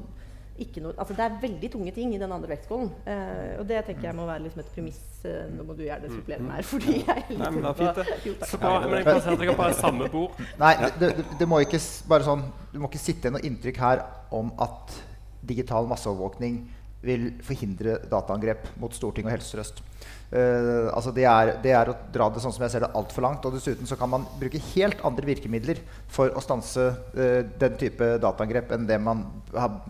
ikke 0.62 0.82
noe, 0.84 0.94
altså 1.00 1.16
Det 1.18 1.24
er 1.26 1.38
veldig 1.42 1.70
tunge 1.74 1.92
ting 1.96 2.12
i 2.16 2.20
den 2.22 2.32
andre 2.32 2.50
vektskålen. 2.52 2.90
Eh, 3.08 3.54
og 3.60 3.64
det 3.70 3.80
tenker 3.88 4.10
jeg 4.10 4.18
må 4.18 4.26
være 4.28 4.44
liksom 4.46 4.64
et 4.64 4.74
premiss. 4.76 5.00
Eh, 5.26 5.46
nå 5.56 5.66
må 5.66 5.76
du 5.78 5.84
gjerne 5.86 6.12
supplere 6.12 6.46
meg 6.46 6.60
her, 6.60 6.68
fordi 6.74 6.98
jeg 7.00 7.16
er 7.16 7.32
litt 7.32 7.40
Nei, 7.42 7.74
fint, 7.80 8.02
det. 8.02 8.36
Så 8.52 8.60
bra, 8.62 8.74
men 8.84 8.98
jeg 9.00 9.08
konsentrerer 9.08 9.54
meg 9.54 9.62
på 9.62 9.80
samme 9.80 10.10
bord. 10.12 10.44
Nei, 10.62 10.74
det, 11.00 11.14
det, 11.22 11.26
det, 11.40 11.48
må 11.50 11.62
ikke 11.64 11.80
bare 12.12 12.28
sånn, 12.28 12.46
Du 12.74 12.78
må 12.84 12.92
ikke 12.92 13.02
sitte 13.02 13.34
noe 13.34 13.44
inntrykk 13.48 13.82
her 13.82 14.04
om 14.38 14.52
at 14.62 14.96
digital 15.48 15.90
masseovervåkning 15.90 16.62
vil 17.06 17.32
forhindre 17.46 17.98
dataangrep 18.12 18.68
mot 18.82 18.94
Stortinget 18.94 19.32
og 19.32 19.36
Helse 19.36 19.54
Sør-Øst. 19.54 19.82
Uh, 20.32 20.88
altså 20.96 21.12
det, 21.12 21.26
er, 21.28 21.54
det, 21.64 21.74
er, 21.76 21.92
å 21.92 21.96
dra 22.14 22.30
det 22.32 22.44
sånn 22.44 22.54
som 22.56 22.64
jeg 22.64 22.76
ser 22.76 22.86
det 22.86 22.92
altfor 22.98 23.26
langt. 23.26 23.46
Og 23.46 23.58
dessuten 23.58 23.90
så 23.90 23.98
kan 24.00 24.12
man 24.14 24.28
bruke 24.40 24.62
helt 24.72 25.02
andre 25.08 25.28
virkemidler 25.28 25.82
for 26.12 26.32
å 26.32 26.44
stanse 26.44 26.92
uh, 27.18 27.42
den 27.62 27.80
type 27.82 28.14
dataangrep 28.24 28.72
enn 28.76 28.88
det 28.90 29.02
man 29.02 29.26
har 29.56 29.82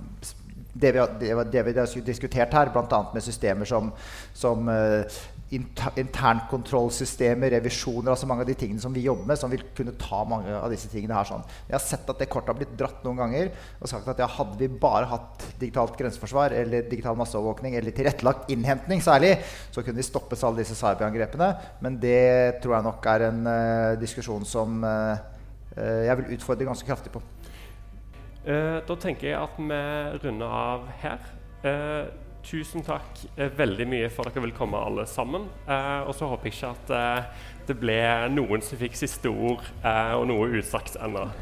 det 0.82 0.94
vi, 0.96 1.02
har, 1.02 1.44
det 1.52 1.62
vi 1.68 1.74
har 1.76 1.94
diskutert 2.08 2.54
her, 2.56 2.70
bl.a. 2.72 3.00
med 3.14 3.24
systemer 3.26 3.68
som, 3.68 3.92
som 4.34 4.70
uh, 4.72 5.04
internkontrollsystemer, 5.52 7.52
revisjoner, 7.58 8.14
altså 8.14 8.28
mange 8.30 8.46
av 8.46 8.50
de 8.50 8.56
tingene 8.56 8.80
som 8.80 8.94
vi 8.96 9.04
jobber 9.04 9.28
med, 9.28 9.40
som 9.40 9.52
vil 9.52 9.64
kunne 9.76 9.98
ta 10.00 10.22
mange 10.28 10.54
av 10.56 10.72
disse 10.72 10.88
tingene 10.92 11.18
her. 11.18 11.28
Sånn. 11.28 11.44
Jeg 11.68 11.76
har 11.76 11.84
sett 11.84 12.12
at 12.12 12.22
det 12.22 12.30
kortet 12.32 12.54
har 12.54 12.60
blitt 12.60 12.78
dratt 12.80 13.04
noen 13.04 13.20
ganger 13.20 13.52
og 13.82 13.92
sagt 13.92 14.08
at 14.14 14.22
ja, 14.24 14.30
hadde 14.32 14.56
vi 14.62 14.70
bare 14.72 15.10
hatt 15.12 15.44
digitalt 15.60 15.98
grenseforsvar 16.00 16.56
eller 16.56 16.88
digital 16.88 17.20
masseovervåkning 17.20 17.76
eller 17.80 17.96
tilrettelagt 17.96 18.52
innhentning 18.54 19.04
særlig, 19.04 19.34
så 19.76 19.84
kunne 19.84 20.00
vi 20.00 20.08
stoppet 20.08 20.44
alle 20.48 20.64
disse 20.64 20.78
cyberangrepene. 20.80 21.52
Men 21.84 22.00
det 22.00 22.64
tror 22.64 22.78
jeg 22.78 22.88
nok 22.88 23.12
er 23.12 23.28
en 23.28 23.44
uh, 23.50 24.00
diskusjon 24.00 24.48
som 24.48 24.80
uh, 24.88 25.20
jeg 25.76 26.18
vil 26.20 26.34
utfordre 26.38 26.68
ganske 26.68 26.88
kraftig 26.88 27.12
på. 27.12 27.20
Uh, 28.48 28.80
da 28.88 29.00
tenker 29.00 29.34
jeg 29.34 29.38
at 29.38 29.60
vi 29.60 29.84
runder 30.24 30.60
av 30.64 30.88
her. 31.04 31.32
Tusen 32.42 32.82
takk 32.82 33.20
eh, 33.38 33.52
veldig 33.54 33.86
mye 33.86 34.08
for 34.10 34.26
at 34.26 34.34
dere 34.34 34.48
vil 34.48 34.56
komme, 34.58 34.78
alle 34.82 35.06
sammen. 35.10 35.44
Eh, 35.70 36.02
og 36.10 36.14
så 36.18 36.26
håper 36.32 36.50
jeg 36.50 36.56
ikke 36.58 36.72
at 36.74 36.90
eh, 36.98 37.22
det 37.70 37.76
ble 37.78 37.98
noen 38.34 38.62
som 38.66 38.78
fikk 38.82 38.96
siste 38.98 39.30
ord, 39.30 39.62
eh, 39.86 40.14
og 40.18 40.26
noe 40.32 40.50
usagt 40.58 40.98
ennå. 40.98 41.30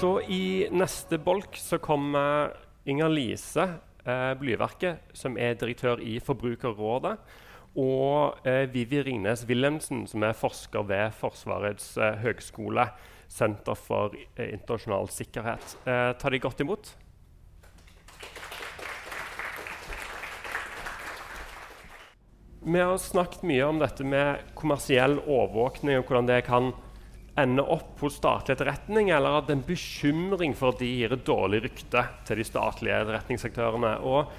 så 0.00 0.20
i 0.32 0.68
neste 0.72 1.18
bolk 1.20 1.56
så 1.60 1.76
kommer 1.82 2.56
Inger 2.88 3.10
Lise 3.12 3.68
eh, 4.06 4.32
Blyverket, 4.40 4.96
som 5.12 5.36
er 5.36 5.60
direktør 5.60 6.00
i 6.00 6.20
Forbrukerrådet 6.24 7.18
og 7.76 8.46
eh, 8.48 8.64
Vivi 8.72 9.02
Ringnes 9.04 9.44
Wilhelmsen, 9.48 10.06
som 10.08 10.24
er 10.24 10.36
forsker 10.36 10.86
ved 10.88 11.12
Forsvarets 11.16 11.92
eh, 12.00 12.16
høgskole, 12.24 12.88
Senter 13.28 13.74
for 13.74 14.14
eh, 14.36 14.52
internasjonal 14.54 15.10
sikkerhet. 15.10 15.76
Eh, 15.84 16.12
ta 16.18 16.30
de 16.30 16.40
godt 16.40 16.62
imot? 16.62 16.92
Vi 22.66 22.80
har 22.82 22.96
snakket 22.98 23.44
mye 23.46 23.66
om 23.66 23.78
dette 23.78 24.06
med 24.06 24.42
kommersiell 24.58 25.20
overvåkning 25.20 26.00
og 26.00 26.08
hvordan 26.08 26.30
det 26.30 26.40
kan 26.48 26.72
ende 27.38 27.62
opp 27.62 28.00
hos 28.00 28.16
statlig 28.16 28.56
etterretning, 28.56 29.10
eller 29.12 29.42
at 29.42 29.50
en 29.52 29.62
bekymring 29.66 30.54
for 30.56 30.72
at 30.72 30.80
de 30.80 30.88
gir 30.88 31.12
et 31.14 31.26
dårlig 31.26 31.60
rykte 31.66 32.06
til 32.26 32.40
de 32.40 32.46
statlige 32.48 33.02
etterretningsaktørene. 33.04 33.92
Og 34.08 34.32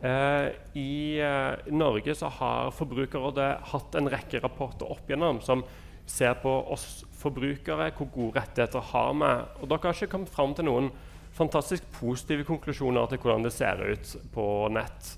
Eh, 0.00 0.48
I 0.80 1.20
eh, 1.20 1.72
Norge 1.72 2.14
så 2.16 2.30
har 2.32 2.72
Forbrukerrådet 2.72 3.50
hatt 3.72 3.96
en 3.98 4.08
rekke 4.08 4.40
rapporter 4.40 4.88
opp 4.88 5.10
igjennom 5.10 5.42
som 5.44 5.64
ser 6.08 6.38
på 6.40 6.50
oss 6.72 7.04
forbrukere, 7.20 7.90
hvor 7.98 8.08
gode 8.14 8.40
rettigheter 8.40 8.86
har 8.92 9.12
vi. 9.14 9.32
Og 9.60 9.68
dere 9.68 9.84
har 9.84 9.98
ikke 9.98 10.14
kommet 10.14 10.32
fram 10.32 10.54
til 10.56 10.70
noen 10.70 10.88
fantastisk 11.36 11.84
positive 12.00 12.46
konklusjoner 12.48 13.10
til 13.10 13.20
hvordan 13.20 13.44
det 13.44 13.52
ser 13.54 13.82
ut 13.92 14.14
på 14.34 14.46
nett. 14.72 15.12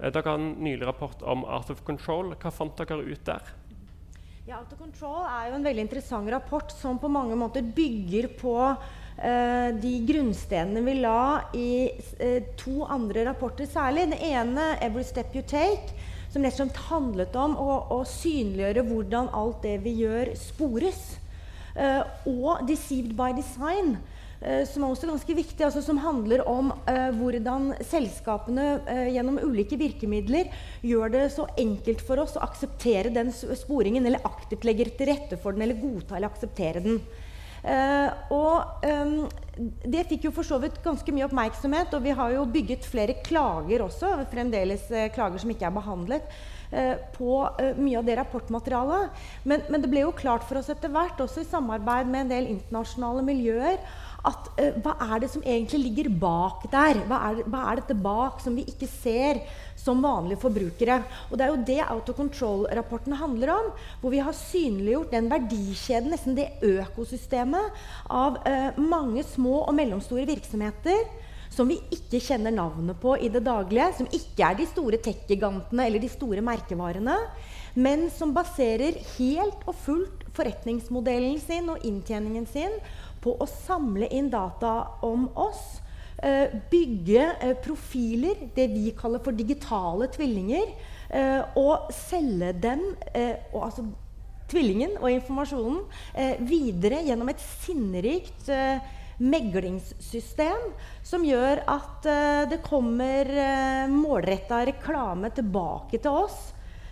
Eh, 0.00 0.10
dere 0.10 0.28
har 0.28 0.36
en 0.36 0.52
nylig 0.60 0.84
rapport 0.86 1.24
om 1.24 1.46
Art 1.48 1.72
of 1.72 1.80
Control. 1.88 2.34
Hva 2.36 2.52
fant 2.52 2.76
dere 2.76 3.00
ut 3.06 3.24
der? 3.24 3.54
Ja, 4.46 4.60
Art 4.60 4.76
of 4.76 4.78
Control 4.78 5.24
er 5.24 5.48
jo 5.48 5.56
en 5.56 5.64
veldig 5.66 5.88
interessant 5.88 6.30
rapport 6.30 6.70
som 6.76 7.00
på 7.02 7.10
mange 7.10 7.34
måter 7.40 7.64
bygger 7.64 8.28
på 8.38 8.54
de 9.16 9.92
grunnstenene 10.04 10.82
vi 10.84 10.94
la 10.98 11.40
i 11.56 11.88
uh, 12.20 12.42
to 12.60 12.84
andre 12.84 13.22
rapporter 13.24 13.64
særlig. 13.64 14.10
Den 14.10 14.18
ene, 14.20 14.66
'Every 14.76 15.04
Step 15.08 15.32
You 15.32 15.42
Take', 15.42 15.94
som 16.28 16.44
rett 16.44 16.52
og 16.52 16.66
slett 16.66 16.82
handlet 16.90 17.36
om 17.40 17.56
å, 17.56 17.78
å 17.96 18.02
synliggjøre 18.04 18.84
hvordan 18.90 19.30
alt 19.32 19.62
det 19.64 19.78
vi 19.86 19.94
gjør, 20.02 20.34
spores. 20.36 21.16
Uh, 21.76 22.04
og 22.28 22.66
'Deceived 22.68 23.16
by 23.16 23.32
Design', 23.36 23.96
eh, 24.40 24.64
som 24.68 24.84
er 24.84 24.92
også 24.92 25.08
ganske 25.10 25.36
viktig, 25.36 25.60
altså 25.64 25.82
som 25.84 26.00
handler 26.00 26.44
om 26.48 26.72
eh, 26.88 27.10
hvordan 27.16 27.74
selskapene 27.84 28.66
eh, 28.88 29.08
gjennom 29.14 29.40
ulike 29.42 29.78
virkemidler 29.80 30.52
gjør 30.84 31.12
det 31.14 31.24
så 31.34 31.48
enkelt 31.58 32.04
for 32.06 32.22
oss 32.22 32.36
å 32.36 32.44
akseptere 32.46 33.12
den 33.14 33.32
sporingen, 33.32 34.06
eller 34.06 34.24
aktivt 34.28 34.66
legger 34.68 34.92
til 34.96 35.12
rette 35.12 35.40
for 35.40 35.56
den, 35.56 35.66
eller 35.66 35.80
godta 35.80 36.18
eller 36.18 36.32
akseptere 36.32 36.84
den. 36.84 37.00
Uh, 37.64 38.10
og 38.34 38.84
um, 38.86 39.24
det 39.88 40.04
fikk 40.10 40.26
jo 40.28 40.34
for 40.36 40.46
så 40.46 40.58
vidt 40.62 40.76
ganske 40.84 41.14
mye 41.14 41.24
oppmerksomhet, 41.26 41.94
og 41.96 42.04
vi 42.04 42.14
har 42.14 42.34
jo 42.34 42.44
bygget 42.52 42.86
flere 42.86 43.16
klager 43.26 43.86
også, 43.86 44.12
fremdeles 44.32 44.84
uh, 44.92 45.06
klager 45.14 45.42
som 45.42 45.52
ikke 45.54 45.66
er 45.68 45.74
behandlet, 45.74 46.36
uh, 46.74 46.94
på 47.16 47.38
mye 47.80 48.00
av 48.00 48.06
det 48.06 48.18
rapportmaterialet. 48.20 49.22
Men, 49.48 49.64
men, 49.70 49.82
det 49.82 49.92
ble 49.92 50.04
jo 50.04 50.14
klart 50.16 50.46
for 50.46 50.60
oss 50.60 50.70
etter 50.72 50.92
hvert, 50.92 51.20
også 51.22 51.42
i 51.42 51.48
samarbeid 51.48 52.12
med 52.12 52.26
en 52.26 52.34
del 52.34 52.52
internasjonale 52.58 53.24
miljøer, 53.26 53.80
at 54.26 54.50
hva 54.82 54.96
er 55.06 55.22
det 55.22 55.30
som 55.32 55.44
egentlig 55.44 55.82
ligger 55.84 56.10
bak 56.20 56.66
der? 56.72 57.02
Hva 57.06 57.20
er, 57.28 57.44
hva 57.46 57.62
er 57.70 57.80
dette 57.80 57.96
bak 57.98 58.42
som 58.42 58.58
vi 58.58 58.66
ikke 58.68 58.90
ser? 58.90 59.44
som 59.86 60.02
vanlige 60.02 60.42
forbrukere. 60.42 61.02
Og 61.30 61.38
Det 61.38 61.44
er 61.44 61.52
jo 61.52 61.64
det 61.68 61.80
Autocontrol-rapporten 61.84 63.12
handler 63.20 63.54
om. 63.54 63.70
Hvor 64.00 64.10
vi 64.10 64.22
har 64.24 64.32
synliggjort 64.32 65.12
den 65.14 65.30
verdikjeden, 65.30 66.10
nesten 66.10 66.36
det 66.38 66.50
økosystemet, 66.62 67.84
av 68.10 68.40
uh, 68.42 68.80
mange 68.80 69.24
små 69.26 69.62
og 69.66 69.74
mellomstore 69.76 70.26
virksomheter 70.26 71.06
som 71.56 71.70
vi 71.70 71.78
ikke 71.94 72.18
kjenner 72.20 72.52
navnet 72.52 72.98
på 73.00 73.14
i 73.16 73.30
det 73.32 73.44
daglige. 73.46 73.92
Som 74.00 74.10
ikke 74.12 74.44
er 74.48 74.58
de 74.58 74.66
store 74.68 75.00
tech-gigantene 75.02 75.86
eller 75.86 76.02
de 76.02 76.10
store 76.12 76.42
merkevarene. 76.44 77.16
Men 77.76 78.08
som 78.10 78.32
baserer 78.32 78.98
helt 79.16 79.64
og 79.68 79.76
fullt 79.84 80.24
forretningsmodellen 80.36 81.38
sin 81.40 81.68
og 81.72 81.84
inntjeningen 81.84 82.46
sin 82.48 82.72
på 83.20 83.36
å 83.40 83.48
samle 83.50 84.08
inn 84.14 84.30
data 84.32 84.78
om 85.06 85.28
oss 85.34 85.80
Eh, 86.16 86.48
bygge 86.70 87.24
eh, 87.40 87.56
profiler, 87.60 88.48
det 88.54 88.70
vi 88.72 88.88
kaller 88.96 89.20
for 89.20 89.36
digitale 89.36 90.08
tvillinger, 90.08 90.70
eh, 91.12 91.42
og 91.60 91.90
selge 91.92 92.54
dem 92.56 92.86
og, 93.52 93.58
altså, 93.66 93.84
tvillingen 94.48 94.94
og 94.96 95.10
informasjonen 95.10 96.46
videre 96.46 97.02
gjennom 97.02 97.28
et 97.32 97.42
sinnerikt 97.42 98.46
meglingssystem 99.18 100.68
som 101.04 101.24
gjør 101.26 101.64
at 101.72 102.06
det 102.52 102.60
kommer 102.62 103.26
uh, 103.26 103.90
målretta 103.90 104.60
reklame 104.68 105.32
tilbake 105.34 105.98
til 105.98 106.20
oss 106.26 106.36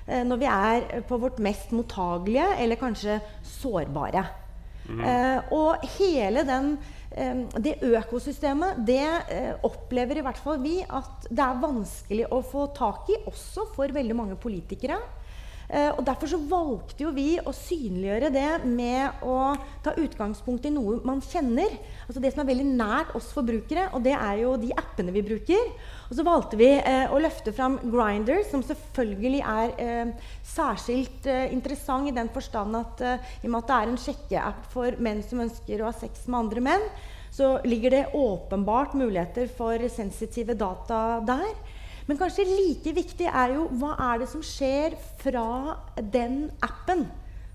når 0.09 0.41
vi 0.41 0.49
er 0.51 1.05
på 1.07 1.21
vårt 1.21 1.39
mest 1.45 1.71
mottagelige 1.77 2.49
eller 2.65 2.81
kanskje 2.81 3.21
sårbare. 3.61 4.25
Mm. 4.85 5.01
og 5.57 5.81
hele 5.97 6.43
den 6.45 6.75
det 7.63 7.77
økosystemet 7.87 8.81
det 8.85 9.05
eh, 9.33 9.53
opplever 9.65 10.19
i 10.19 10.25
hvert 10.27 10.41
fall 10.43 10.59
vi 10.61 10.81
at 10.83 11.29
det 11.31 11.45
er 11.45 11.61
vanskelig 11.63 12.27
å 12.35 12.41
få 12.43 12.67
tak 12.75 13.09
i, 13.15 13.21
også 13.31 13.69
for 13.77 13.95
veldig 13.95 14.17
mange 14.19 14.37
politikere. 14.41 14.99
Eh, 15.69 15.91
og 15.95 16.03
Derfor 16.07 16.29
så 16.31 16.41
valgte 16.51 17.07
jo 17.07 17.13
vi 17.15 17.37
å 17.39 17.55
synliggjøre 17.55 18.33
det 18.35 18.49
med 18.67 19.23
å 19.25 19.55
ta 19.85 19.95
utgangspunkt 20.01 20.67
i 20.69 20.75
noe 20.75 20.99
man 21.07 21.23
kjenner. 21.25 21.79
Altså 22.09 22.21
Det 22.21 22.35
som 22.35 22.43
er 22.43 22.51
veldig 22.53 22.69
nært 22.75 23.15
oss 23.17 23.31
forbrukere, 23.35 23.89
og 23.95 24.05
det 24.05 24.17
er 24.19 24.43
jo 24.43 24.57
de 24.61 24.75
appene 24.77 25.15
vi 25.15 25.25
bruker. 25.25 25.71
Og 26.11 26.19
så 26.19 26.25
valgte 26.27 26.59
vi 26.61 26.69
eh, 26.77 27.07
å 27.09 27.21
løfte 27.23 27.53
fram 27.57 27.79
Grinder, 27.83 28.43
som 28.51 28.63
selvfølgelig 28.65 29.41
er 29.41 29.75
eh, 29.81 30.33
særskilt 30.45 31.29
eh, 31.31 31.47
interessant 31.55 32.11
i 32.11 32.15
den 32.17 32.29
forstand 32.35 32.77
at 32.77 33.05
eh, 33.05 33.31
i 33.41 33.49
og 33.49 33.55
med 33.55 33.63
at 33.63 33.71
det 33.71 33.79
er 33.79 33.93
en 33.93 34.03
sjekkeapp 34.03 34.67
for 34.75 34.99
menn 35.05 35.23
som 35.25 35.41
ønsker 35.47 35.81
å 35.81 35.89
ha 35.89 35.95
sex 35.97 36.27
med 36.29 36.41
andre 36.43 36.65
menn, 36.69 36.87
så 37.35 37.57
ligger 37.67 37.97
det 37.97 38.03
åpenbart 38.15 38.93
muligheter 38.95 39.49
for 39.57 39.81
sensitive 39.91 40.55
data 40.59 41.23
der. 41.27 41.49
Men 42.07 42.21
kanskje 42.21 42.45
like 42.47 42.93
viktig 42.95 43.27
er 43.31 43.57
jo 43.57 43.65
hva 43.81 43.95
er 44.13 44.21
det 44.23 44.29
som 44.31 44.45
skjer 44.45 44.95
fra 45.23 45.79
den 45.97 46.51
appen, 46.63 47.07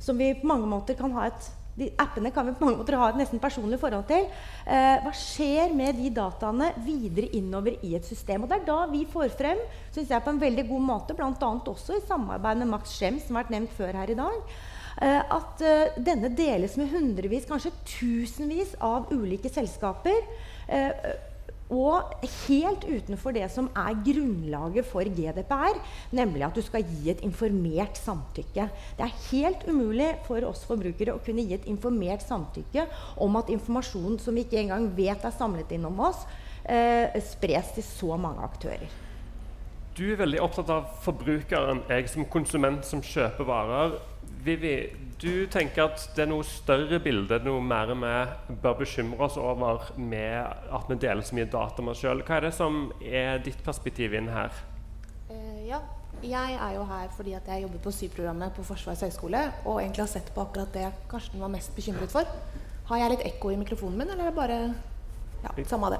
som 0.01 0.17
vi 0.17 0.33
på 0.39 0.49
mange 0.49 0.67
måter 0.67 0.97
kan 0.97 1.13
ha 1.13 1.29
et 1.29 1.51
de 1.79 1.89
appene 1.99 2.31
kan 2.35 2.47
vi 2.47 2.55
på 2.57 2.67
mange 2.67 2.81
måter 2.81 2.97
ha 2.99 3.09
et 3.09 3.19
nesten 3.19 3.41
personlig 3.41 3.79
forhold 3.81 4.07
til. 4.09 4.25
Eh, 4.65 4.97
hva 5.03 5.13
skjer 5.15 5.73
med 5.75 5.99
de 5.99 6.11
dataene 6.15 6.71
videre 6.85 7.31
innover 7.39 7.79
i 7.85 7.95
et 7.97 8.05
system? 8.05 8.43
Og 8.43 8.49
Det 8.51 8.59
er 8.59 8.67
da 8.67 8.79
vi 8.91 9.05
får 9.09 9.31
frem 9.39 9.61
synes 9.93 10.09
jeg, 10.09 10.23
på 10.23 10.33
en 10.33 10.41
veldig 10.41 10.67
god 10.69 10.83
måte, 10.85 11.15
bl.a. 11.17 11.31
også 11.73 11.97
i 11.97 12.03
samarbeid 12.07 12.61
med 12.61 12.71
Max 12.73 12.93
Schem, 12.97 13.19
som 13.19 13.35
har 13.35 13.45
vært 13.45 13.55
nevnt 13.55 13.73
før 13.77 14.01
her 14.01 14.11
i 14.11 14.17
dag, 14.19 14.53
eh, 15.01 15.21
at 15.39 15.63
eh, 15.65 15.97
denne 15.97 16.31
deles 16.35 16.77
med 16.79 16.91
hundrevis, 16.93 17.47
kanskje 17.49 17.73
tusenvis 17.97 18.75
av 18.83 19.11
ulike 19.15 19.51
selskaper. 19.51 20.21
Og 21.69 22.13
helt 22.47 22.85
utenfor 22.87 23.35
det 23.35 23.45
som 23.53 23.67
er 23.77 23.97
grunnlaget 24.05 24.87
for 24.89 25.05
GDPR, 25.05 25.77
nemlig 26.17 26.47
at 26.47 26.55
du 26.57 26.63
skal 26.65 26.85
gi 26.85 27.11
et 27.13 27.21
informert 27.25 27.99
samtykke. 28.01 28.65
Det 28.97 29.05
er 29.05 29.19
helt 29.29 29.67
umulig 29.69 30.09
for 30.25 30.41
oss 30.49 30.63
forbrukere 30.65 31.13
å 31.13 31.21
kunne 31.25 31.45
gi 31.45 31.53
et 31.59 31.67
informert 31.69 32.25
samtykke 32.25 32.87
om 33.21 33.37
at 33.37 33.51
informasjon 33.53 34.17
som 34.21 34.37
vi 34.37 34.47
ikke 34.47 34.63
engang 34.63 34.89
vet 34.97 35.25
er 35.25 35.35
samlet 35.35 35.75
inn 35.77 35.85
om 35.85 36.01
oss, 36.09 36.25
eh, 36.65 37.13
spres 37.21 37.75
til 37.75 37.85
så 37.85 38.17
mange 38.17 38.41
aktører. 38.49 38.89
Du 39.93 40.05
er 40.13 40.17
veldig 40.17 40.41
opptatt 40.41 40.69
av 40.71 40.89
forbrukeren, 41.03 41.83
jeg 41.89 42.09
som 42.09 42.25
konsument 42.25 42.85
som 42.87 43.01
kjøper 43.01 43.45
varer. 43.45 43.97
Vivi, 44.45 44.89
du 45.19 45.47
tenker 45.51 45.89
at 45.89 46.03
det 46.15 46.23
er 46.23 46.29
noe 46.31 46.45
større 46.47 46.99
bilde, 47.03 47.41
noe 47.43 47.59
mer 47.63 47.91
vi 47.91 48.55
bør 48.63 48.77
bekymre 48.79 49.27
oss 49.27 49.37
over 49.39 49.89
med 49.99 50.39
at 50.71 50.87
vi 50.87 50.97
deler 51.01 51.25
så 51.27 51.35
mye 51.35 51.49
data 51.51 51.83
med 51.83 51.91
oss 51.93 52.03
sjøl. 52.03 52.23
Hva 52.23 52.37
er 52.37 52.47
det 52.47 52.53
som 52.55 52.85
er 53.03 53.41
ditt 53.43 53.59
perspektiv 53.65 54.15
inn 54.15 54.31
her? 54.31 54.55
Uh, 55.29 55.59
ja, 55.67 55.81
jeg 56.23 56.55
er 56.55 56.73
jo 56.77 56.85
her 56.87 57.11
fordi 57.17 57.35
at 57.37 57.51
jeg 57.51 57.65
jobber 57.65 57.83
på 57.83 57.93
syprogrammet 57.95 58.55
på 58.55 58.65
Forsvarets 58.67 59.03
høgskole 59.05 59.43
og 59.65 59.81
egentlig 59.81 60.05
har 60.05 60.11
sett 60.11 60.31
på 60.35 60.43
akkurat 60.45 60.71
det 60.73 60.87
Karsten 61.11 61.43
var 61.43 61.51
mest 61.51 61.75
bekymret 61.75 62.15
for. 62.15 62.27
Har 62.89 63.03
jeg 63.03 63.13
litt 63.13 63.27
ekko 63.27 63.51
i 63.53 63.59
mikrofonen 63.59 63.99
min, 63.99 64.09
eller 64.09 64.29
er 64.29 64.31
det 64.31 64.39
bare 64.39 64.61
Ja, 65.39 65.51
samme 65.67 65.87
av 65.87 65.93
det. 65.95 65.99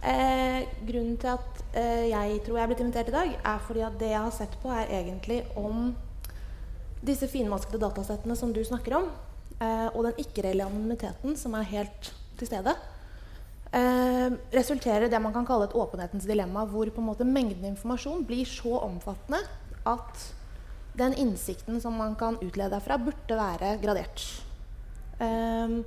Eh, 0.00 0.62
grunnen 0.88 1.18
til 1.20 1.28
at 1.34 1.58
eh, 1.76 2.06
jeg 2.08 2.38
tror 2.46 2.56
jeg 2.56 2.62
er 2.62 2.70
blitt 2.70 2.80
invitert 2.80 3.10
i 3.10 3.16
dag, 3.16 3.34
er 3.44 3.58
fordi 3.66 3.82
at 3.84 3.98
det 4.00 4.08
jeg 4.08 4.22
har 4.24 4.32
sett 4.32 4.54
på, 4.62 4.70
er 4.72 4.88
egentlig 5.00 5.42
om 5.60 5.90
disse 7.04 7.28
finmaskede 7.30 7.80
datasettene 7.80 8.36
som 8.36 8.52
du 8.52 8.60
snakker 8.64 8.98
om, 8.98 9.08
eh, 9.60 9.88
og 9.94 10.04
den 10.04 10.18
ikke-reelle 10.20 10.66
anonymiteten 10.66 11.36
som 11.36 11.54
er 11.56 11.68
helt 11.70 12.10
til 12.38 12.50
stede, 12.50 12.74
eh, 13.72 14.28
resulterer 14.52 15.06
i 15.06 15.12
det 15.12 15.22
man 15.22 15.32
kan 15.32 15.46
kalle 15.46 15.68
et 15.68 15.76
åpenhetens 15.76 16.26
dilemma, 16.26 16.66
hvor 16.66 16.90
på 16.90 17.00
en 17.00 17.08
måte 17.08 17.24
mengden 17.24 17.64
informasjon 17.72 18.26
blir 18.26 18.44
så 18.44 18.80
omfattende 18.84 19.40
at 19.86 20.32
den 20.96 21.14
innsikten 21.14 21.80
som 21.80 21.96
man 21.96 22.14
kan 22.16 22.36
utlede 22.36 22.70
derfra, 22.70 22.98
burde 22.98 23.36
være 23.36 23.78
gradert. 23.80 24.42
Eh, 25.20 25.82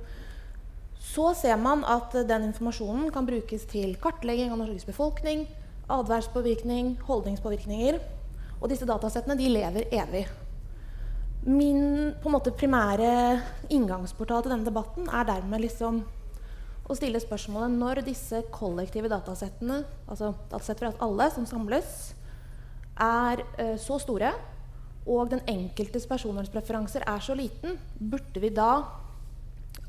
så 0.98 1.34
ser 1.34 1.56
man 1.56 1.84
at 1.84 2.12
den 2.26 2.48
informasjonen 2.48 3.12
kan 3.12 3.26
brukes 3.26 3.66
til 3.70 3.94
kartlegging 4.00 4.50
av 4.50 4.58
Norges 4.58 4.86
befolkning, 4.88 5.46
atferdspåvirkning, 5.88 6.96
holdningspåvirkninger. 7.06 8.00
Og 8.62 8.70
disse 8.72 8.86
datasettene 8.88 9.36
de 9.36 9.50
lever 9.52 9.92
evig. 9.92 10.24
Min 11.44 12.14
måte, 12.24 12.54
primære 12.56 13.40
inngangsportal 13.68 14.46
til 14.46 14.54
denne 14.54 14.64
debatten 14.64 15.10
er 15.12 15.26
dermed 15.28 15.60
liksom 15.60 15.98
å 16.88 16.96
stille 16.96 17.20
spørsmålet 17.20 17.74
når 17.76 18.00
disse 18.06 18.40
kollektive 18.52 19.10
datasettene, 19.12 19.82
altså 20.08 20.32
datasett 20.48 20.80
for 20.80 21.04
alle 21.04 21.26
som 21.34 21.44
samles, 21.48 22.14
er 22.96 23.42
uh, 23.58 23.76
så 23.80 23.98
store, 24.00 24.32
og 25.04 25.28
den 25.34 25.44
enkeltes 25.50 26.08
personvernspreferanser 26.08 27.04
er 27.04 27.20
så 27.20 27.36
liten, 27.36 27.76
burde 27.98 28.40
vi 28.40 28.48
da 28.54 28.70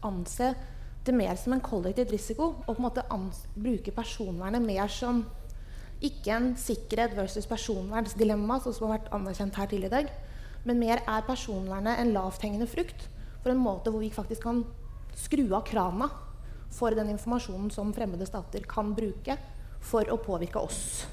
anse 0.03 0.51
det 1.08 1.16
mer 1.16 1.38
som 1.39 1.56
en 1.56 1.64
kollektiv 1.64 2.12
risiko 2.12 2.49
og 2.66 2.68
på 2.74 2.80
en 2.80 2.88
måte 2.89 3.06
bruke 3.56 3.95
personvernet 3.95 4.64
mer 4.64 4.91
som 4.91 5.24
ikke 6.03 6.36
en 6.36 6.53
sikkerhet 6.60 7.16
versus 7.16 7.47
personvernsdilemma, 7.47 8.60
sånn 8.60 8.76
som 8.76 8.89
har 8.89 8.97
vært 8.97 9.14
anerkjent 9.16 9.56
her 9.56 9.72
tidligere 9.72 9.88
i 9.88 9.97
dag, 10.03 10.16
men 10.66 10.82
mer 10.82 11.03
er 11.05 11.26
personvernet 11.28 12.01
en 12.01 12.13
lavthengende 12.16 12.68
frukt 12.70 13.07
for 13.43 13.53
en 13.53 13.61
måte 13.61 13.93
hvor 13.93 14.01
vi 14.01 14.13
faktisk 14.13 14.47
kan 14.47 14.63
skru 15.16 15.45
av 15.53 15.66
krana 15.68 16.09
for 16.76 16.95
den 16.97 17.11
informasjonen 17.13 17.70
som 17.72 17.93
fremmede 17.95 18.28
stater 18.28 18.66
kan 18.68 18.95
bruke 18.97 19.38
for 19.86 20.09
å 20.11 20.18
påvirke 20.20 20.59
oss. 20.59 21.05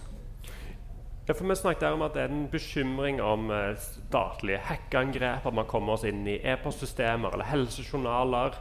Ja, 1.28 1.34
for 1.34 1.46
Vi 1.46 1.54
snakket 1.54 1.92
om 1.92 2.02
at 2.02 2.16
det 2.16 2.22
er 2.24 2.32
en 2.32 2.48
bekymring 2.50 3.20
om 3.22 3.50
eh, 3.54 3.76
statlige 3.78 4.58
hackeangrep. 4.66 5.46
At 5.46 5.54
man 5.54 5.68
kommer 5.70 5.94
oss 5.94 6.06
inn 6.08 6.24
i 6.26 6.40
e-postsystemer 6.42 7.36
eller 7.36 7.46
helsejournaler. 7.46 8.58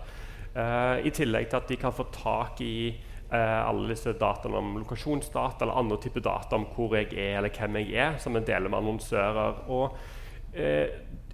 Eh, 0.54 1.08
I 1.08 1.14
tillegg 1.16 1.50
til 1.50 1.58
at 1.58 1.72
de 1.72 1.80
kan 1.82 1.96
få 1.96 2.06
tak 2.14 2.62
i 2.62 2.92
eh, 2.92 3.62
alle 3.66 3.90
disse 3.90 4.14
dataene 4.14 4.62
om 4.62 4.78
lokasjonsdata 4.84 5.66
eller 5.66 5.80
andre 5.82 5.98
typer 6.04 6.22
data 6.28 6.60
om 6.60 6.68
hvor 6.76 6.94
jeg 7.00 7.16
er 7.16 7.40
eller 7.40 7.56
hvem 7.56 7.82
jeg 7.82 7.98
er, 7.98 8.20
som 8.22 8.38
en 8.38 8.46
deler 8.46 8.70
med 8.70 8.84
annonsører. 8.84 9.64
Og 9.74 9.98
eh, 10.54 10.88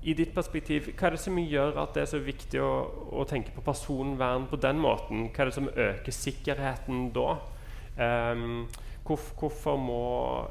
I 0.07 0.13
ditt 0.15 0.33
perspektiv, 0.35 0.91
hva 0.95 1.09
er 1.09 1.15
det 1.17 1.21
som 1.21 1.37
gjør 1.41 1.79
at 1.81 1.95
det 1.95 2.03
er 2.05 2.09
så 2.13 2.19
viktig 2.23 2.59
å, 2.63 2.71
å, 3.11 3.25
tenke 3.27 3.51
på 3.55 3.63
personvern 3.65 4.47
på 4.47 4.59
den 4.61 4.79
måten? 4.79 5.27
Hva 5.33 5.43
er 5.43 5.51
det 5.51 5.57
som 5.57 5.71
øker 5.71 6.15
sikkerheten 6.15 7.09
da? 7.15 7.31
Um, 7.97 8.67
hvorfor, 9.07 9.77
må, 9.79 10.01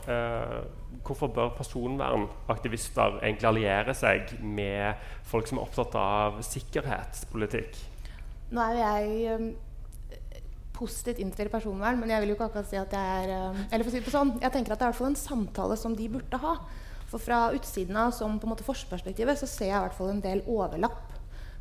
uh, 0.08 0.64
hvorfor 1.04 1.30
bør 1.32 1.52
personvernaktivister 1.58 3.20
egentlig 3.22 3.48
alliere 3.50 3.94
seg 3.94 4.32
med 4.42 4.96
folk 5.28 5.48
som 5.48 5.60
er 5.60 5.68
opptatt 5.68 5.94
av 6.00 6.40
sikkerhetspolitikk? 6.46 7.78
Nå 8.50 8.62
er 8.62 8.74
jo 8.74 8.82
jeg 8.82 9.36
um, 9.36 9.46
positivt 10.76 11.20
innstilt 11.22 11.52
personvern, 11.52 12.00
men 12.00 12.12
jeg 12.12 12.22
vil 12.22 12.32
jo 12.32 12.38
ikke 12.38 12.50
akkurat 12.50 12.68
si 12.70 12.80
at 12.80 12.92
jeg 12.92 13.22
er 13.24 13.50
um, 13.50 13.62
Eller 13.70 13.84
for 13.84 13.90
å 13.90 13.94
si 13.94 14.00
det 14.00 14.08
på 14.08 14.14
sånn, 14.14 14.34
jeg 14.42 14.54
tenker 14.54 14.74
at 14.74 14.80
det 14.80 14.86
er 14.86 14.90
i 14.90 14.94
hvert 14.94 15.00
fall 15.00 15.12
en 15.12 15.22
samtale 15.22 15.78
som 15.80 15.96
de 15.98 16.10
burde 16.16 16.42
ha. 16.42 16.56
For 17.16 17.24
fra 17.24 17.52
utsiden 17.56 17.96
av 17.96 18.10
som 18.12 18.34
på 18.36 18.44
en 18.44 18.52
måte 18.52 18.64
forsperspektivet 18.66 19.38
så 19.40 19.46
ser 19.48 19.70
jeg 19.70 19.76
i 19.78 19.84
hvert 19.86 19.94
fall 19.96 20.10
en 20.12 20.20
del 20.20 20.42
overlapp 20.52 21.14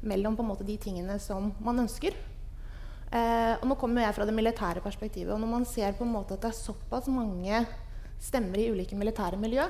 mellom 0.04 0.36
på 0.36 0.44
en 0.44 0.50
måte 0.50 0.66
de 0.68 0.76
tingene 0.76 1.16
som 1.24 1.54
man 1.64 1.80
ønsker. 1.86 2.12
Eh, 3.16 3.54
og 3.56 3.64
nå 3.70 3.78
kommer 3.80 4.04
jeg 4.04 4.18
fra 4.18 4.26
det 4.28 4.36
militære 4.36 4.84
perspektivet. 4.84 5.32
Og 5.32 5.40
når 5.40 5.52
man 5.54 5.68
ser 5.70 5.96
på 5.96 6.04
en 6.04 6.12
måte 6.12 6.36
at 6.36 6.44
det 6.44 6.50
er 6.52 6.58
såpass 6.58 7.08
mange 7.08 7.62
stemmer 8.20 8.60
i 8.60 8.68
ulike 8.74 9.00
militære 9.00 9.40
miljø, 9.40 9.64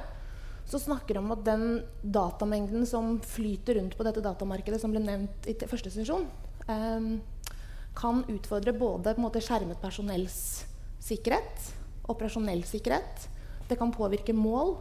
så 0.66 0.82
snakker 0.82 1.14
de 1.14 1.22
om 1.22 1.36
at 1.36 1.46
den 1.46 1.68
datamengden 2.02 2.90
som 2.90 3.20
flyter 3.22 3.78
rundt 3.78 3.94
på 3.94 4.08
dette 4.08 4.26
datamarkedet, 4.26 4.82
som 4.82 4.90
ble 4.90 5.04
nevnt 5.06 5.46
i 5.46 5.56
første 5.70 5.94
sesjon, 5.94 6.26
eh, 6.66 7.14
kan 7.96 8.26
utfordre 8.26 8.74
både 8.74 9.14
på 9.14 9.22
en 9.22 9.28
måte 9.28 9.46
skjermet 9.46 9.78
personells 9.86 10.66
sikkerhet, 11.06 11.70
operasjonell 12.10 12.66
sikkerhet. 12.66 13.30
Det 13.70 13.78
kan 13.78 13.94
påvirke 13.94 14.34
mål. 14.34 14.80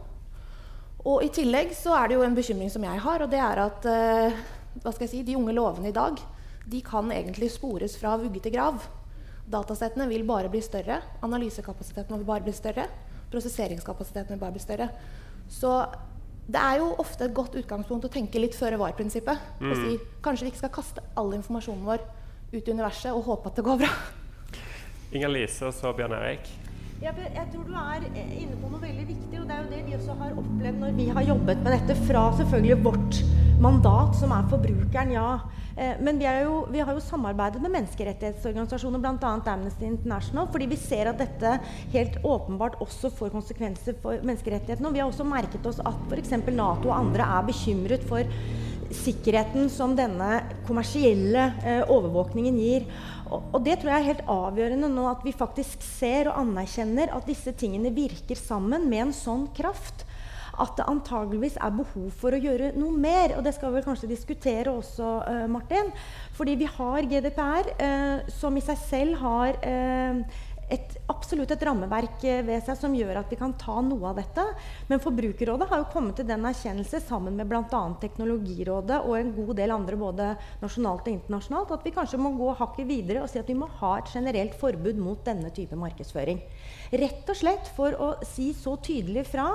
Og 1.05 1.21
i 1.21 1.29
tillegg 1.33 1.73
så 1.77 1.93
er 1.99 2.09
det 2.09 2.17
jo 2.17 2.23
en 2.25 2.37
bekymring 2.37 2.71
som 2.73 2.85
jeg 2.85 3.01
har, 3.03 3.21
og 3.21 3.29
det 3.29 3.41
er 3.41 3.61
at 3.61 3.85
eh, 3.89 4.39
hva 4.81 4.93
skal 4.93 5.05
jeg 5.05 5.11
si, 5.11 5.25
de 5.27 5.37
unge 5.37 5.53
lovene 5.53 5.91
i 5.91 5.95
dag 5.95 6.17
de 6.65 6.81
kan 6.81 7.11
egentlig 7.13 7.51
spores 7.53 7.93
fra 8.01 8.15
vugge 8.17 8.41
til 8.41 8.55
grav. 8.55 8.81
Datasettene 9.45 10.07
vil 10.09 10.25
bare 10.25 10.49
bli 10.49 10.61
større. 10.65 10.97
Analysekapasiteten 11.25 12.17
vil 12.17 12.25
bare 12.25 12.41
bli 12.41 12.53
større. 12.57 12.87
Prosesseringskapasiteten 13.29 14.33
vil 14.33 14.41
bare 14.41 14.55
bli 14.55 14.63
større. 14.63 14.89
Så 15.45 15.75
det 16.49 16.61
er 16.61 16.81
jo 16.81 16.91
ofte 17.01 17.27
et 17.27 17.37
godt 17.37 17.57
utgangspunkt 17.57 18.05
å 18.09 18.13
tenke 18.13 18.41
litt 18.41 18.57
føre 18.57 18.81
var-prinsippet. 18.81 19.45
Mm. 19.61 19.69
Og 19.69 19.81
si 19.83 20.21
kanskje 20.25 20.47
vi 20.47 20.53
ikke 20.53 20.63
skal 20.63 20.75
kaste 20.79 21.05
all 21.17 21.33
informasjonen 21.37 21.85
vår 21.85 22.05
ut 22.55 22.59
i 22.59 22.73
universet 22.73 23.13
og 23.13 23.25
håpe 23.29 23.51
at 23.51 23.61
det 23.61 23.65
går 23.69 23.81
bra. 23.85 23.91
Inger 25.13 25.31
Lise 25.31 25.69
og 25.69 25.77
så 25.77 25.93
Bjørn 25.93 26.17
Erik. 26.17 26.49
Ja, 27.05 27.11
jeg 27.21 27.49
tror 27.53 27.67
du 27.67 27.73
er 27.77 28.05
eh, 28.17 28.29
inne 28.41 28.55
på 28.57 28.69
noe 28.71 28.81
veldig 28.81 29.03
viktig, 29.05 29.37
og 29.37 29.43
det 29.45 29.53
er 29.53 29.59
jo 29.61 29.73
det 29.75 29.81
vi 29.85 29.93
også 29.93 30.15
har 30.17 30.31
opplevd 30.41 30.79
når 30.81 30.95
vi 30.97 31.05
har 31.13 31.27
jobbet 31.27 31.61
med 31.61 31.75
dette 31.75 31.97
fra 32.07 32.23
selvfølgelig 32.39 32.77
vårt 32.81 33.19
mandat, 33.61 34.17
som 34.17 34.33
er 34.33 34.47
forbrukeren, 34.49 35.13
ja. 35.13 35.27
Eh, 35.77 36.01
men 36.01 36.17
vi, 36.17 36.25
jo, 36.41 36.55
vi 36.73 36.81
har 36.81 36.97
jo 36.97 37.05
samarbeidet 37.05 37.61
med 37.61 37.75
menneskerettighetsorganisasjoner, 37.75 39.03
bl.a. 39.05 39.35
Amnesty 39.53 39.85
International, 39.85 40.49
fordi 40.49 40.71
vi 40.73 40.81
ser 40.81 41.11
at 41.11 41.21
dette 41.21 41.53
helt 41.93 42.17
åpenbart 42.25 42.81
også 42.81 43.13
får 43.13 43.35
konsekvenser 43.37 44.01
for 44.01 44.25
menneskerettighetene. 44.25 44.89
Og 44.89 44.97
vi 44.97 45.05
har 45.05 45.13
også 45.13 45.29
merket 45.29 45.69
oss 45.69 45.83
at 45.85 46.09
f.eks. 46.09 46.39
Nato 46.49 46.89
og 46.89 46.97
andre 46.97 47.29
er 47.37 47.45
bekymret 47.51 48.09
for 48.09 48.25
sikkerheten 48.95 49.69
som 49.69 49.93
denne 49.97 50.39
kommersielle 50.65 51.51
eh, 51.61 51.83
overvåkningen 51.85 52.57
gir. 52.61 52.89
Og, 53.25 53.41
og, 53.51 53.61
det 53.65 53.79
tror 53.81 53.91
jeg 53.91 54.01
er 54.01 54.09
helt 54.11 54.27
avgjørende 54.29 54.89
nå 54.93 55.07
at 55.09 55.23
vi 55.25 55.33
faktisk 55.35 55.81
ser 55.85 56.29
og 56.29 56.41
anerkjenner 56.43 57.13
at 57.15 57.25
disse 57.29 57.53
tingene 57.57 57.93
virker 57.95 58.37
sammen 58.37 58.85
med 58.91 59.07
en 59.07 59.15
sånn 59.15 59.47
kraft 59.57 60.05
at 60.61 60.77
det 60.77 60.85
antageligvis 60.87 61.57
er 61.59 61.73
behov 61.75 62.11
for 62.15 62.35
å 62.35 62.39
gjøre 62.39 62.71
noe 62.79 62.95
mer. 62.95 63.35
Og 63.35 63.43
det 63.45 63.55
skal 63.57 63.73
vi 63.75 63.83
kanskje 63.85 64.07
diskutere 64.11 64.71
også, 64.71 65.09
uh, 65.27 65.45
Martin. 65.51 65.91
Fordi 66.37 66.55
vi 66.59 66.69
har 66.77 67.07
GDPR, 67.11 67.71
uh, 67.75 68.29
som 68.31 68.55
i 68.55 68.63
seg 68.63 68.79
selv 68.85 69.19
har 69.19 69.59
uh, 69.59 70.39
et, 70.71 70.95
absolutt 71.11 71.51
et 71.53 71.63
rammeverk 71.67 72.23
eh, 72.25 72.41
ved 72.45 72.63
seg 72.65 72.77
som 72.79 72.95
gjør 72.97 73.19
at 73.21 73.31
vi 73.31 73.37
kan 73.39 73.53
ta 73.59 73.77
noe 73.85 74.09
av 74.09 74.19
dette. 74.19 74.45
Men 74.89 75.01
Forbrukerrådet 75.03 75.67
har 75.69 75.81
jo 75.81 75.89
kommet 75.93 76.17
til 76.19 76.27
den 76.29 76.45
erkjennelse 76.47 77.01
sammen 77.05 77.37
med 77.37 77.49
bl.a. 77.51 77.81
Teknologirådet 78.01 79.01
og 79.05 79.17
en 79.19 79.33
god 79.35 79.53
del 79.59 79.75
andre 79.75 79.99
både 79.99 80.29
nasjonalt 80.63 81.05
og 81.05 81.13
internasjonalt 81.13 81.75
at 81.75 81.85
vi 81.85 81.93
kanskje 81.95 82.21
må 82.21 82.33
gå 82.37 82.51
hakket 82.57 82.89
videre 82.89 83.23
og 83.23 83.29
si 83.31 83.41
at 83.41 83.49
vi 83.51 83.57
må 83.57 83.69
ha 83.81 83.95
et 83.99 84.11
generelt 84.13 84.57
forbud 84.59 84.99
mot 85.01 85.21
denne 85.27 85.51
type 85.55 85.77
markedsføring. 85.79 86.41
Rett 86.95 87.29
og 87.29 87.37
slett 87.37 87.69
for 87.77 87.97
å 88.01 88.11
si 88.25 88.51
så 88.57 88.75
tydelig 88.81 89.25
fra 89.29 89.47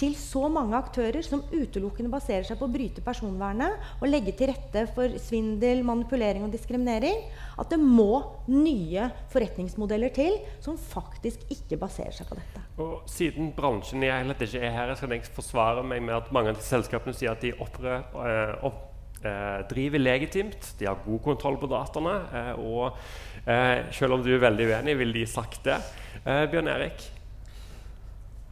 til 0.00 0.14
så 0.16 0.46
mange 0.52 0.78
aktører 0.78 1.20
som 1.24 1.42
utelukkende 1.52 2.10
baserer 2.12 2.46
seg 2.46 2.58
på 2.60 2.66
å 2.66 2.72
bryte 2.72 3.04
personvernet 3.04 4.00
og 4.00 4.08
legge 4.08 4.32
til 4.36 4.50
rette 4.52 4.86
for 4.94 5.12
svindel, 5.20 5.82
manipulering 5.86 6.46
og 6.46 6.54
diskriminering, 6.54 7.26
at 7.60 7.72
det 7.72 7.80
må 7.80 8.22
nye 8.48 9.10
forretningsmodeller 9.32 10.14
til 10.16 10.38
som 10.64 10.78
faktisk 10.80 11.44
ikke 11.52 11.78
baserer 11.80 12.16
seg 12.16 12.30
på 12.30 12.38
dette. 12.40 12.64
Og 12.80 13.04
Siden 13.10 13.52
bransjen 13.56 14.06
jeg 14.06 14.22
heller 14.22 14.38
ikke 14.38 14.62
er 14.62 14.74
her, 14.76 14.92
jeg 14.94 15.02
skal 15.02 15.16
jeg 15.16 15.32
forsvare 15.36 15.84
meg 15.84 16.04
med 16.06 16.16
at 16.16 16.32
mange 16.34 16.54
av 16.54 16.60
de 16.60 16.64
selskapene 16.64 17.16
sier 17.16 17.34
at 17.34 17.44
de 17.44 17.52
opprør, 17.60 18.06
øh, 18.24 18.54
opp, 18.70 18.82
øh, 19.20 19.60
driver 19.68 20.00
legitimt, 20.00 20.74
de 20.80 20.88
har 20.88 21.04
god 21.04 21.24
kontroll 21.28 21.60
på 21.60 21.68
dataene. 21.70 22.16
Øh, 22.32 22.52
og 22.64 22.96
selv 23.96 24.16
om 24.16 24.24
du 24.24 24.34
er 24.34 24.42
veldig 24.42 24.66
uenig, 24.68 24.98
ville 25.00 25.16
de 25.16 25.26
sagt 25.26 25.64
det. 25.64 25.78
Bjørn 26.24 26.68
Erik? 26.68 27.19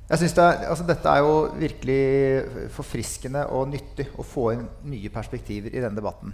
Jeg 0.08 0.22
synes 0.22 0.34
det 0.38 0.44
er, 0.44 0.62
altså 0.72 0.84
Dette 0.88 1.12
er 1.12 1.20
jo 1.20 1.32
virkelig 1.60 2.68
forfriskende 2.72 3.42
og 3.52 3.66
nyttig 3.74 4.06
å 4.16 4.24
få 4.24 4.52
inn 4.54 4.68
nye 4.88 5.10
perspektiver 5.12 5.74
i 5.74 5.82
denne 5.82 6.00
debatten. 6.00 6.32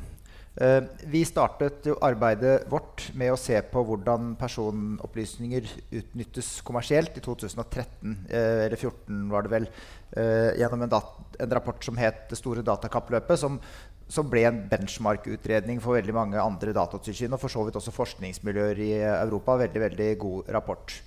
Eh, 0.54 0.84
vi 1.10 1.24
startet 1.26 1.88
jo 1.90 1.96
arbeidet 2.06 2.68
vårt 2.70 3.08
med 3.18 3.32
å 3.34 3.38
se 3.40 3.58
på 3.72 3.82
hvordan 3.88 4.36
personopplysninger 4.38 5.66
utnyttes 5.98 6.52
kommersielt 6.62 7.18
i 7.18 7.24
2013, 7.24 8.14
uh, 8.28 8.36
eh, 8.38 8.60
eller 8.68 8.78
2014 8.78 9.24
var 9.32 9.42
det 9.42 9.52
vel, 9.56 9.66
eh, 10.14 10.52
gjennom 10.60 10.86
en, 10.86 10.94
en, 10.94 11.50
rapport 11.58 11.82
som 11.82 11.98
het 11.98 12.28
'Det 12.30 12.38
store 12.38 12.62
datakappløpet', 12.62 13.42
som, 13.42 13.58
som 14.06 14.30
ble 14.30 14.46
en 14.46 14.62
benchmark-utredning 14.70 15.82
for 15.82 15.98
veldig 15.98 16.14
mange 16.14 16.38
andre 16.38 16.72
datatilsyn 16.72 17.34
og 17.34 17.42
for 17.42 17.50
så 17.50 17.66
vidt 17.66 17.74
også 17.74 17.90
forskningsmiljøer 17.90 18.78
i 18.78 18.92
Europa. 19.02 19.58
Veldig, 19.58 19.80
veldig 19.90 20.18
god 20.18 20.54
rapport. 20.54 21.02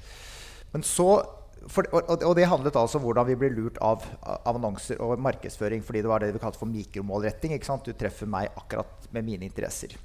Men 0.73 0.83
så 0.83 1.23
for, 1.71 1.87
og, 1.91 2.23
og, 2.23 2.33
det 2.37 2.47
handlet 2.47 2.77
altså 2.79 2.99
om 2.99 3.05
hvordan 3.07 3.27
vi 3.27 3.37
blir 3.39 3.55
lurt 3.55 3.79
av, 3.83 4.05
av, 4.23 4.55
annonser 4.55 5.01
og 5.03 5.19
markedsføring. 5.19 5.83
fordi 5.83 6.01
det 6.01 6.11
var 6.11 6.23
det 6.23 6.33
vi 6.33 6.43
kalte 6.43 6.59
for 6.59 6.71
mikromålretting. 6.71 7.55
Du 7.85 7.93
treffer 7.93 8.29
meg 8.29 8.49
akkurat 8.55 9.09
med 9.11 9.25
mine 9.25 9.45
interesser. 9.45 9.95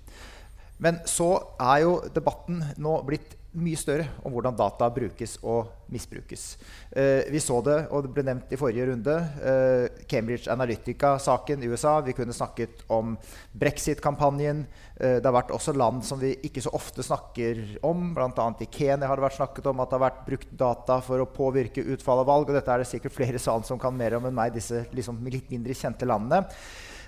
Men 0.82 0.98
så 1.06 1.36
er 1.60 1.84
jo 1.84 2.00
debatten 2.14 2.62
nå 2.82 2.96
blitt 3.06 3.36
mye 3.52 3.76
større 3.76 4.06
om 4.24 4.32
hvordan 4.32 4.56
data 4.56 4.88
brukes 4.92 5.36
og 5.44 5.68
misbrukes. 5.92 6.56
Eh, 6.96 7.28
vi 7.32 7.40
så 7.42 7.58
det, 7.64 7.76
og 7.92 8.06
det 8.06 8.12
ble 8.14 8.24
nevnt 8.24 8.52
i 8.54 8.58
forrige 8.60 8.86
runde, 8.88 9.16
eh, 9.44 10.04
Cambridge 10.08 10.48
Analytica-saken 10.52 11.62
i 11.62 11.68
USA. 11.68 11.98
Vi 12.00 12.14
kunne 12.16 12.32
snakket 12.32 12.84
om 12.88 13.16
brexit-kampanjen. 13.52 14.64
Eh, 14.96 15.18
det 15.20 15.28
har 15.28 15.36
vært 15.36 15.52
også 15.52 15.76
land 15.76 16.04
som 16.04 16.20
vi 16.20 16.32
ikke 16.42 16.64
så 16.64 16.72
ofte 16.72 17.04
snakker 17.04 17.78
om. 17.84 18.14
Bl.a. 18.16 18.48
i 18.60 18.70
Kenya 18.72 19.06
har 19.06 19.20
det 19.20 19.26
vært 19.28 19.40
snakket 19.40 19.68
om 19.68 19.84
at 19.84 19.90
det 19.90 19.98
har 19.98 20.06
vært 20.08 20.26
brukt 20.26 20.56
data 20.64 21.00
for 21.04 21.20
å 21.20 21.28
påvirke 21.28 21.84
utfall 21.92 22.24
av 22.24 22.30
valg. 22.32 22.48
Og 22.48 22.56
dette 22.56 22.72
er 22.72 22.82
det 22.82 22.88
sikkert 22.88 23.16
flere 23.20 23.42
salen 23.42 23.68
som 23.68 23.78
kan 23.78 23.96
mer 23.96 24.16
om 24.16 24.30
enn 24.30 24.34
meg, 24.34 24.56
disse 24.56 24.86
liksom, 24.96 25.20
litt 25.28 25.52
mindre 25.52 25.76
kjente 25.76 26.08
landene. 26.08 26.46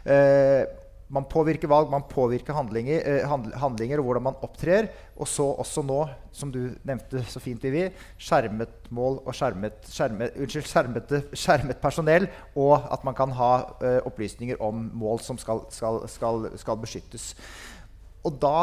Eh, 0.04 0.83
man 1.12 1.26
påvirker 1.28 1.68
valg, 1.68 1.90
man 1.92 2.06
påvirker 2.08 2.56
handlinger, 2.56 3.02
eh, 3.04 3.58
handlinger, 3.60 3.98
og 3.98 4.04
hvordan 4.04 4.22
man 4.22 4.38
opptrer. 4.42 4.88
Og 5.16 5.28
så 5.28 5.44
også 5.44 5.84
nå, 5.84 6.00
som 6.32 6.50
du 6.52 6.74
nevnte 6.82 7.22
så 7.28 7.40
fint, 7.40 7.62
Vivi, 7.62 7.90
skjermet 8.18 8.88
mål 8.94 9.20
og 9.24 9.36
skjermet, 9.36 9.84
skjermet, 9.90 10.34
unnskyld, 10.38 10.66
skjermete, 10.70 11.22
skjermet, 11.36 11.80
personell. 11.82 12.28
Og 12.56 12.78
at 12.92 13.04
man 13.04 13.14
kan 13.14 13.34
ha 13.36 13.52
eh, 13.82 14.00
opplysninger 14.06 14.60
om 14.64 14.88
mål 14.94 15.20
som 15.20 15.38
skal, 15.38 15.66
skal, 15.74 16.02
skal, 16.08 16.48
skal, 16.56 16.80
beskyttes. 16.80 17.34
Og 18.24 18.40
da 18.40 18.56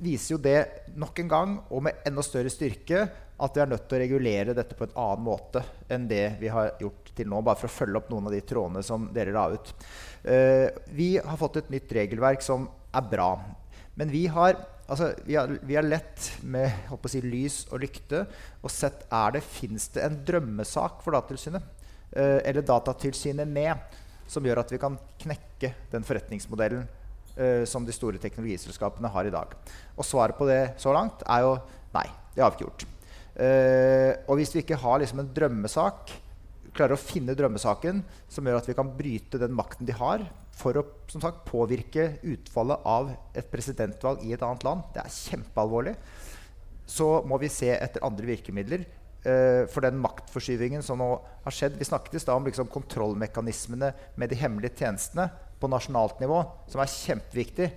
viser 0.00 0.34
jo 0.34 0.40
det 0.42 0.60
nok 0.98 1.18
en 1.22 1.30
gang, 1.30 1.52
og 1.70 1.84
med 1.86 2.06
enda 2.08 2.24
større 2.24 2.52
styrke, 2.52 3.04
at 3.40 3.56
vi 3.56 3.62
er 3.62 3.70
nødt 3.70 3.86
til 3.88 3.96
å 3.96 4.00
regulere 4.02 4.56
dette 4.56 4.76
på 4.76 4.84
en 4.84 4.98
annen 5.00 5.24
måte 5.24 5.62
enn 5.92 6.08
det 6.10 6.24
vi 6.40 6.50
har 6.52 6.74
gjort 6.80 7.12
til 7.16 7.28
nå. 7.30 7.40
Bare 7.44 7.60
for 7.60 7.70
å 7.70 7.76
følge 7.78 8.00
opp 8.00 8.10
noen 8.12 8.28
av 8.28 8.34
de 8.34 8.42
trådene 8.44 8.82
som 8.84 9.06
dere 9.14 9.32
la 9.36 9.46
ut. 9.54 9.72
Uh, 10.24 10.68
vi 10.92 11.14
har 11.16 11.40
fått 11.40 11.62
et 11.62 11.72
nytt 11.72 11.94
regelverk 11.96 12.44
som 12.44 12.68
er 12.92 13.08
bra. 13.08 13.30
Men 13.96 14.12
vi 14.12 14.26
har, 14.32 14.58
altså, 14.86 15.14
vi 15.24 15.38
har, 15.40 15.54
vi 15.64 15.78
har 15.78 15.88
lett 15.88 16.30
med 16.44 16.92
si, 17.08 17.24
lys 17.24 17.62
og 17.70 17.80
lykte 17.86 18.26
og 18.60 18.72
sett 18.72 19.06
er 19.08 19.36
det, 19.38 19.44
fins 19.44 19.88
det 19.96 20.04
en 20.04 20.20
drømmesak 20.26 21.00
for 21.04 21.16
Datatilsynet 21.16 21.64
uh, 21.64 22.38
eller 22.44 22.60
Datatilsynet 22.60 23.48
med 23.48 24.00
som 24.30 24.44
gjør 24.46 24.62
at 24.62 24.70
vi 24.70 24.78
kan 24.78 24.94
knekke 25.20 25.72
den 25.90 26.04
forretningsmodellen 26.06 26.84
uh, 27.40 27.64
som 27.64 27.86
de 27.86 27.96
store 27.96 28.20
teknologiselskapene 28.22 29.10
har 29.10 29.26
i 29.26 29.34
dag. 29.34 29.56
Og 29.96 30.06
svaret 30.06 30.38
på 30.38 30.48
det 30.48 30.76
så 30.80 30.94
langt 30.96 31.24
er 31.26 31.46
jo 31.46 31.56
nei. 31.96 32.06
Det 32.34 32.44
har 32.44 32.52
vi 32.52 32.60
ikke 32.60 32.68
gjort. 32.68 32.88
og 34.28 34.36
hvis 34.36 34.52
vi 34.54 34.60
ikke 34.60 34.76
har 34.78 35.00
liksom, 35.00 35.22
en 35.22 35.30
drømmesak 35.34 36.12
klarer 36.74 36.94
å 36.94 37.00
finne 37.00 37.34
drømmesaken 37.36 38.02
som 38.30 38.46
gjør 38.46 38.60
at 38.60 38.68
vi 38.68 38.76
kan 38.78 38.92
bryte 38.96 39.40
den 39.40 39.54
makten 39.56 39.88
de 39.88 39.96
har, 39.96 40.24
for 40.60 40.76
å 40.76 40.84
som 41.10 41.22
sagt, 41.22 41.44
påvirke 41.48 42.20
utfallet 42.26 42.86
av 42.86 43.10
et 43.36 43.50
presidentvalg 43.50 44.24
i 44.26 44.34
et 44.36 44.44
annet 44.44 44.64
land. 44.66 44.86
Det 44.94 45.02
er 45.02 45.14
kjempealvorlig. 45.14 45.94
Så 46.90 47.08
må 47.26 47.38
vi 47.40 47.50
se 47.52 47.70
etter 47.74 48.04
andre 48.06 48.28
virkemidler 48.28 48.84
uh, 48.84 49.66
for 49.70 49.86
den 49.86 49.98
maktforskyvingen 50.02 50.84
som 50.86 51.00
nå 51.00 51.10
har 51.44 51.54
skjedd. 51.54 51.78
Vi 51.80 51.88
snakket 51.88 52.18
i 52.18 52.22
stad 52.22 52.38
om 52.38 52.48
liksom, 52.48 52.70
kontrollmekanismene 52.70 53.92
med 54.20 54.32
de 54.32 54.38
hemmelige 54.40 54.82
tjenestene 54.82 55.30
på 55.60 55.70
nasjonalt 55.70 56.20
nivå, 56.22 56.40
som 56.70 56.82
er 56.82 56.92
kjempeviktig. 56.92 57.70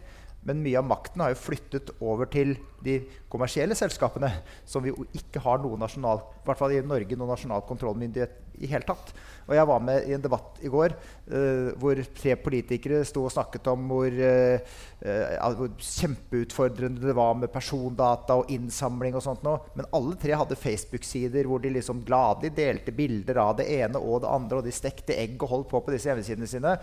Men 0.48 0.64
mye 0.64 0.80
av 0.80 0.88
makten 0.88 1.24
har 1.24 1.34
jo 1.34 1.40
flyttet 1.40 1.94
over 2.04 2.28
til 2.32 2.56
de 2.84 3.00
kommersielle 3.32 3.76
selskapene, 3.80 4.30
som 4.68 4.84
vi 4.84 4.92
jo 4.92 5.06
ikke 5.16 5.42
har 5.44 5.62
noen 5.64 5.80
nasjonal, 5.80 6.20
i 6.44 6.48
hvert 6.48 6.60
fall 6.60 6.74
i 6.76 6.82
Norge, 6.84 7.16
noen 7.16 7.32
nasjonal 7.32 7.64
kontrollmyndighet 7.70 8.42
i 8.62 8.70
hele 8.70 8.86
tatt. 8.86 9.14
Og 9.48 9.56
jeg 9.58 9.68
var 9.68 9.82
med 9.84 10.08
i 10.08 10.14
en 10.16 10.24
debatt 10.24 10.60
i 10.64 10.70
går 10.72 10.94
uh, 10.94 11.70
hvor 11.80 12.00
tre 12.16 12.36
politikere 12.40 13.02
sto 13.08 13.26
og 13.26 13.34
snakket 13.34 13.70
om 13.72 13.88
hvor, 13.90 14.14
uh, 14.14 14.76
uh, 15.04 15.56
hvor, 15.58 15.72
kjempeutfordrende 15.80 17.04
det 17.04 17.16
var 17.18 17.34
med 17.40 17.52
persondata 17.54 18.38
og 18.40 18.52
innsamling 18.54 19.18
og 19.18 19.26
sånt 19.26 19.44
noe. 19.48 19.64
Men 19.78 19.90
alle 19.96 20.20
tre 20.22 20.36
hadde 20.38 20.60
Facebook-sider 20.60 21.50
hvor 21.50 21.64
de 21.64 21.74
liksom 21.76 22.04
gladelig 22.08 22.54
delte 22.60 22.96
bilder 22.96 23.42
av 23.44 23.56
det 23.60 23.70
ene 23.80 24.00
og 24.00 24.22
det 24.24 24.32
andre, 24.32 24.60
og 24.60 24.68
de 24.68 24.76
stekte 24.76 25.18
egg 25.18 25.40
og 25.42 25.56
holdt 25.56 25.72
på 25.74 25.84
på 25.84 25.96
disse 25.96 26.12
hjemmesidene 26.12 26.48
sine, 26.48 26.78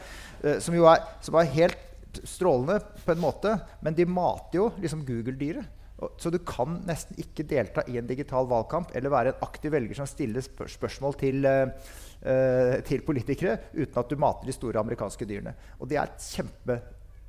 som 0.61 0.74
jo 0.76 0.84
er, 0.90 1.04
som 1.24 1.36
er 1.38 1.48
helt 1.54 1.89
strålende 2.24 2.80
på 3.04 3.14
en 3.14 3.22
måte, 3.22 3.54
men 3.84 3.96
de 3.96 4.06
mater 4.08 4.58
jo 4.58 4.70
liksom 4.80 5.04
Google-dyret. 5.06 5.76
Så 6.20 6.30
du 6.32 6.38
kan 6.46 6.78
nesten 6.88 7.18
ikke 7.20 7.44
delta 7.48 7.84
i 7.90 7.98
en 8.00 8.08
digital 8.08 8.48
valgkamp 8.48 8.94
eller 8.96 9.12
være 9.12 9.34
en 9.34 9.42
aktiv 9.44 9.74
velger 9.74 9.98
som 9.98 10.08
stiller 10.08 10.44
spør 10.44 10.70
spørsmål 10.72 11.18
til, 11.20 11.44
uh, 11.44 12.78
til, 12.86 13.04
politikere 13.04 13.58
uten 13.74 14.00
at 14.00 14.08
du 14.08 14.16
mater 14.20 14.48
de 14.48 14.56
store 14.56 14.80
amerikanske 14.80 15.28
dyrene. 15.28 15.52
Og 15.78 15.90
det 15.90 15.98
er, 16.00 16.14
kjempe, 16.24 16.78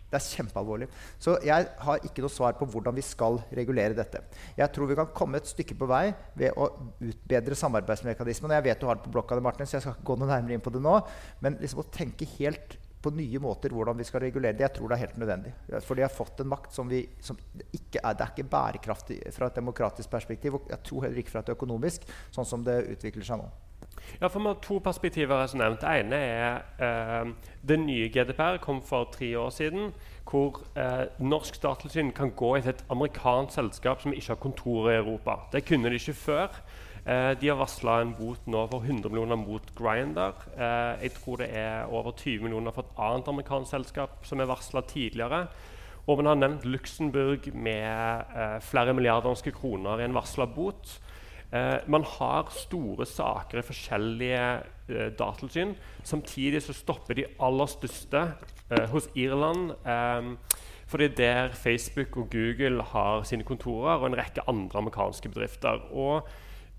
det 0.08 0.20
er 0.20 0.28
kjempealvorlig. 0.38 0.88
Så 1.20 1.36
jeg 1.44 1.68
har 1.84 2.08
ikke 2.08 2.24
noe 2.24 2.32
svar 2.32 2.56
på 2.60 2.70
hvordan 2.72 2.96
vi 2.96 3.04
skal 3.04 3.42
regulere 3.60 3.98
dette. 3.98 4.24
Jeg 4.56 4.72
tror 4.72 4.88
vi 4.88 5.00
kan 5.02 5.12
komme 5.18 5.42
et 5.42 5.52
stykke 5.52 5.76
på 5.82 5.90
vei 5.92 6.06
ved 6.40 6.56
å 6.56 6.70
utbedre 7.10 7.60
samarbeidsmekanismene. 7.60 8.56
Jeg 8.62 8.70
vet 8.70 8.80
du 8.80 8.88
har 8.88 9.02
det 9.02 9.08
på 9.08 9.12
blokka, 9.18 9.40
Martin, 9.44 9.68
så 9.68 9.80
jeg 9.80 9.88
skal 9.88 9.98
ikke 9.98 10.14
gå 10.14 10.20
noe 10.22 10.32
nærmere 10.32 10.56
inn 10.56 10.64
på 10.64 10.72
det 10.72 10.84
nå. 10.86 10.96
Men 11.44 11.60
liksom 11.60 11.84
å 11.84 11.90
tenke 11.92 12.30
helt 12.38 12.80
på 13.02 13.14
nye 13.16 13.42
måter 13.42 13.74
hvordan 13.74 13.98
vi 13.98 14.06
skal 14.08 14.24
regulere 14.26 14.54
det. 14.54 14.68
Jeg 14.68 14.76
tror 14.78 14.92
det 14.92 14.98
er 14.98 15.06
helt 15.06 15.18
nødvendig. 15.22 15.54
For 15.86 15.98
de 15.98 16.06
har 16.06 16.14
fått 16.14 16.44
en 16.44 16.52
makt 16.52 16.76
som, 16.76 16.90
vi, 16.92 17.02
som 17.24 17.40
ikke 17.74 18.04
er, 18.04 18.14
det 18.14 18.28
er 18.28 18.36
ikke 18.36 18.52
bærekraftig 18.52 19.20
fra 19.36 19.50
et 19.50 19.58
demokratisk 19.58 20.12
perspektiv. 20.12 20.60
Og 20.60 20.70
jeg 20.70 20.84
tror 20.86 21.08
heller 21.08 21.24
ikke 21.24 21.34
fra 21.34 21.46
et 21.46 21.54
økonomisk, 21.56 22.08
sånn 22.36 22.48
som 22.48 22.66
det 22.68 22.82
utvikler 22.94 23.28
seg 23.28 23.42
nå. 23.42 23.50
Ja, 24.20 24.28
for 24.28 24.40
Vi 24.40 24.46
har 24.46 24.54
to 24.62 24.80
perspektiver. 24.80 25.48
som 25.48 25.60
nevnt. 25.60 25.82
Det 25.82 25.88
ene 25.88 26.16
er 26.16 26.62
eh, 26.80 27.34
det 27.62 27.80
nye 27.80 28.10
GDPR 28.10 28.58
kom 28.58 28.82
for 28.82 29.10
tre 29.12 29.38
år 29.38 29.50
siden. 29.50 29.94
Hvor 30.26 30.62
eh, 30.76 31.08
norsk 31.20 31.62
datatilsyn 31.62 32.12
kan 32.12 32.32
gå 32.32 32.56
etter 32.58 32.70
et 32.70 32.84
amerikansk 32.90 33.54
selskap 33.54 34.02
som 34.02 34.14
ikke 34.14 34.28
har 34.28 34.36
kontor 34.36 34.92
i 34.92 34.96
Europa. 34.96 35.40
Det 35.52 35.66
kunne 35.66 35.90
de 35.90 35.96
ikke 35.96 36.14
før. 36.14 36.48
Eh, 37.02 37.32
de 37.42 37.50
har 37.50 37.58
varsla 37.58 38.00
en 38.02 38.14
bot 38.14 38.46
nå 38.46 38.66
for 38.70 38.86
100 38.86 39.10
millioner 39.10 39.40
mot 39.40 39.70
Grinder. 39.78 40.38
Eh, 40.54 41.08
jeg 41.08 41.16
tror 41.18 41.42
det 41.42 41.50
er 41.58 41.90
over 41.90 42.12
20 42.14 42.44
millioner 42.46 42.76
for 42.76 42.86
et 42.86 43.00
annet 43.02 43.32
amerikansk 43.32 43.74
selskap 43.74 44.26
som 44.28 44.40
er 44.40 44.50
varsla 44.52 44.84
tidligere. 44.86 45.48
Og 46.08 46.18
man 46.18 46.32
har 46.32 46.42
nevnt 46.42 46.66
Luxembourg 46.66 47.48
med 47.54 48.36
eh, 48.36 48.60
flere 48.62 48.94
milliarder 48.94 49.34
norske 49.34 49.54
kroner 49.56 50.02
i 50.02 50.06
en 50.06 50.18
varsla 50.18 50.46
bot. 50.46 51.00
Eh, 51.52 51.78
man 51.88 52.04
har 52.08 52.48
store 52.56 53.06
saker 53.06 53.60
i 53.60 53.66
forskjellige 53.66 54.44
eh, 54.88 55.10
datatilsyn. 55.20 55.74
Samtidig 56.04 56.62
så 56.64 56.74
stopper 56.74 57.18
de 57.20 57.26
aller 57.44 57.68
største 57.68 58.22
eh, 58.72 58.88
hos 58.94 59.10
Irland. 59.16 59.74
fordi 60.92 61.08
der 61.08 61.50
Facebook 61.54 62.18
og 62.18 62.30
Google 62.32 62.84
har 62.84 63.24
sine 63.24 63.44
kontorer, 63.44 63.96
og 63.96 64.08
en 64.08 64.18
rekke 64.18 64.42
andre 64.48 64.80
amerikanske 64.80 65.30
bedrifter. 65.30 65.80
Og 65.94 66.28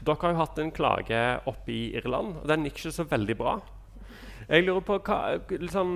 dere 0.03 0.19
har 0.23 0.35
jo 0.35 0.41
hatt 0.41 0.59
en 0.59 0.75
klage 0.75 1.23
oppe 1.51 1.73
i 1.73 1.83
Irland, 1.99 2.37
og 2.43 2.51
den 2.51 2.67
gikk 2.67 2.81
ikke 2.81 2.95
så 2.99 3.07
veldig 3.09 3.39
bra. 3.39 3.57
Jeg 4.49 4.65
lurer 4.67 4.83
på, 4.85 4.97
hva, 5.07 5.19
liksom, 5.49 5.93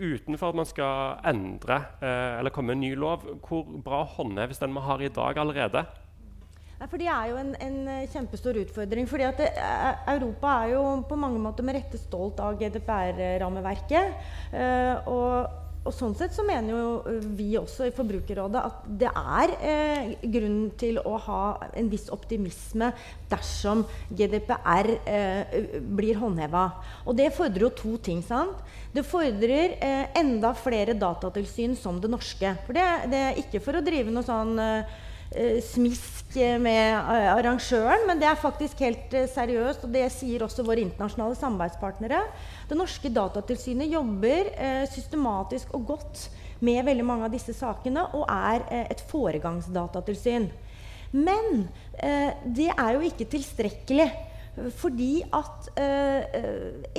Utenfor 0.00 0.52
at 0.52 0.58
man 0.58 0.68
skal 0.68 1.18
endre 1.28 1.76
eh, 2.00 2.38
eller 2.40 2.54
komme 2.54 2.72
med 2.72 2.80
en 2.80 2.86
ny 2.86 2.94
lov, 2.98 3.26
hvor 3.44 3.68
bra 3.84 4.02
håndheves 4.16 4.62
den 4.62 4.72
vi 4.74 4.86
har 4.86 5.04
i 5.04 5.12
dag 5.12 5.38
allerede? 5.38 5.84
For 6.90 6.98
Det 6.98 7.06
er 7.06 7.28
jo 7.30 7.36
en, 7.38 7.52
en 7.62 8.06
kjempestor 8.10 8.56
utfordring. 8.58 9.06
fordi 9.06 9.28
det, 9.38 9.50
eh, 9.54 10.14
Europa 10.16 10.54
er 10.64 10.72
jo 10.72 10.82
på 11.08 11.16
mange 11.16 11.38
måter 11.38 11.62
med 11.62 11.76
rette 11.78 11.98
stolt 12.00 12.40
av 12.40 12.58
GDPR-rammeverket. 12.58 14.16
Eh, 14.52 15.08
og 15.08 15.61
og 15.82 15.94
sånn 15.94 16.14
sett 16.14 16.34
så 16.34 16.44
mener 16.46 16.76
jo 16.76 16.90
øh, 17.10 17.24
vi 17.34 17.48
også 17.58 17.88
i 17.88 17.94
Forbrukerrådet 17.94 18.60
at 18.62 18.84
det 19.02 19.10
er 19.10 19.54
eh, 19.58 20.12
grunn 20.30 20.60
til 20.78 21.00
å 21.02 21.16
ha 21.24 21.42
en 21.74 21.90
viss 21.90 22.06
optimisme 22.14 22.92
dersom 23.30 23.82
GDPR 24.10 24.92
eh, 25.02 25.56
blir 25.82 26.20
håndheva. 26.22 26.68
Og 27.06 27.18
det 27.18 27.32
fordrer 27.34 27.66
jo 27.66 27.72
to 27.82 27.96
ting. 27.98 28.22
sant? 28.22 28.62
Det 28.94 29.02
fordrer 29.08 29.74
eh, 29.82 30.04
enda 30.22 30.52
flere 30.54 30.94
datatilsyn 30.94 31.74
som 31.78 31.98
det 32.02 32.12
norske. 32.12 32.54
For 32.66 32.78
det, 32.78 32.90
det 33.10 33.24
er 33.30 33.42
ikke 33.42 33.62
for 33.64 33.78
å 33.78 33.82
drive 33.84 34.14
noe 34.14 34.26
sånn 34.26 34.54
eh, 34.62 35.00
Eh, 35.02 35.11
smisk 35.64 36.36
med 36.62 36.94
eh, 36.96 37.28
arrangøren, 37.32 38.06
men 38.08 38.20
det 38.20 38.28
er 38.28 38.40
faktisk 38.40 38.80
helt 38.84 39.12
eh, 39.16 39.28
seriøst. 39.30 39.84
Og 39.86 39.92
det 39.94 40.06
sier 40.14 40.44
også 40.44 40.64
våre 40.66 40.84
internasjonale 40.84 41.36
samarbeidspartnere. 41.38 42.22
Det 42.70 42.78
norske 42.78 43.12
datatilsynet 43.12 43.92
jobber 43.92 44.52
systematisk 44.92 45.74
og 45.76 45.86
godt 45.92 46.26
med 46.64 46.84
veldig 46.86 47.04
mange 47.06 47.26
av 47.26 47.34
disse 47.34 47.54
sakene 47.56 48.04
og 48.16 48.24
er 48.30 48.64
et 48.86 49.02
foregangsdatatilsyn. 49.10 50.46
Men 51.12 51.66
det 52.46 52.70
er 52.72 52.94
jo 52.94 53.02
ikke 53.04 53.26
tilstrekkelig. 53.28 54.06
Fordi 54.52 55.22
at 55.32 55.68
eh, 55.80 56.40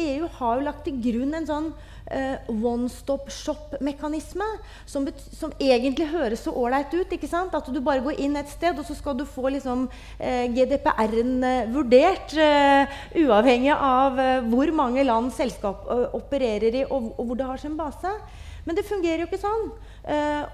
EU 0.02 0.30
har 0.40 0.56
jo 0.58 0.66
lagt 0.66 0.88
til 0.88 0.96
grunn 1.04 1.36
en 1.38 1.46
sånn 1.46 1.68
eh, 2.10 2.48
one 2.50 2.88
stop 2.90 3.30
shop-mekanisme 3.30 4.48
som, 4.90 5.06
som, 5.22 5.54
egentlig 5.62 6.08
høres 6.10 6.42
så 6.48 6.54
ålreit 6.58 6.94
ut. 6.96 7.14
ikke 7.14 7.30
sant? 7.30 7.54
At 7.54 7.70
du 7.70 7.78
bare 7.86 8.02
går 8.06 8.18
inn 8.26 8.40
et 8.40 8.50
sted, 8.50 8.80
og 8.80 8.88
så 8.88 8.98
skal 8.98 9.20
du 9.20 9.26
få 9.30 9.54
liksom, 9.54 9.86
eh, 10.18 10.48
GDPR-en 10.56 11.36
eh, 11.46 11.70
vurdert. 11.76 12.34
Eh, 12.34 12.98
uavhengig 13.22 13.76
av 13.76 14.18
eh, 14.18 14.50
hvor 14.50 14.74
mange 14.74 15.06
land 15.06 15.30
selskap 15.36 15.86
opererer 16.18 16.82
i, 16.82 16.84
og, 16.90 17.14
og, 17.20 17.28
hvor 17.28 17.38
det 17.38 17.52
har 17.52 17.62
sin 17.62 17.78
base. 17.78 18.18
Men 18.66 18.80
det 18.80 18.88
fungerer 18.88 19.22
jo 19.22 19.30
ikke 19.30 19.44
sånn. 19.44 19.74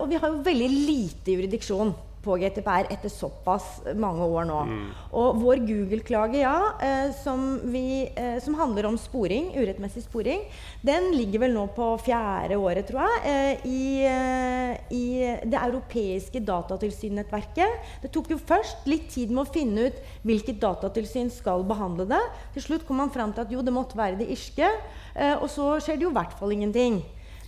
og 0.02 0.06
vi 0.10 0.18
har 0.18 0.30
jo 0.30 0.42
veldig 0.46 0.70
lite 0.70 1.34
jurisdiksjon 1.36 1.92
på 2.24 2.36
GTPR 2.40 2.90
etter 2.92 3.12
såpass 3.12 3.80
mange 3.96 4.26
år 4.28 4.48
nå. 4.50 4.60
Mm. 4.68 4.88
Og 5.22 5.40
vår 5.40 5.62
Google-klage, 5.64 6.42
ja, 6.42 6.56
eh, 6.84 7.12
som, 7.16 7.46
vi, 7.72 8.10
eh, 8.12 8.38
som, 8.44 8.58
handler 8.60 8.90
om 8.90 8.98
sporing, 9.00 9.54
urettmessig 9.56 10.04
sporing, 10.04 10.44
den 10.86 11.12
ligger 11.16 11.46
vel 11.46 11.56
nå 11.56 11.66
på 11.76 11.88
fjerde 12.04 12.58
året, 12.60 12.90
tror 12.90 13.06
jeg, 13.06 13.22
eh, 13.32 13.68
i, 13.70 13.84
i, 14.96 15.04
det 15.48 15.62
europeiske 15.62 16.44
datatilsynnettverket. 16.44 17.94
Det 18.04 18.12
tok 18.16 18.34
jo 18.36 18.40
først 18.40 18.90
litt 18.90 19.08
tid 19.14 19.32
med 19.32 19.46
å 19.46 19.54
finne 19.54 19.88
ut 19.88 20.02
hvilket 20.28 20.60
datatilsyn 20.62 21.32
skal 21.34 21.64
behandle 21.68 22.10
det. 22.10 22.22
Til 22.58 22.68
slutt 22.68 22.88
kom 22.88 23.00
man 23.00 23.14
fram 23.14 23.32
til 23.34 23.46
at 23.46 23.54
jo, 23.54 23.64
det 23.64 23.76
måtte 23.76 24.00
være 24.00 24.20
det 24.20 24.28
irske. 24.34 24.68
Og 25.40 25.48
så 25.52 25.72
skjer 25.84 25.98
det 25.98 26.06
jo 26.06 26.12
i 26.12 26.16
hvert 26.16 26.36
fall 26.40 26.54
ingenting. 26.56 27.00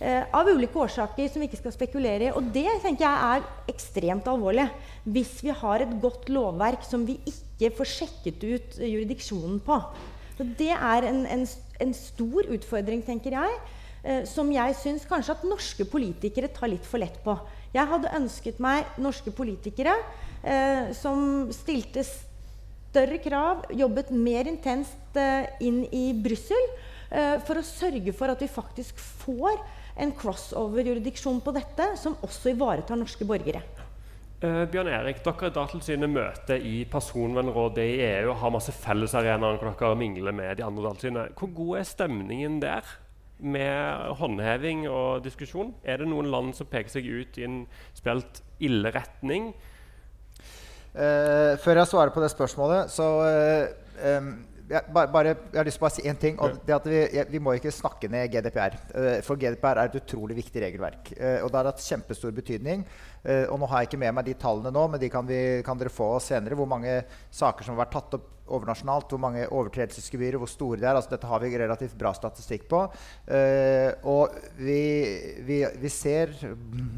Eh, 0.02 0.24
av 0.34 0.48
ulike 0.50 0.80
årsaker 0.82 1.28
som 1.30 1.38
vi 1.38 1.46
ikke 1.46 1.60
skal 1.60 1.74
spekulere 1.76 2.26
i. 2.26 2.30
Og 2.34 2.48
det 2.50 2.66
tenker 2.82 3.04
jeg 3.04 3.36
er 3.36 3.70
ekstremt 3.70 4.26
alvorlig. 4.26 4.64
Hvis 5.06 5.36
vi 5.46 5.52
har 5.54 5.84
et 5.84 5.92
godt 6.02 6.26
lovverk 6.32 6.82
som 6.82 7.04
vi 7.06 7.20
ikke 7.22 7.70
får 7.76 7.90
sjekket 7.90 8.42
ut 8.42 8.80
juridiksjonen 8.82 9.60
på. 9.62 9.76
Så 10.34 10.46
det 10.58 10.72
er 10.74 11.06
en, 11.06 11.20
en, 11.30 11.44
en 11.84 11.94
stor 11.94 12.48
utfordring, 12.50 13.04
tenker 13.06 13.36
jeg, 13.36 13.60
eh, 14.02 14.24
som 14.26 14.50
jeg 14.50 14.74
syns 14.80 15.06
kanskje 15.06 15.36
at 15.36 15.44
norske 15.46 15.86
politikere 15.86 16.50
tar 16.50 16.72
litt 16.72 16.88
for 16.88 16.98
lett 16.98 17.20
på. 17.22 17.36
Jeg 17.70 17.86
hadde 17.92 18.10
ønsket 18.18 18.58
meg 18.64 18.98
norske 18.98 19.30
politikere 19.30 19.94
eh, 20.42 20.90
som 20.98 21.46
stilte 21.54 22.02
større 22.02 23.20
krav, 23.22 23.68
jobbet 23.70 24.10
mer 24.10 24.50
intenst 24.50 25.14
eh, 25.20 25.46
inn 25.62 25.84
i 25.94 26.08
Brussel 26.26 26.66
eh, 26.66 27.38
for 27.46 27.60
å 27.60 27.64
sørge 27.64 28.16
for 28.18 28.34
at 28.34 28.42
vi 28.42 28.50
faktisk 28.50 28.98
får 29.22 29.62
en 30.00 30.12
crossover-jurisdiksjon 30.16 31.40
på 31.44 31.54
dette 31.56 31.92
som 32.00 32.16
også 32.24 32.52
ivaretar 32.54 32.98
norske 33.00 33.26
borgere. 33.28 33.62
Uh, 34.42 34.64
Bjørn 34.66 34.90
Erik, 34.90 35.20
dere 35.22 35.48
i 35.48 35.54
Datatilsynet 35.54 36.10
møter 36.10 36.64
i 36.66 36.80
Personvernrådet 36.90 37.84
i 37.86 38.00
EU 38.08 38.32
og 38.32 38.40
har 38.40 38.54
masse 38.56 38.74
fellesarenaer 38.74 39.60
hvor 39.60 39.76
dere 39.78 39.98
mingler 40.00 40.34
med 40.34 40.58
de 40.58 40.66
andre 40.66 40.88
datatilsynene. 40.88 41.28
Hvor 41.38 41.52
god 41.54 41.76
er 41.78 41.86
stemningen 41.86 42.56
der 42.64 42.88
med 43.42 44.16
håndheving 44.18 44.88
og 44.90 45.22
diskusjon? 45.22 45.74
Er 45.84 46.02
det 46.02 46.08
noen 46.10 46.30
land 46.30 46.56
som 46.58 46.66
peker 46.70 46.90
seg 46.90 47.06
ut 47.06 47.38
i 47.38 47.46
en 47.46 47.60
spelt 47.94 48.42
ille 48.62 48.90
retning? 48.94 49.52
Uh, 50.92 51.54
før 51.62 51.78
jeg 51.80 51.92
svarer 51.92 52.12
på 52.12 52.20
det 52.20 52.32
spørsmålet, 52.34 52.90
så 52.92 53.06
uh, 53.22 54.18
um, 54.18 54.34
jeg, 54.72 54.88
bare, 54.94 55.10
bare, 55.12 55.32
jeg 55.52 55.58
har 55.60 55.68
lyst 55.68 55.78
til 55.78 55.82
å 55.82 55.86
bare 55.86 55.96
si 55.96 56.04
én 56.08 56.18
ting. 56.20 56.38
og 56.40 56.58
det 56.66 56.74
at 56.76 56.88
vi, 56.88 57.00
vi, 57.30 57.40
må 57.42 57.54
ikke 57.56 57.72
snakke 57.74 58.10
ned 58.12 58.32
GDPR. 58.32 58.76
Uh, 58.94 59.16
for 59.26 59.40
GDPR 59.40 59.80
er 59.80 59.90
et 59.90 59.98
utrolig 60.00 60.36
viktig 60.38 60.62
regelverk. 60.64 61.12
Uh, 61.16 61.42
og 61.42 61.50
det 61.50 61.60
har 61.60 61.70
hatt 61.70 61.84
kjempestor 61.84 62.34
betydning. 62.36 62.84
Uh, 63.24 63.44
og 63.52 63.60
nå 63.60 63.70
har 63.70 63.82
jeg 63.82 63.92
ikke 63.92 64.02
med 64.04 64.16
meg 64.16 64.28
de 64.28 64.36
tallene 64.40 64.72
nå, 64.74 64.86
men 64.92 65.02
de 65.02 65.10
kan, 65.12 65.28
vi, 65.28 65.40
kan, 65.66 65.80
dere 65.80 65.92
få 65.92 66.14
senere. 66.24 66.58
Hvor 66.58 66.70
mange 66.70 67.02
saker 67.34 67.66
som 67.66 67.76
har 67.76 67.84
vært 67.84 67.98
tatt 67.98 68.16
opp 68.18 68.30
overnasjonalt, 68.52 69.12
hvor 69.12 69.20
mange 69.22 69.44
overtredelsesgebyrer, 69.48 70.40
hvor 70.40 70.50
store 70.50 70.80
de 70.80 70.88
er. 70.88 70.96
Altså, 70.96 71.14
dette 71.14 71.28
har 71.30 71.40
vi 71.40 71.52
relativt 71.56 71.94
bra 72.00 72.10
statistikk 72.16 72.66
på. 72.68 72.80
og 74.10 74.34
vi, 74.58 74.80
vi, 75.46 75.62
vi, 75.80 75.92
ser 75.92 76.34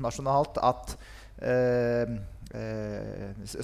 nasjonalt 0.02 0.58
at 0.64 0.96
Eh, 1.44 2.06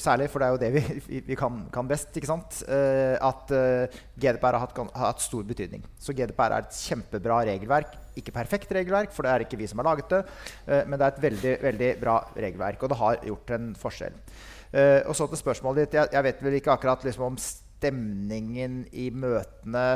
særlig, 0.03 0.27
for 0.33 0.43
det 0.43 0.47
er 0.47 0.55
jo 0.55 0.61
det 0.61 0.71
vi, 1.09 1.21
vi 1.27 1.37
kan, 1.39 1.63
kan, 1.73 1.89
best. 1.89 2.11
ikke 2.17 2.31
sant? 2.31 2.61
Eh, 2.67 3.15
at 3.15 3.53
eh, 3.55 3.99
GDPR 4.19 4.57
har 4.57 4.65
hatt, 4.65 4.77
har 4.77 5.07
hatt, 5.13 5.23
stor 5.23 5.47
betydning. 5.47 5.85
Så 6.01 6.15
GDPR 6.17 6.57
er 6.57 6.67
et 6.67 6.79
kjempebra 6.89 7.43
regelverk. 7.49 7.95
Ikke 8.19 8.35
perfekt 8.35 8.73
regelverk, 8.75 9.15
for 9.15 9.27
det 9.27 9.33
er 9.33 9.47
ikke 9.47 9.61
vi 9.61 9.69
som 9.71 9.83
har 9.83 9.91
laget 9.93 10.11
det. 10.13 10.23
Eh, 10.67 10.85
men 10.87 10.99
det 10.99 11.07
er 11.07 11.15
et 11.15 11.25
veldig, 11.27 11.57
veldig 11.67 11.91
bra 12.03 12.17
regelverk, 12.37 12.83
og 12.83 12.93
det 12.93 13.01
har 13.03 13.27
gjort 13.31 13.55
en 13.57 13.75
forskjell. 13.79 14.23
Eh, 14.71 15.01
og 15.07 15.17
så 15.19 15.27
til 15.31 15.43
spørsmålet 15.43 15.85
ditt. 15.85 15.99
Jeg, 16.01 16.15
jeg 16.17 16.27
vet 16.29 16.47
vel 16.47 16.61
ikke 16.61 16.75
akkurat 16.75 17.07
liksom, 17.07 17.33
om 17.33 17.39
stemningen 17.41 18.83
i 18.93 19.11
møtene 19.15 19.87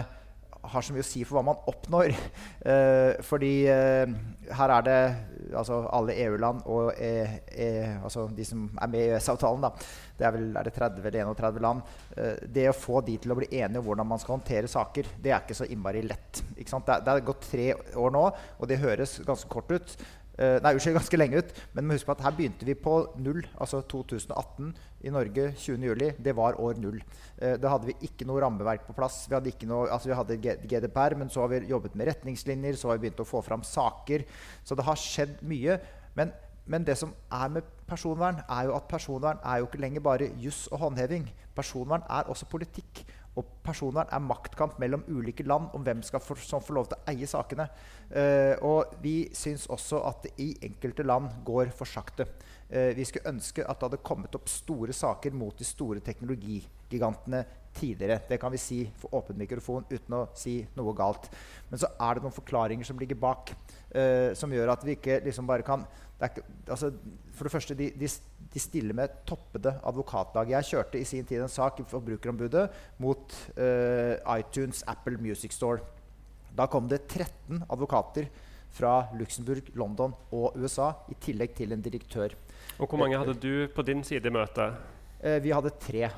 har 0.72 0.84
så 0.84 0.94
mye 0.94 1.04
å 1.04 1.06
si 1.06 1.24
for 1.24 1.38
hva 1.38 1.46
man 1.52 1.70
oppnår. 1.70 2.14
Eh, 2.64 3.18
fordi 3.20 3.66
eh, 3.68 4.08
her 4.56 4.72
er 4.72 4.84
det 4.86 5.00
altså 5.58 5.82
alle 5.92 6.14
EU-land 6.24 6.62
og 6.72 6.94
e, 6.96 7.10
e, 7.52 7.66
altså 7.98 8.24
de 8.32 8.46
som 8.48 8.62
er 8.80 8.88
med 8.88 9.02
i 9.02 9.10
EØS-avtalen. 9.10 9.66
Det 10.16 10.24
er 10.24 10.32
vel 10.32 10.46
er 10.56 10.64
det 10.64 10.72
30 10.72 11.04
eller 11.10 11.34
31 11.34 11.60
land. 11.60 11.92
Eh, 12.16 12.40
det 12.56 12.64
å 12.70 12.76
få 12.76 13.02
de 13.04 13.18
til 13.20 13.34
å 13.34 13.36
bli 13.36 13.50
enige 13.50 13.82
om 13.82 13.88
hvordan 13.90 14.08
man 14.14 14.22
skal 14.22 14.38
håndtere 14.38 14.70
saker, 14.70 15.12
det 15.20 15.34
er 15.34 15.44
ikke 15.44 15.58
så 15.60 15.68
innmari 15.68 16.06
lett. 16.06 16.40
Det, 16.56 16.98
det 17.04 17.12
er 17.12 17.26
gått 17.28 17.50
tre 17.50 17.68
år 17.76 18.16
nå, 18.16 18.24
og 18.32 18.70
det 18.70 18.80
høres 18.80 19.18
ganske 19.28 19.50
kort 19.52 19.76
ut. 19.76 19.96
Uh, 20.34 20.56
nei, 20.64 20.72
unnskyld, 20.74 20.96
ganske 21.00 21.18
lenge 21.18 21.42
ut. 21.42 21.52
Men 21.76 21.92
husk 21.94 22.08
på 22.08 22.14
at 22.16 22.24
her 22.26 22.34
begynte 22.34 22.66
vi 22.66 22.74
på 22.78 22.94
null. 23.22 23.42
Altså 23.62 23.82
2018 23.90 24.72
i 25.06 25.12
Norge 25.14 25.50
20.07. 25.60 26.22
Det 26.26 26.34
var 26.36 26.58
år 26.60 26.80
null. 26.82 26.98
Uh, 27.38 27.54
da 27.62 27.74
hadde 27.74 27.92
vi 27.92 27.98
ikke 28.08 28.26
noe 28.28 28.42
rammeverk 28.42 28.86
på 28.88 28.96
plass. 28.96 29.24
Vi 29.28 29.36
hadde, 29.36 29.52
ikke 29.54 29.68
noe, 29.70 29.86
altså 29.94 30.10
vi 30.10 30.18
hadde 30.18 30.56
GDPR, 30.66 31.18
men 31.20 31.30
så 31.30 31.44
har 31.44 31.52
vi 31.54 31.64
jobbet 31.70 31.94
med 31.98 32.10
retningslinjer, 32.10 32.78
så 32.80 32.90
har 32.90 32.98
vi 32.98 33.06
begynt 33.06 33.22
å 33.22 33.28
få 33.28 33.44
fram 33.46 33.62
saker. 33.66 34.26
Så 34.66 34.78
det 34.78 34.88
har 34.88 35.00
skjedd 35.00 35.38
mye. 35.46 35.78
Men, 36.18 36.34
men 36.70 36.86
det 36.86 36.98
som 36.98 37.14
er 37.30 37.54
med 37.58 37.70
personvern, 37.86 38.42
er 38.48 38.70
jo 38.70 38.78
at 38.78 38.88
personvern 38.90 39.42
er 39.44 39.60
jo 39.60 39.68
ikke 39.68 39.82
lenger 39.82 40.02
bare 40.04 40.32
juss 40.40 40.64
og 40.72 40.82
håndheving. 40.82 41.28
Personvern 41.54 42.06
er 42.10 42.30
også 42.32 42.48
politikk. 42.50 43.04
Og 43.34 43.48
personvern 43.66 44.10
er 44.12 44.22
maktkamp 44.22 44.76
mellom 44.82 45.02
ulike 45.10 45.46
land 45.46 45.72
om 45.74 45.82
hvem 45.82 46.02
for, 46.06 46.38
som 46.38 46.62
får 46.62 46.76
lov 46.76 46.90
til 46.90 47.00
å 47.00 47.10
eie 47.10 47.28
sakene. 47.30 47.66
Uh, 48.10 48.54
og 48.62 48.94
vi 49.02 49.16
syns 49.34 49.66
også 49.66 50.02
at 50.06 50.22
det 50.26 50.34
i 50.44 50.52
enkelte 50.68 51.06
land 51.06 51.30
går 51.46 51.72
for 51.74 51.90
sakte. 51.90 52.28
Uh, 52.70 52.92
vi 52.94 53.06
skulle 53.08 53.34
ønske 53.34 53.66
at 53.66 53.80
det 53.80 53.90
hadde 53.90 54.06
kommet 54.06 54.38
opp 54.38 54.48
store 54.52 54.94
saker 54.94 55.34
mot 55.34 55.58
de 55.58 55.66
store 55.66 56.04
teknologigigantene 56.04 57.44
tidligere. 57.74 58.20
Det 58.28 58.38
kan 58.40 58.52
vi 58.52 58.60
si 58.60 58.80
for 59.00 59.14
åpen 59.18 59.38
mikrofon 59.40 59.86
uten 59.90 60.16
å 60.16 60.26
si 60.38 60.60
noe 60.76 60.94
galt. 60.96 61.28
Men 61.70 61.82
så 61.82 61.90
er 61.92 62.16
det 62.16 62.24
noen 62.24 62.36
forklaringer 62.36 62.86
som 62.88 63.00
ligger 63.00 63.18
bak, 63.20 63.54
uh, 63.94 64.30
som 64.38 64.52
gjør 64.54 64.74
at 64.74 64.86
vi 64.86 64.96
ikke 64.98 65.20
liksom 65.26 65.50
bare 65.50 65.66
kan 65.66 65.86
det 66.14 66.30
ikke, 66.30 66.44
altså, 66.70 66.92
For 67.34 67.44
det 67.44 67.52
første, 67.52 67.74
de, 67.74 67.88
de, 67.98 68.08
de, 68.54 68.60
stiller 68.62 68.94
med 68.94 69.16
toppede 69.26 69.72
advokatlag. 69.82 70.52
Jeg 70.54 70.68
kjørte 70.70 71.00
i 71.00 71.04
sin 71.04 71.26
tid 71.26 71.42
en 71.42 71.50
sak 71.50 71.80
i 71.82 71.86
Forbrukerombudet 71.90 72.68
mot 73.02 73.34
uh, 73.58 74.38
iTunes 74.38 74.84
Apple 74.86 75.18
Music 75.18 75.52
Store. 75.52 75.82
Da 76.54 76.68
kom 76.70 76.86
det 76.88 77.02
13 77.08 77.64
advokater 77.66 78.30
fra 78.74 79.08
Luxembourg, 79.18 79.74
London 79.74 80.14
og 80.34 80.54
USA, 80.58 80.92
i 81.10 81.18
tillegg 81.20 81.54
til 81.58 81.74
en 81.74 81.82
direktør. 81.82 82.34
Og 82.78 82.88
Hvor 82.88 82.98
mange 82.98 83.18
hadde 83.18 83.34
du 83.38 83.68
på 83.74 83.82
din 83.82 84.02
side 84.06 84.30
i 84.30 84.34
møtet? 84.34 84.78
Eh, 85.24 85.40
vi 85.40 85.52
hadde 85.52 85.70
tre. 85.70 86.10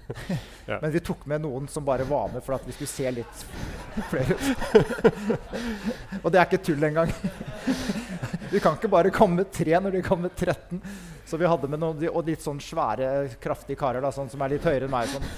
ja. 0.66 0.78
Men 0.80 0.90
vi 0.90 1.00
tok 1.00 1.26
med 1.26 1.42
noen 1.42 1.66
som 1.68 1.84
bare 1.84 2.04
var 2.06 2.28
med 2.30 2.44
for 2.44 2.54
at 2.54 2.62
vi 2.68 2.72
skulle 2.76 2.92
se 2.92 3.10
litt 3.16 3.40
flere 4.12 4.36
ut. 4.38 4.46
Og 6.22 6.30
det 6.30 6.38
er 6.38 6.46
ikke 6.46 6.62
tull 6.62 6.86
engang. 6.86 7.10
Vi 8.54 8.60
kan 8.62 8.76
ikke 8.76 8.90
bare 8.92 9.10
komme 9.10 9.40
med 9.40 9.48
tre 9.50 9.74
når 9.82 9.96
de 9.96 10.02
kommer 10.06 10.28
med 10.28 10.36
13. 10.38 10.78
Så 11.24 11.38
vi 11.40 11.48
hadde 11.48 11.68
med 11.72 11.80
noen 11.80 12.02
og 12.10 12.26
litt 12.28 12.42
sånn 12.44 12.58
svære, 12.60 13.08
kraftige 13.42 13.78
karer 13.80 14.04
da, 14.04 14.10
sånn, 14.12 14.28
som 14.32 14.42
er 14.44 14.54
litt 14.54 14.66
høyere 14.66 14.88
enn 14.88 14.92
meg. 14.92 15.08
Sånn. 15.08 15.28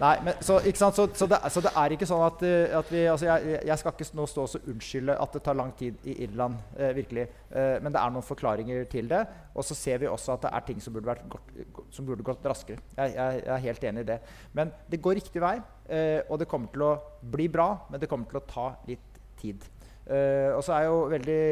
Nei, 0.00 0.14
men, 0.24 0.38
så, 0.40 0.56
så, 0.64 0.90
så, 0.96 1.26
det, 1.28 1.40
så, 1.52 1.62
det, 1.64 1.72
er 1.76 1.94
ikke 1.94 2.08
sånn 2.08 2.24
at, 2.24 2.44
eh, 2.46 2.76
at 2.78 2.92
vi 2.92 3.02
altså 3.10 3.28
jeg, 3.28 3.58
jeg, 3.68 3.76
skal 3.82 3.94
ikke 3.94 4.08
nå 4.16 4.26
stå 4.30 4.46
og 4.46 4.70
unnskylde 4.72 5.16
at 5.26 5.36
det 5.36 5.42
tar 5.44 5.58
lang 5.60 5.74
tid 5.78 6.08
i 6.08 6.16
Irland. 6.24 6.56
Eh, 6.78 6.94
virkelig. 6.96 7.26
Eh, 7.50 7.76
men 7.84 7.92
det 7.92 8.00
er 8.00 8.14
noen 8.14 8.26
forklaringer 8.26 8.88
til 8.92 9.10
det. 9.10 9.20
Og 9.52 9.66
så 9.66 9.76
ser 9.76 10.00
vi 10.00 10.08
også 10.08 10.38
at 10.38 10.46
det 10.46 10.54
er 10.56 10.64
ting 10.70 10.80
som 10.80 10.96
burde, 10.96 11.16
gått, 11.34 11.52
som 11.92 12.08
burde 12.08 12.24
gått 12.26 12.48
raskere. 12.48 12.80
Jeg, 12.96 13.12
jeg, 13.18 13.42
jeg, 13.42 13.52
er 13.58 13.66
helt 13.66 13.90
enig 13.92 14.06
i 14.06 14.10
det. 14.14 14.20
Men 14.56 14.72
det 14.88 15.02
går 15.04 15.20
riktig 15.20 15.44
vei, 15.44 15.58
eh, 15.92 16.22
og 16.30 16.40
det 16.40 16.48
kommer 16.48 16.72
til 16.72 16.86
å 16.86 16.94
bli 17.20 17.50
bra, 17.52 17.74
men 17.90 18.00
det 18.00 18.08
kommer 18.08 18.30
til 18.30 18.40
å 18.40 18.46
ta 18.48 18.70
litt 18.88 19.20
tid. 19.40 19.68
Uh, 20.10 20.56
og 20.56 20.62
så, 20.66 20.74
veldig, 21.06 21.42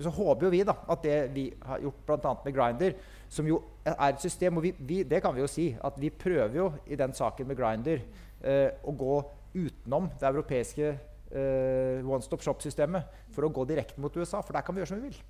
så, 0.00 0.10
håper 0.14 0.46
jo 0.46 0.50
vi 0.54 0.62
da, 0.64 0.72
at 0.88 1.02
det 1.04 1.16
vi 1.34 1.50
har 1.66 1.82
gjort 1.84 2.06
bl.a. 2.06 2.30
med 2.46 2.54
Grinder, 2.56 2.94
som 3.28 3.48
jo 3.48 3.60
er 3.86 3.96
et 4.08 4.22
system 4.22 4.58
og 4.58 4.64
vi, 4.66 4.72
vi, 4.78 5.02
Det 5.02 5.20
kan 5.22 5.34
vi 5.34 5.42
jo 5.42 5.50
si. 5.50 5.68
At 5.84 5.98
vi 6.00 6.10
prøver 6.10 6.56
jo 6.56 6.70
i 6.86 6.98
den 6.98 7.14
saken 7.16 7.48
med 7.48 7.58
Grinder 7.58 8.00
eh, 8.42 8.70
å 8.84 8.94
gå 8.94 9.18
utenom 9.56 10.10
det 10.20 10.28
europeiske 10.28 10.88
eh, 10.88 12.02
one 12.04 12.22
stop 12.24 12.44
shop-systemet 12.44 13.30
for 13.34 13.46
å 13.46 13.52
gå 13.52 13.64
direkte 13.68 14.00
mot 14.00 14.16
USA. 14.16 14.42
For 14.42 14.56
der 14.56 14.66
kan 14.66 14.76
vi 14.76 14.82
gjøre 14.82 14.92
som 14.94 15.02
vi 15.02 15.10
vil. 15.10 15.20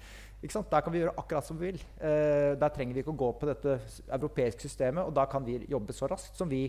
der 0.72 0.84
kan 0.84 0.94
vi 0.94 1.02
gjøre 1.02 1.16
akkurat 1.20 1.46
som 1.46 1.58
vi 1.60 1.72
vil. 1.72 1.82
der 2.00 2.72
trenger 2.72 2.96
vi 2.96 3.04
ikke 3.04 3.12
å 3.12 3.22
gå 3.24 3.32
på 3.40 3.50
dette 3.50 3.76
europeiske 4.08 4.64
systemet, 4.64 5.04
og 5.04 5.12
da 5.12 5.26
kan 5.28 5.44
vi 5.44 5.58
jobbe 5.68 5.92
så 5.92 6.08
raskt 6.08 6.38
som 6.38 6.48
vi 6.48 6.68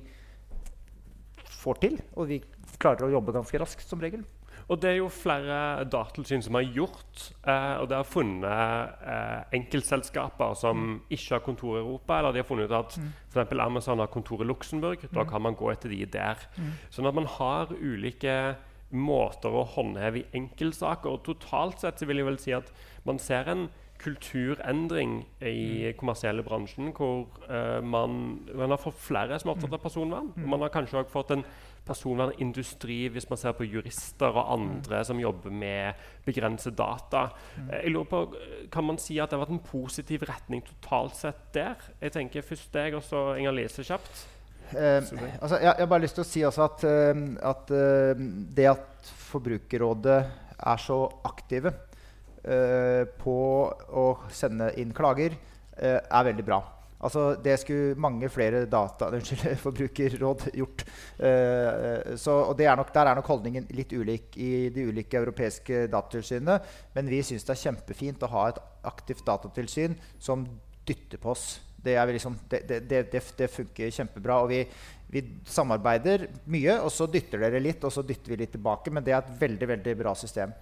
får 1.61 1.79
til. 1.83 1.97
Og 2.17 2.27
vi 2.31 2.41
klarer 2.81 3.07
å 3.07 3.13
jobbe 3.13 3.35
ganske 3.35 3.61
raskt 3.61 3.87
som 3.87 4.01
regel. 4.03 4.25
Og 4.67 4.79
det 4.81 4.89
er 4.91 4.97
jo 4.99 5.09
flere 5.11 5.83
datatilsyn 5.89 6.43
som 6.45 6.57
har 6.59 6.67
gjort, 6.67 7.27
eh, 7.43 7.75
og 7.81 7.89
det 7.91 7.97
har 7.97 8.07
funnet 8.07 9.03
eh, 9.13 9.57
enkeltselskaper 9.59 10.55
som 10.59 10.79
mm. 10.79 10.97
ikke 11.17 11.35
har 11.35 11.45
kontor 11.45 11.77
i 11.77 11.83
Europa. 11.83 12.19
Eller 12.19 12.35
de 12.35 12.43
har 12.43 12.49
funnet 12.49 12.71
ut 12.71 12.77
at 12.79 12.97
mm. 13.01 13.11
f.eks. 13.33 13.55
Amazon 13.59 14.03
har 14.03 14.11
kontor 14.13 14.43
i 14.43 14.49
Luxembourg. 14.49 15.05
Mm. 15.07 15.13
Da 15.17 15.27
kan 15.29 15.45
man 15.45 15.57
gå 15.59 15.71
etter 15.73 15.93
de 15.93 16.03
der. 16.05 16.43
Mm. 16.57 16.73
Sånn 16.93 17.09
at 17.09 17.17
man 17.17 17.29
har 17.39 17.73
ulike 17.77 18.37
måter 18.91 19.53
å 19.55 19.63
håndheve 19.75 20.21
i 20.21 20.27
enkeltsaker. 20.41 21.11
Og 21.11 21.23
totalt 21.27 21.83
sett 21.83 22.01
så 22.01 22.09
vil 22.09 22.21
jeg 22.21 22.27
vel 22.27 22.41
si 22.41 22.55
at 22.55 22.73
man 23.07 23.21
ser 23.21 23.49
en 23.51 23.69
kulturendring 24.01 25.19
i 25.45 25.91
mm. 25.91 25.97
kommersielle 25.99 26.43
bransjen, 26.45 26.89
hvor 26.97 27.27
uh, 27.49 27.79
man, 27.85 28.41
man, 28.49 28.73
har 28.73 28.81
fått 28.81 28.97
flere 28.97 29.37
som 29.39 29.51
er 29.51 29.57
opptatt 29.57 29.75
av 29.77 29.83
personvern. 29.83 30.31
Mm. 30.35 30.47
Man 30.49 30.65
har 30.65 30.73
kanskje 30.73 31.03
også 31.03 31.13
fått 31.13 31.35
en 31.35 31.45
personvernindustri, 31.87 33.07
hvis 33.11 33.27
man 33.29 33.39
ser 33.41 33.55
på 33.57 33.65
jurister 33.65 34.29
og 34.29 34.51
andre 34.53 35.01
mm. 35.01 35.07
som 35.09 35.21
jobber 35.21 35.53
med 35.53 36.03
begrenset 36.25 36.77
data. 36.77 37.27
Mm. 37.57 37.69
Eh, 37.69 37.79
jeg 37.85 37.95
lurer 37.95 38.11
på, 38.11 38.21
Kan 38.71 38.87
man 38.87 38.99
si 39.01 39.17
at 39.19 39.31
det 39.31 39.39
har 39.39 39.45
vært 39.45 39.55
en 39.57 39.65
positiv 39.65 40.25
retning 40.29 40.61
totalt 40.67 41.17
sett 41.17 41.47
der? 41.55 41.81
Jeg 42.01 42.13
tenker 42.17 42.45
Først 42.45 42.73
deg, 42.73 42.95
og 42.97 43.03
så 43.05 43.31
Inger 43.39 43.55
Lise 43.57 43.85
kjapt. 43.87 44.25
Eh, 44.71 45.03
altså, 45.41 45.57
jeg, 45.57 45.67
jeg, 45.67 45.79
har 45.83 45.89
bare 45.91 46.05
lyst 46.05 46.15
til 46.19 46.23
å 46.23 46.29
si 46.29 46.43
også 46.47 46.67
at, 46.67 46.83
uh, 46.87 47.23
at 47.51 47.73
uh, 47.75 48.21
det 48.55 48.67
at 48.71 49.09
Forbrukerrådet 49.31 50.19
er 50.61 50.79
så 50.83 50.99
aktive 51.27 51.73
uh, 52.45 53.03
på 53.19 53.39
å 54.03 54.05
sende 54.31 54.71
inn 54.79 54.93
klager, 54.95 55.39
er 55.81 56.25
veldig 56.27 56.43
bra. 56.45 56.59
Altså, 57.01 57.23
det 57.41 57.57
skulle 57.61 57.97
mange 57.99 58.29
flere 58.29 58.65
data, 58.69 59.09
unnskyld, 59.15 59.57
forbrukerråd 59.63 60.47
gjort. 60.57 60.85
Uh, 61.17 62.13
så, 62.19 62.37
og 62.51 62.61
er 62.61 62.77
nok, 62.77 62.93
Der 62.93 63.09
er 63.09 63.17
nok 63.17 63.31
holdningen 63.31 63.69
litt 63.75 63.93
ulik 63.93 64.37
i 64.37 64.69
de 64.73 64.87
ulike 64.91 65.17
europeiske 65.17 65.87
datatilsynene. 65.91 66.59
Men 66.95 67.09
vi 67.09 67.23
syns 67.25 67.47
det 67.47 67.55
er 67.55 67.63
kjempefint 67.65 68.23
å 68.23 68.31
ha 68.35 68.47
et 68.51 68.61
aktivt 68.87 69.25
datatilsyn 69.27 69.97
som 70.19 70.45
dytter 70.87 71.21
på 71.21 71.33
oss. 71.33 71.59
Det, 71.81 71.95
liksom, 72.13 72.35
det, 72.49 72.83
det, 72.89 73.05
det 73.09 73.47
funker 73.49 73.89
kjempebra. 73.89 74.41
Og 74.43 74.51
vi, 74.51 74.61
vi, 75.09 75.23
samarbeider 75.49 76.27
mye, 76.53 76.77
og 76.83 76.91
så 76.93 77.07
dytter 77.09 77.41
dere 77.41 77.63
litt, 77.63 77.81
og 77.83 77.93
så 77.93 78.05
dytter 78.05 78.33
vi 78.33 78.43
litt 78.43 78.53
tilbake. 78.53 78.93
Men 78.93 79.05
det 79.05 79.15
er 79.15 79.23
et 79.23 79.41
veldig, 79.41 79.71
veldig 79.75 79.97
bra 80.03 80.13
system. 80.17 80.53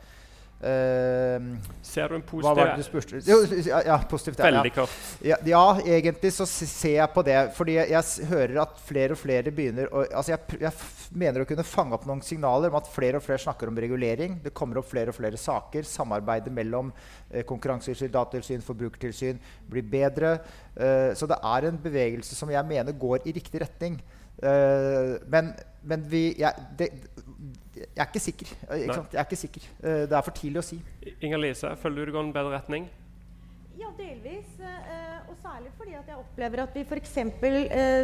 Eh, 0.59 1.43
Ser 1.87 2.11
du 2.11 2.17
en 2.17 2.23
hva 2.27 2.51
var 2.51 2.73
det 2.73 2.81
du 2.81 2.89
positiv 2.91 3.21
spurte 3.23 3.31
Jo, 3.31 3.37
ja, 3.85 3.95
positivt. 4.11 4.41
ja, 4.41 4.49
ja. 4.49 4.57
Veldig 4.57 4.73
kort. 4.75 4.95
Ja, 5.23 5.37
ja, 5.47 5.63
egentlig 5.85 6.33
så 6.35 6.45
ser 6.49 6.97
jeg 6.97 7.13
på 7.15 7.23
det. 7.23 7.37
Fordi 7.55 7.77
jeg, 7.77 7.93
jeg 7.93 8.27
hører 8.27 8.59
at 8.65 8.81
flere 8.83 9.15
og 9.15 9.21
flere 9.21 9.53
begynner 9.55 9.87
å 9.93 10.03
altså 10.03 10.33
jeg, 10.33 10.59
jeg 10.65 11.15
mener 11.15 11.43
å 11.43 11.47
kunne 11.47 11.65
fange 11.67 11.95
opp 11.95 12.05
noen 12.09 12.21
signaler 12.25 12.73
om 12.73 12.79
at 12.81 12.91
flere 12.91 13.21
og 13.21 13.25
flere 13.25 13.41
snakker 13.45 13.71
om 13.71 13.79
regulering. 13.79 14.39
Det 14.43 14.53
kommer 14.55 14.81
opp 14.81 14.91
flere 14.91 15.13
og 15.13 15.17
flere 15.17 15.39
saker. 15.39 15.87
Samarbeidet 15.87 16.53
mellom 16.53 16.91
eh, 17.31 17.45
Konkurransetilsyn, 17.47 18.11
Datatilsyn, 18.11 18.65
Forbrukertilsyn 18.65 19.39
blir 19.71 19.87
bedre. 19.87 20.37
Uh, 20.79 21.11
så 21.17 21.27
det 21.27 21.35
er 21.43 21.65
en 21.67 21.79
bevegelse 21.81 22.35
som 22.37 22.51
jeg 22.51 22.67
mener 22.67 22.95
går 22.95 23.25
i 23.27 23.33
riktig 23.35 23.59
retning. 23.63 23.97
Uh, 24.39 25.17
men, 25.31 25.51
men 25.83 26.05
vi 26.07 26.29
jeg, 26.39 26.67
det, 26.79 26.87
jeg 27.79 28.03
er 28.03 28.07
ikke 28.09 28.21
sikker. 28.27 28.47
eh, 28.69 28.81
Ikke 28.85 28.95
sant? 28.99 29.13
Jeg 29.15 29.19
er 29.23 29.27
ikke 29.29 29.43
sikker. 29.43 29.67
Eh, 29.83 30.01
det 30.09 30.15
er 30.19 30.25
for 30.25 30.35
tidlig 30.35 30.59
å 30.61 30.67
si. 30.69 30.79
Inger 31.21 31.39
Lise, 31.45 31.75
føler 31.81 31.95
du 31.95 32.09
det 32.11 32.17
går 32.17 32.27
en 32.27 32.33
bedre 32.35 32.57
retning? 32.57 32.89
Ja, 33.79 33.87
delvis. 33.95 34.47
eh, 34.59 35.19
og 35.29 35.37
særlig 35.43 35.69
fordi 35.77 35.93
at 35.95 36.07
jeg 36.09 36.17
opplever 36.19 36.63
at 36.65 36.73
vi 36.75 36.81
f.eks., 36.83 37.13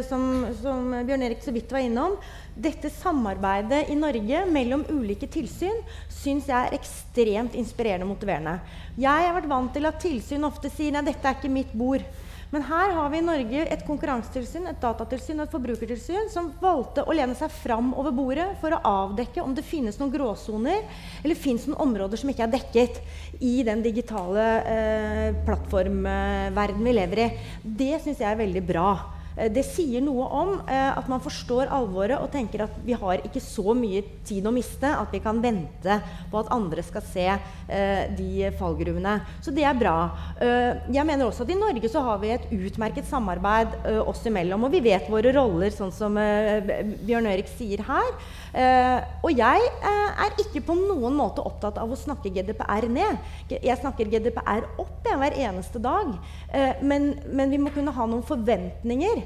som, 0.08 0.22
som 0.62 0.92
Bjørn 1.04 1.24
Erik 1.26 1.42
så 1.44 1.52
vidt 1.52 1.72
var 1.74 1.82
innom, 1.84 2.14
dette 2.56 2.88
samarbeidet 2.94 3.90
i 3.92 3.96
Norge 3.98 4.44
mellom 4.48 4.84
ulike 4.94 5.26
tilsyn 5.28 5.82
syns 6.08 6.46
jeg 6.48 6.56
er 6.70 6.76
ekstremt 6.78 7.58
inspirerende 7.58 8.06
og 8.06 8.14
motiverende. 8.14 8.54
Jeg 8.96 9.26
har 9.28 9.34
vært 9.36 9.50
vant 9.50 9.74
til 9.74 9.84
at 9.90 10.00
tilsyn 10.00 10.46
ofte 10.48 10.70
sier 10.72 10.94
nei, 10.96 11.02
dette 11.10 11.28
er 11.28 11.36
ikke 11.36 11.52
mitt 11.52 11.74
bord. 11.76 12.06
Men 12.50 12.62
her 12.62 12.92
har 12.94 13.10
vi 13.10 13.18
i 13.18 13.24
Norge 13.26 13.64
et 13.66 13.82
konkurransetilsyn, 13.86 14.68
et 14.70 14.78
datatilsyn 14.82 15.40
og 15.40 15.48
et 15.48 15.54
forbrukertilsyn 15.56 16.30
som 16.32 16.52
valgte 16.60 17.02
å 17.02 17.16
lene 17.16 17.34
seg 17.38 17.50
fram 17.50 17.90
over 17.98 18.14
bordet 18.14 18.46
for 18.60 18.76
å 18.76 18.82
avdekke 18.86 19.42
om 19.42 19.54
det 19.56 19.66
finnes 19.66 19.98
noen 19.98 20.12
gråsoner 20.14 20.84
eller 21.24 21.38
finnes 21.38 21.66
noen 21.66 21.82
områder 21.88 22.22
som 22.22 22.30
ikke 22.30 22.46
er 22.46 22.54
dekket 22.54 23.02
i 23.42 23.58
den 23.66 23.82
digitale 23.82 24.46
eh, 24.62 25.28
plattformverden 25.48 26.86
vi 26.86 26.96
lever 26.96 27.24
i. 27.24 27.28
Det 27.62 27.96
syns 28.04 28.22
jeg 28.22 28.30
er 28.30 28.42
veldig 28.44 28.64
bra. 28.70 28.88
Eh, 29.36 29.52
Det 29.52 29.64
sier 29.66 30.02
noe 30.04 30.26
om 30.32 30.54
eh, 30.64 30.90
at 30.96 31.08
man 31.12 31.22
forstår 31.22 31.70
alvoret 31.72 32.18
og 32.18 32.30
tenker 32.32 32.64
at 32.66 32.76
vi 32.86 32.96
har 32.96 33.22
ikke 33.26 33.42
så 33.42 33.74
mye 33.76 34.02
tid 34.26 34.46
å 34.46 34.54
miste 34.54 34.88
at 34.88 35.12
vi 35.12 35.20
kan 35.24 35.42
vente 35.44 35.98
på 36.30 36.40
at 36.40 36.52
andre 36.54 36.84
skal 36.86 37.04
se 37.04 37.26
eh, 37.28 38.02
de 38.16 38.50
fallgruvene. 38.58 39.18
Så 39.44 39.52
det 39.54 39.66
er 39.66 39.76
bra. 39.76 39.96
Jeg 40.40 41.04
mener 41.06 41.26
også 41.26 41.44
at 41.44 41.52
i 41.52 41.58
Norge 41.58 41.88
så 41.90 42.02
har 42.04 42.18
vi 42.22 42.32
et 42.34 42.46
utmerket 42.52 43.06
samarbeid 43.08 43.74
oss 44.06 44.22
imellom. 44.28 44.66
Og 44.66 44.74
vi 44.74 44.82
vet 44.84 45.08
våre 45.10 45.32
roller, 45.34 45.72
sånn 45.74 45.92
som 45.94 46.16
Bjørn 46.16 47.28
Ørik 47.30 47.50
sier 47.50 47.82
her. 47.86 48.10
Eh, 48.52 49.00
og 49.22 49.32
jeg 49.34 49.70
eh, 49.80 50.22
er 50.26 50.36
ikke 50.42 50.62
på 50.68 50.76
noen 50.78 51.16
måte 51.18 51.44
opptatt 51.44 51.80
av 51.82 51.90
å 51.90 51.98
snakke 51.98 52.32
GDPR 52.34 52.88
ned. 52.92 53.18
Jeg 53.50 53.80
snakker 53.80 54.10
GDPR 54.12 54.68
opp 54.82 55.06
jeg, 55.06 55.18
hver 55.20 55.38
eneste 55.48 55.82
dag. 55.82 56.14
Eh, 56.52 56.82
men, 56.82 57.14
men 57.26 57.52
vi 57.52 57.60
må 57.62 57.74
kunne 57.74 57.94
ha 57.96 58.08
noen 58.08 58.26
forventninger 58.26 59.24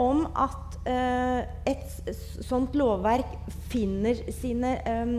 om 0.00 0.24
at 0.34 0.72
et 0.82 2.14
sånt 2.42 2.74
lovverk 2.74 3.36
finner 3.70 4.18
sine 4.34 4.72
eh, 4.82 5.12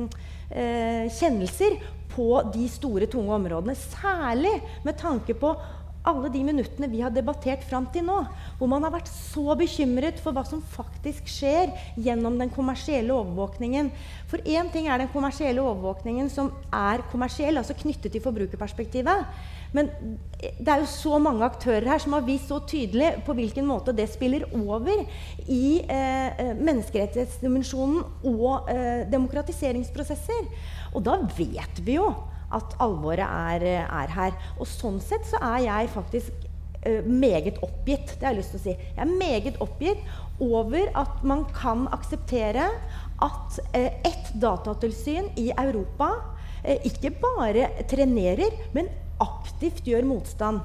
eh, 0.52 1.06
kjennelser 1.14 1.78
på 2.14 2.28
de 2.54 2.68
store, 2.70 3.08
tunge 3.10 3.34
områdene. 3.34 3.76
Særlig 3.76 4.54
med 4.86 5.00
tanke 5.00 5.34
på 5.38 5.56
alle 6.04 6.30
de 6.34 6.42
minuttene 6.44 6.90
vi 6.92 7.02
har 7.04 7.14
debattert 7.16 7.64
fram 7.68 7.86
til 7.94 8.04
nå, 8.08 8.18
hvor 8.60 8.70
man 8.72 8.84
har 8.84 8.92
vært 8.96 9.12
så 9.12 9.56
bekymret 9.60 10.20
for 10.24 10.36
hva 10.36 10.44
som 10.48 10.64
faktisk 10.74 11.30
skjer 11.32 11.72
gjennom 11.96 12.36
den 12.40 12.52
kommersielle 12.52 13.16
overvåkningen. 13.16 13.92
For 14.32 14.44
én 14.44 14.72
ting 14.74 14.90
er 14.92 15.00
den 15.00 15.12
kommersielle 15.14 15.64
overvåkningen 15.64 16.28
som 16.34 16.52
er 16.76 17.06
kommersiell, 17.12 17.60
altså 17.60 17.78
knyttet 17.80 18.12
til 18.12 18.24
forbrukerperspektivet. 18.24 19.24
Men 19.74 19.90
det 20.38 20.70
er 20.70 20.84
jo 20.84 20.90
så 20.92 21.18
mange 21.24 21.46
aktører 21.48 21.88
her 21.90 22.04
som 22.04 22.14
har 22.14 22.28
vist 22.28 22.52
så 22.52 22.60
tydelig 22.70 23.24
på 23.26 23.34
hvilken 23.38 23.66
måte 23.66 23.96
det 23.96 24.10
spiller 24.12 24.46
over 24.54 24.92
i 25.48 25.80
eh, 25.82 26.28
eh, 26.30 26.52
menneskerettighetsdimensjonen 26.60 28.04
og 28.30 28.70
eh, 28.70 29.08
demokratiseringsprosesser. 29.10 30.46
Og 30.94 31.02
da 31.08 31.18
vet 31.40 31.82
vi 31.82 31.98
jo 31.98 32.12
at 32.56 32.76
alvoret 32.84 33.26
er, 33.26 33.66
er 33.84 34.18
her. 34.18 34.36
Og 34.60 34.70
sånn 34.70 35.00
sett 35.04 35.26
så 35.30 35.40
er 35.54 35.64
jeg 35.68 35.94
faktisk 35.94 36.46
uh, 36.88 37.02
meget 37.08 37.60
oppgitt. 37.66 38.16
Det 38.18 38.28
har 38.28 38.36
jeg 38.36 38.42
lyst 38.42 38.56
til 38.56 38.62
å 38.62 38.66
si. 38.68 38.76
Jeg 38.76 39.06
er 39.06 39.16
meget 39.20 39.60
oppgitt 39.64 40.04
over 40.44 40.92
at 41.00 41.24
man 41.28 41.46
kan 41.56 41.88
akseptere 41.96 42.70
at 43.24 43.60
uh, 43.74 43.90
ett 44.06 44.34
datatilsyn 44.42 45.32
i 45.40 45.50
Europa 45.56 46.12
uh, 46.20 46.78
ikke 46.88 47.16
bare 47.24 47.72
trenerer, 47.90 48.56
men 48.76 48.92
aktivt 49.24 49.86
gjør 49.88 50.08
motstand. 50.10 50.64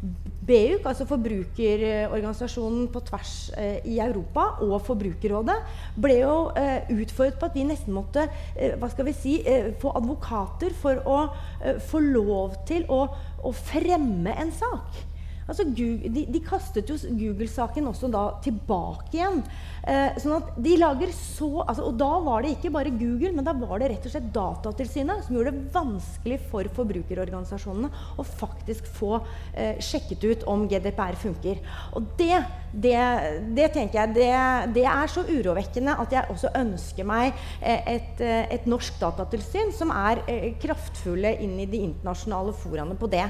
BEUC, 0.00 0.86
altså 0.88 1.04
forbrukerorganisasjonen 1.06 2.88
på 2.92 3.02
tvers 3.10 3.34
eh, 3.60 3.84
i 3.84 3.98
Europa, 4.00 4.46
og 4.64 4.80
Forbrukerrådet, 4.86 5.56
ble 6.00 6.16
jo 6.22 6.36
eh, 6.56 6.88
utfordret 6.94 7.36
på 7.40 7.50
at 7.50 7.58
vi 7.58 7.66
nesten 7.68 7.94
måtte 7.94 8.24
eh, 8.56 8.78
hva 8.80 8.88
skal 8.90 9.10
vi 9.10 9.14
si, 9.16 9.36
eh, 9.44 9.70
få 9.80 9.92
advokater 10.00 10.72
for 10.80 11.04
å 11.04 11.20
eh, 11.60 11.76
få 11.90 12.00
lov 12.06 12.56
til 12.70 12.88
å, 12.88 13.04
å 13.44 13.54
fremme 13.54 14.34
en 14.40 14.52
sak. 14.56 15.04
Altså, 15.50 15.66
Google, 15.66 16.12
de, 16.14 16.24
de 16.30 16.42
kastet 16.46 16.90
jo 16.90 16.96
Google-saken 17.18 17.90
også 17.90 18.10
da 18.12 18.24
tilbake 18.44 19.16
igjen. 19.16 19.42
Eh, 19.80 20.18
sånn 20.20 20.36
at 20.36 20.52
de 20.60 20.76
lager 20.78 21.10
så, 21.16 21.48
altså, 21.64 21.88
og 21.88 21.96
da 21.98 22.10
var 22.22 22.44
det 22.44 22.52
ikke 22.54 22.72
bare 22.74 22.92
Google, 22.94 23.32
men 23.34 23.46
da 23.46 23.54
var 23.56 23.80
det 23.80 23.90
rett 23.94 24.06
og 24.06 24.12
slett 24.12 24.28
Datatilsynet 24.34 25.24
som 25.26 25.36
gjorde 25.36 25.54
det 25.56 25.72
vanskelig 25.74 26.38
for 26.52 26.70
forbrukerorganisasjonene 26.76 27.90
å 28.20 28.26
faktisk 28.26 28.86
få 28.98 29.16
eh, 29.54 29.80
sjekket 29.82 30.26
ut 30.28 30.46
om 30.50 30.66
GDPR 30.70 31.18
funker. 31.18 31.60
Og 31.98 32.06
det, 32.20 32.42
det, 32.70 32.96
det 33.56 33.70
tenker 33.74 34.02
jeg, 34.02 34.14
det, 34.20 34.30
det 34.76 34.86
er 34.86 35.10
så 35.10 35.26
urovekkende 35.26 35.98
at 36.04 36.14
jeg 36.14 36.30
også 36.30 36.54
ønsker 36.60 37.08
meg 37.08 37.32
eh, 37.58 37.96
et, 37.96 38.22
eh, 38.22 38.44
et 38.54 38.70
norsk 38.70 39.00
datatilsyn 39.02 39.74
som 39.74 39.90
er 39.94 40.22
eh, 40.30 40.50
kraftfulle 40.60 41.38
inn 41.42 41.58
i 41.58 41.70
de 41.70 41.82
internasjonale 41.88 42.54
foraene 42.60 42.98
på 43.00 43.10
det. 43.10 43.26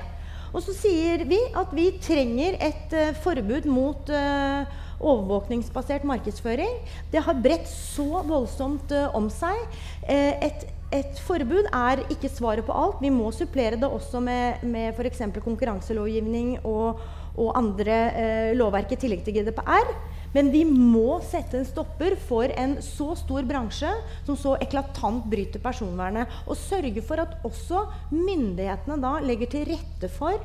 Og 0.51 0.65
så 0.65 0.75
sier 0.75 1.23
vi 1.31 1.39
at 1.57 1.73
vi 1.77 1.91
trenger 2.03 2.59
et 2.59 2.95
uh, 2.97 3.13
forbud 3.23 3.69
mot 3.71 4.11
uh, 4.11 4.67
overvåkningsbasert 5.01 6.05
markedsføring. 6.09 6.81
Det 7.13 7.23
har 7.25 7.41
bredt 7.43 7.71
så 7.71 8.25
voldsomt 8.27 8.93
uh, 8.97 9.09
om 9.17 9.31
seg. 9.33 9.63
Et, 10.11 10.67
et 10.95 11.23
forbud 11.23 11.71
er 11.71 12.05
ikke 12.11 12.33
svaret 12.33 12.67
på 12.67 12.75
alt. 12.75 12.99
Vi 13.05 13.13
må 13.15 13.31
supplere 13.35 13.79
det 13.81 13.89
også 13.89 14.21
med, 14.25 14.65
med 14.67 14.99
f.eks. 14.99 15.23
konkurranselovgivning 15.39 16.57
og, 16.65 17.01
og 17.39 17.53
andre 17.59 18.55
lovverk 18.59 18.97
i 18.97 19.01
tillegg 19.05 19.23
til 19.25 19.39
GDPR. 19.39 19.95
Men 20.35 20.51
vi 20.53 20.63
må 20.69 21.19
sette 21.27 21.59
en 21.59 21.67
stopper 21.67 22.15
for 22.29 22.51
en 22.55 22.77
så 22.85 23.13
stor 23.19 23.47
bransje 23.49 23.91
som 24.27 24.39
så 24.39 24.55
eklatant 24.63 25.27
bryter 25.31 25.63
personvernet. 25.63 26.31
Og 26.47 26.59
sørge 26.59 27.03
for 27.07 27.23
at 27.23 27.39
også 27.47 27.85
myndighetene 28.15 28.99
da 29.03 29.17
legger 29.25 29.51
til 29.51 29.67
rette 29.73 30.11
for 30.13 30.37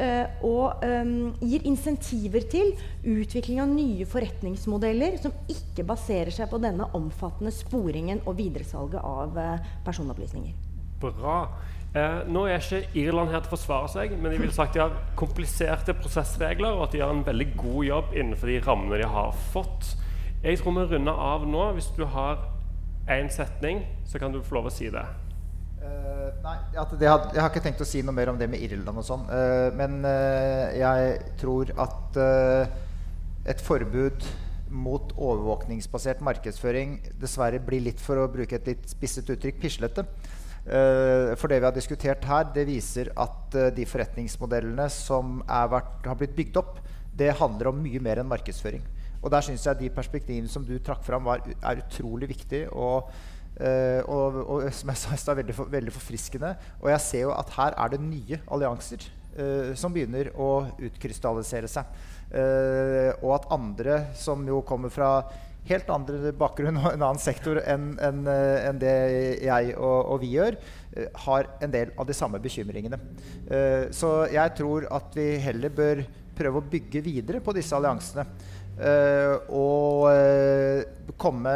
eh, 0.00 0.24
og 0.46 0.84
eh, 0.86 1.14
gir 1.44 1.68
insentiver 1.68 2.48
til 2.50 2.72
utvikling 3.04 3.60
av 3.64 3.72
nye 3.72 4.08
forretningsmodeller 4.08 5.20
som 5.22 5.36
ikke 5.52 5.86
baserer 5.88 6.32
seg 6.34 6.50
på 6.50 6.62
denne 6.62 6.88
omfattende 6.96 7.52
sporingen 7.54 8.24
og 8.24 8.38
videresalget 8.40 9.00
av 9.04 9.38
eh, 9.40 9.72
personopplysninger. 9.84 10.56
Bra. 11.04 11.38
Eh, 11.94 12.24
nå 12.26 12.40
er 12.50 12.58
ikke 12.58 12.88
Irland 12.98 13.30
her 13.30 13.44
til 13.44 13.52
å 13.52 13.54
forsvare 13.54 13.88
seg, 13.92 14.16
men 14.18 14.32
de 14.34 14.38
vil 14.42 14.50
sagt 14.54 14.74
de 14.74 14.82
har 14.82 14.94
kompliserte 15.18 15.94
prosessregler, 15.94 16.74
og 16.74 16.88
at 16.88 16.94
de 16.94 16.98
gjør 16.98 17.12
en 17.14 17.26
veldig 17.28 17.46
god 17.54 17.84
jobb 17.86 18.16
innenfor 18.18 18.50
de 18.50 18.56
rammene 18.64 18.98
de 18.98 19.10
har 19.12 19.36
fått. 19.52 19.92
Jeg 20.42 20.58
tror 20.58 20.74
vi 20.80 20.88
runder 20.90 21.22
av 21.28 21.46
nå. 21.46 21.68
Hvis 21.76 21.92
du 21.94 22.02
har 22.10 22.48
én 23.14 23.30
setning, 23.30 23.84
så 24.10 24.18
kan 24.18 24.34
du 24.34 24.40
få 24.42 24.58
lov 24.58 24.72
å 24.72 24.74
si 24.74 24.90
det. 24.90 25.04
Uh, 25.84 26.34
nei, 26.42 26.56
det 26.72 27.08
had, 27.08 27.28
jeg 27.36 27.42
har 27.44 27.50
ikke 27.52 27.62
tenkt 27.62 27.82
å 27.84 27.86
si 27.86 28.02
noe 28.02 28.16
mer 28.16 28.32
om 28.32 28.38
det 28.40 28.48
med 28.50 28.64
Irland 28.64 28.98
og 28.98 29.06
sånn. 29.06 29.26
Uh, 29.30 29.70
men 29.78 30.00
uh, 30.02 30.74
jeg 30.74 31.18
tror 31.38 31.70
at 31.78 32.18
et 33.44 33.60
forbud 33.62 34.26
mot 34.74 35.12
overvåkningsbasert 35.14 36.24
markedsføring 36.26 36.96
dessverre 37.22 37.60
blir 37.62 37.84
litt, 37.86 38.02
for 38.02 38.18
å 38.18 38.30
bruke 38.32 38.58
et 38.58 38.72
litt 38.72 38.88
spisset 38.90 39.30
uttrykk, 39.30 39.62
pislete. 39.62 40.08
Eh, 40.64 41.34
for 41.36 41.52
det 41.52 41.58
vi 41.60 41.66
har 41.68 41.76
diskutert 41.76 42.24
her, 42.24 42.46
det 42.54 42.64
viser 42.68 43.10
at 43.20 43.56
eh, 43.58 43.70
de 43.76 43.84
forretningsmodellene 43.84 44.86
som 44.92 45.42
er 45.44 45.68
vært, 45.72 45.98
har 46.08 46.16
blitt 46.16 46.36
bygd 46.36 46.60
opp, 46.62 46.78
det 47.14 47.34
handler 47.36 47.68
om 47.70 47.82
mye 47.84 48.00
mer 48.02 48.22
enn 48.22 48.30
markedsføring. 48.30 48.82
Og 49.20 49.32
der 49.32 49.44
syns 49.44 49.66
jeg 49.68 49.80
de 49.80 49.92
perspektivene 49.92 50.48
som 50.48 50.64
du 50.64 50.78
trakk 50.84 51.04
fram, 51.04 51.28
var, 51.28 51.44
er 51.44 51.82
utrolig 51.84 52.30
viktig. 52.32 52.64
Og, 52.72 53.12
eh, 53.60 54.00
og, 54.08 54.40
og 54.44 54.64
som 54.78 54.92
jeg 54.92 55.02
sa 55.02 55.20
stad, 55.20 55.40
veldig, 55.42 55.58
veldig 55.76 55.94
forfriskende. 55.94 56.54
Og 56.80 56.90
jeg 56.94 57.04
ser 57.10 57.26
jo 57.26 57.36
at 57.36 57.52
her 57.58 57.76
er 57.84 57.92
det 57.92 58.00
nye 58.04 58.40
allianser 58.52 59.04
uh, 59.38 59.72
som 59.78 59.94
begynner 59.94 60.32
å 60.36 60.50
utkrystallisere 60.88 61.70
seg. 61.70 61.88
Uh, 62.34 63.12
og 63.22 63.36
at 63.38 63.50
andre 63.54 63.98
som 64.18 64.44
jo 64.48 64.60
kommer 64.66 64.92
fra 64.92 65.10
helt 65.68 65.90
andre 65.92 66.32
bakgrunn 66.36 66.76
og 66.80 66.90
en 66.90 67.04
annen 67.04 67.20
sektor 67.22 67.60
enn 67.62 67.94
en, 68.04 68.24
en 68.28 68.80
det 68.80 68.94
jeg 69.44 69.76
og, 69.76 69.98
og 70.14 70.20
vi 70.22 70.34
gjør, 70.34 70.58
har 71.24 71.48
en 71.64 71.72
del 71.72 71.94
av 71.98 72.06
de 72.06 72.14
samme 72.14 72.38
bekymringene. 72.38 72.98
så 73.90 74.10
jeg 74.30 74.52
tror 74.60 74.86
at 74.94 75.16
vi 75.18 75.26
heller 75.42 75.72
bør 75.74 76.04
prøve 76.38 76.60
å 76.60 76.68
bygge 76.70 77.02
videre 77.02 77.40
på 77.42 77.54
disse 77.56 77.74
alliansene. 77.74 78.26
og 79.50 80.06
komme 81.18 81.54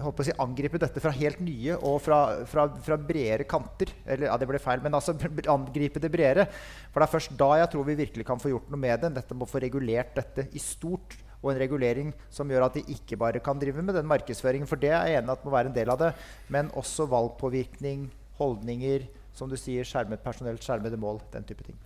håper 0.00 0.24
å 0.24 0.26
si, 0.26 0.34
angripe 0.42 0.80
dette 0.80 1.02
fra 1.02 1.12
helt 1.14 1.40
nye 1.44 1.76
og 1.76 1.98
fra, 2.02 2.20
fra, 2.50 2.66
fra 2.84 2.98
bredere 2.98 3.46
kanter. 3.48 3.92
Eller, 4.04 4.28
ja, 4.28 4.38
det 4.40 4.48
ble 4.50 4.60
feil, 4.62 4.82
men 4.84 4.96
altså 4.96 5.14
angripe 5.56 6.02
det 6.02 6.10
bredere. 6.12 6.48
For 6.90 7.00
det 7.00 7.08
er 7.08 7.14
først 7.14 7.36
da 7.38 7.50
jeg 7.60 7.70
tror 7.72 7.86
vi 7.88 8.00
virkelig 8.02 8.26
kan 8.28 8.42
få 8.42 8.52
gjort 8.52 8.72
noe 8.72 8.80
med 8.80 9.04
det. 9.04 9.14
Dette 9.20 9.38
må 9.38 9.48
få 9.50 9.62
regulert 9.64 10.14
dette 10.18 10.48
i 10.52 10.62
stort. 10.62 11.16
Og 11.44 11.52
en 11.52 11.60
regulering 11.60 12.12
som 12.32 12.48
gjør 12.48 12.66
at 12.66 12.78
de 12.78 12.84
ikke 12.96 13.18
bare 13.20 13.42
kan 13.44 13.60
drive 13.60 13.84
med 13.84 13.94
den 13.98 14.08
markedsføringen. 14.08 14.68
For 14.70 14.80
det 14.80 14.90
er 14.90 15.12
jeg 15.12 15.20
enig 15.20 15.34
at 15.36 15.44
må 15.44 15.52
være 15.52 15.68
en 15.70 15.76
del 15.76 15.92
av 15.92 16.00
det. 16.00 16.12
Men 16.48 16.72
også 16.72 17.06
valgpåvirkning, 17.12 18.08
holdninger, 18.40 19.04
som 19.36 19.50
du 19.50 19.58
sier, 19.60 19.84
skjermet 19.84 20.24
personell, 20.24 20.58
skjermede 20.62 20.98
mål. 21.00 21.20
Den 21.34 21.44
type 21.44 21.66
ting. 21.66 21.76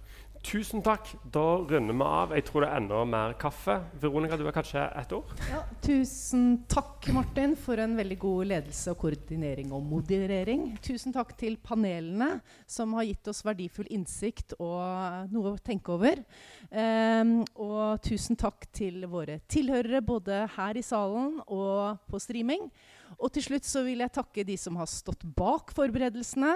Tusen 0.44 0.82
takk. 0.82 1.10
Da 1.32 1.42
runder 1.66 1.94
vi 1.94 2.04
av. 2.06 2.32
Jeg 2.36 2.44
tror 2.48 2.64
det 2.64 2.68
er 2.70 2.80
enda 2.80 3.00
mer 3.08 3.34
kaffe. 3.40 3.74
Veronica, 4.00 4.36
du 4.38 4.44
har 4.46 4.54
kanskje 4.56 4.84
ett 5.00 5.12
ord? 5.12 5.32
Ja, 5.50 5.60
tusen 5.84 6.46
takk, 6.70 7.08
Martin, 7.12 7.56
for 7.58 7.80
en 7.82 7.96
veldig 7.98 8.18
god 8.22 8.50
ledelse 8.52 8.94
og 8.94 9.00
koordinering 9.02 9.72
og 9.76 9.82
moderering. 9.84 10.70
Tusen 10.84 11.14
takk 11.14 11.34
til 11.40 11.58
panelene, 11.62 12.38
som 12.70 12.94
har 12.96 13.08
gitt 13.08 13.30
oss 13.32 13.42
verdifull 13.46 13.90
innsikt 13.92 14.54
og 14.58 15.32
noe 15.34 15.54
å 15.56 15.62
tenke 15.64 15.92
over. 15.96 16.22
Um, 16.70 17.40
og 17.58 17.98
tusen 18.06 18.38
takk 18.38 18.70
til 18.72 19.04
våre 19.10 19.40
tilhørere, 19.50 20.04
både 20.04 20.44
her 20.54 20.78
i 20.78 20.86
salen 20.86 21.40
og 21.46 21.98
på 22.08 22.22
streaming. 22.22 22.70
Og 23.18 23.32
til 23.34 23.44
slutt 23.50 23.66
så 23.66 23.82
vil 23.86 24.04
jeg 24.04 24.14
takke 24.14 24.46
de 24.46 24.56
som 24.60 24.76
har 24.78 24.88
stått 24.90 25.24
bak 25.36 25.72
forberedelsene. 25.76 26.54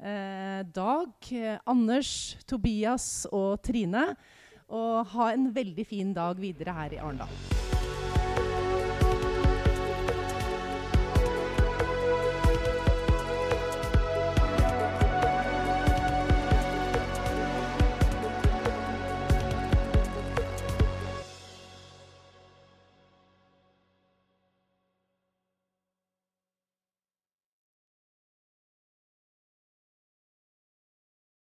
Eh, 0.00 0.62
Dag, 0.64 1.12
Anders, 1.68 2.36
Tobias 2.48 3.26
og 3.32 3.60
Trine. 3.62 4.14
Og 4.70 5.06
ha 5.12 5.32
en 5.34 5.50
veldig 5.52 5.84
fin 5.86 6.14
dag 6.14 6.38
videre 6.40 6.72
her 6.72 6.94
i 6.96 7.02
Arendal. 7.02 7.79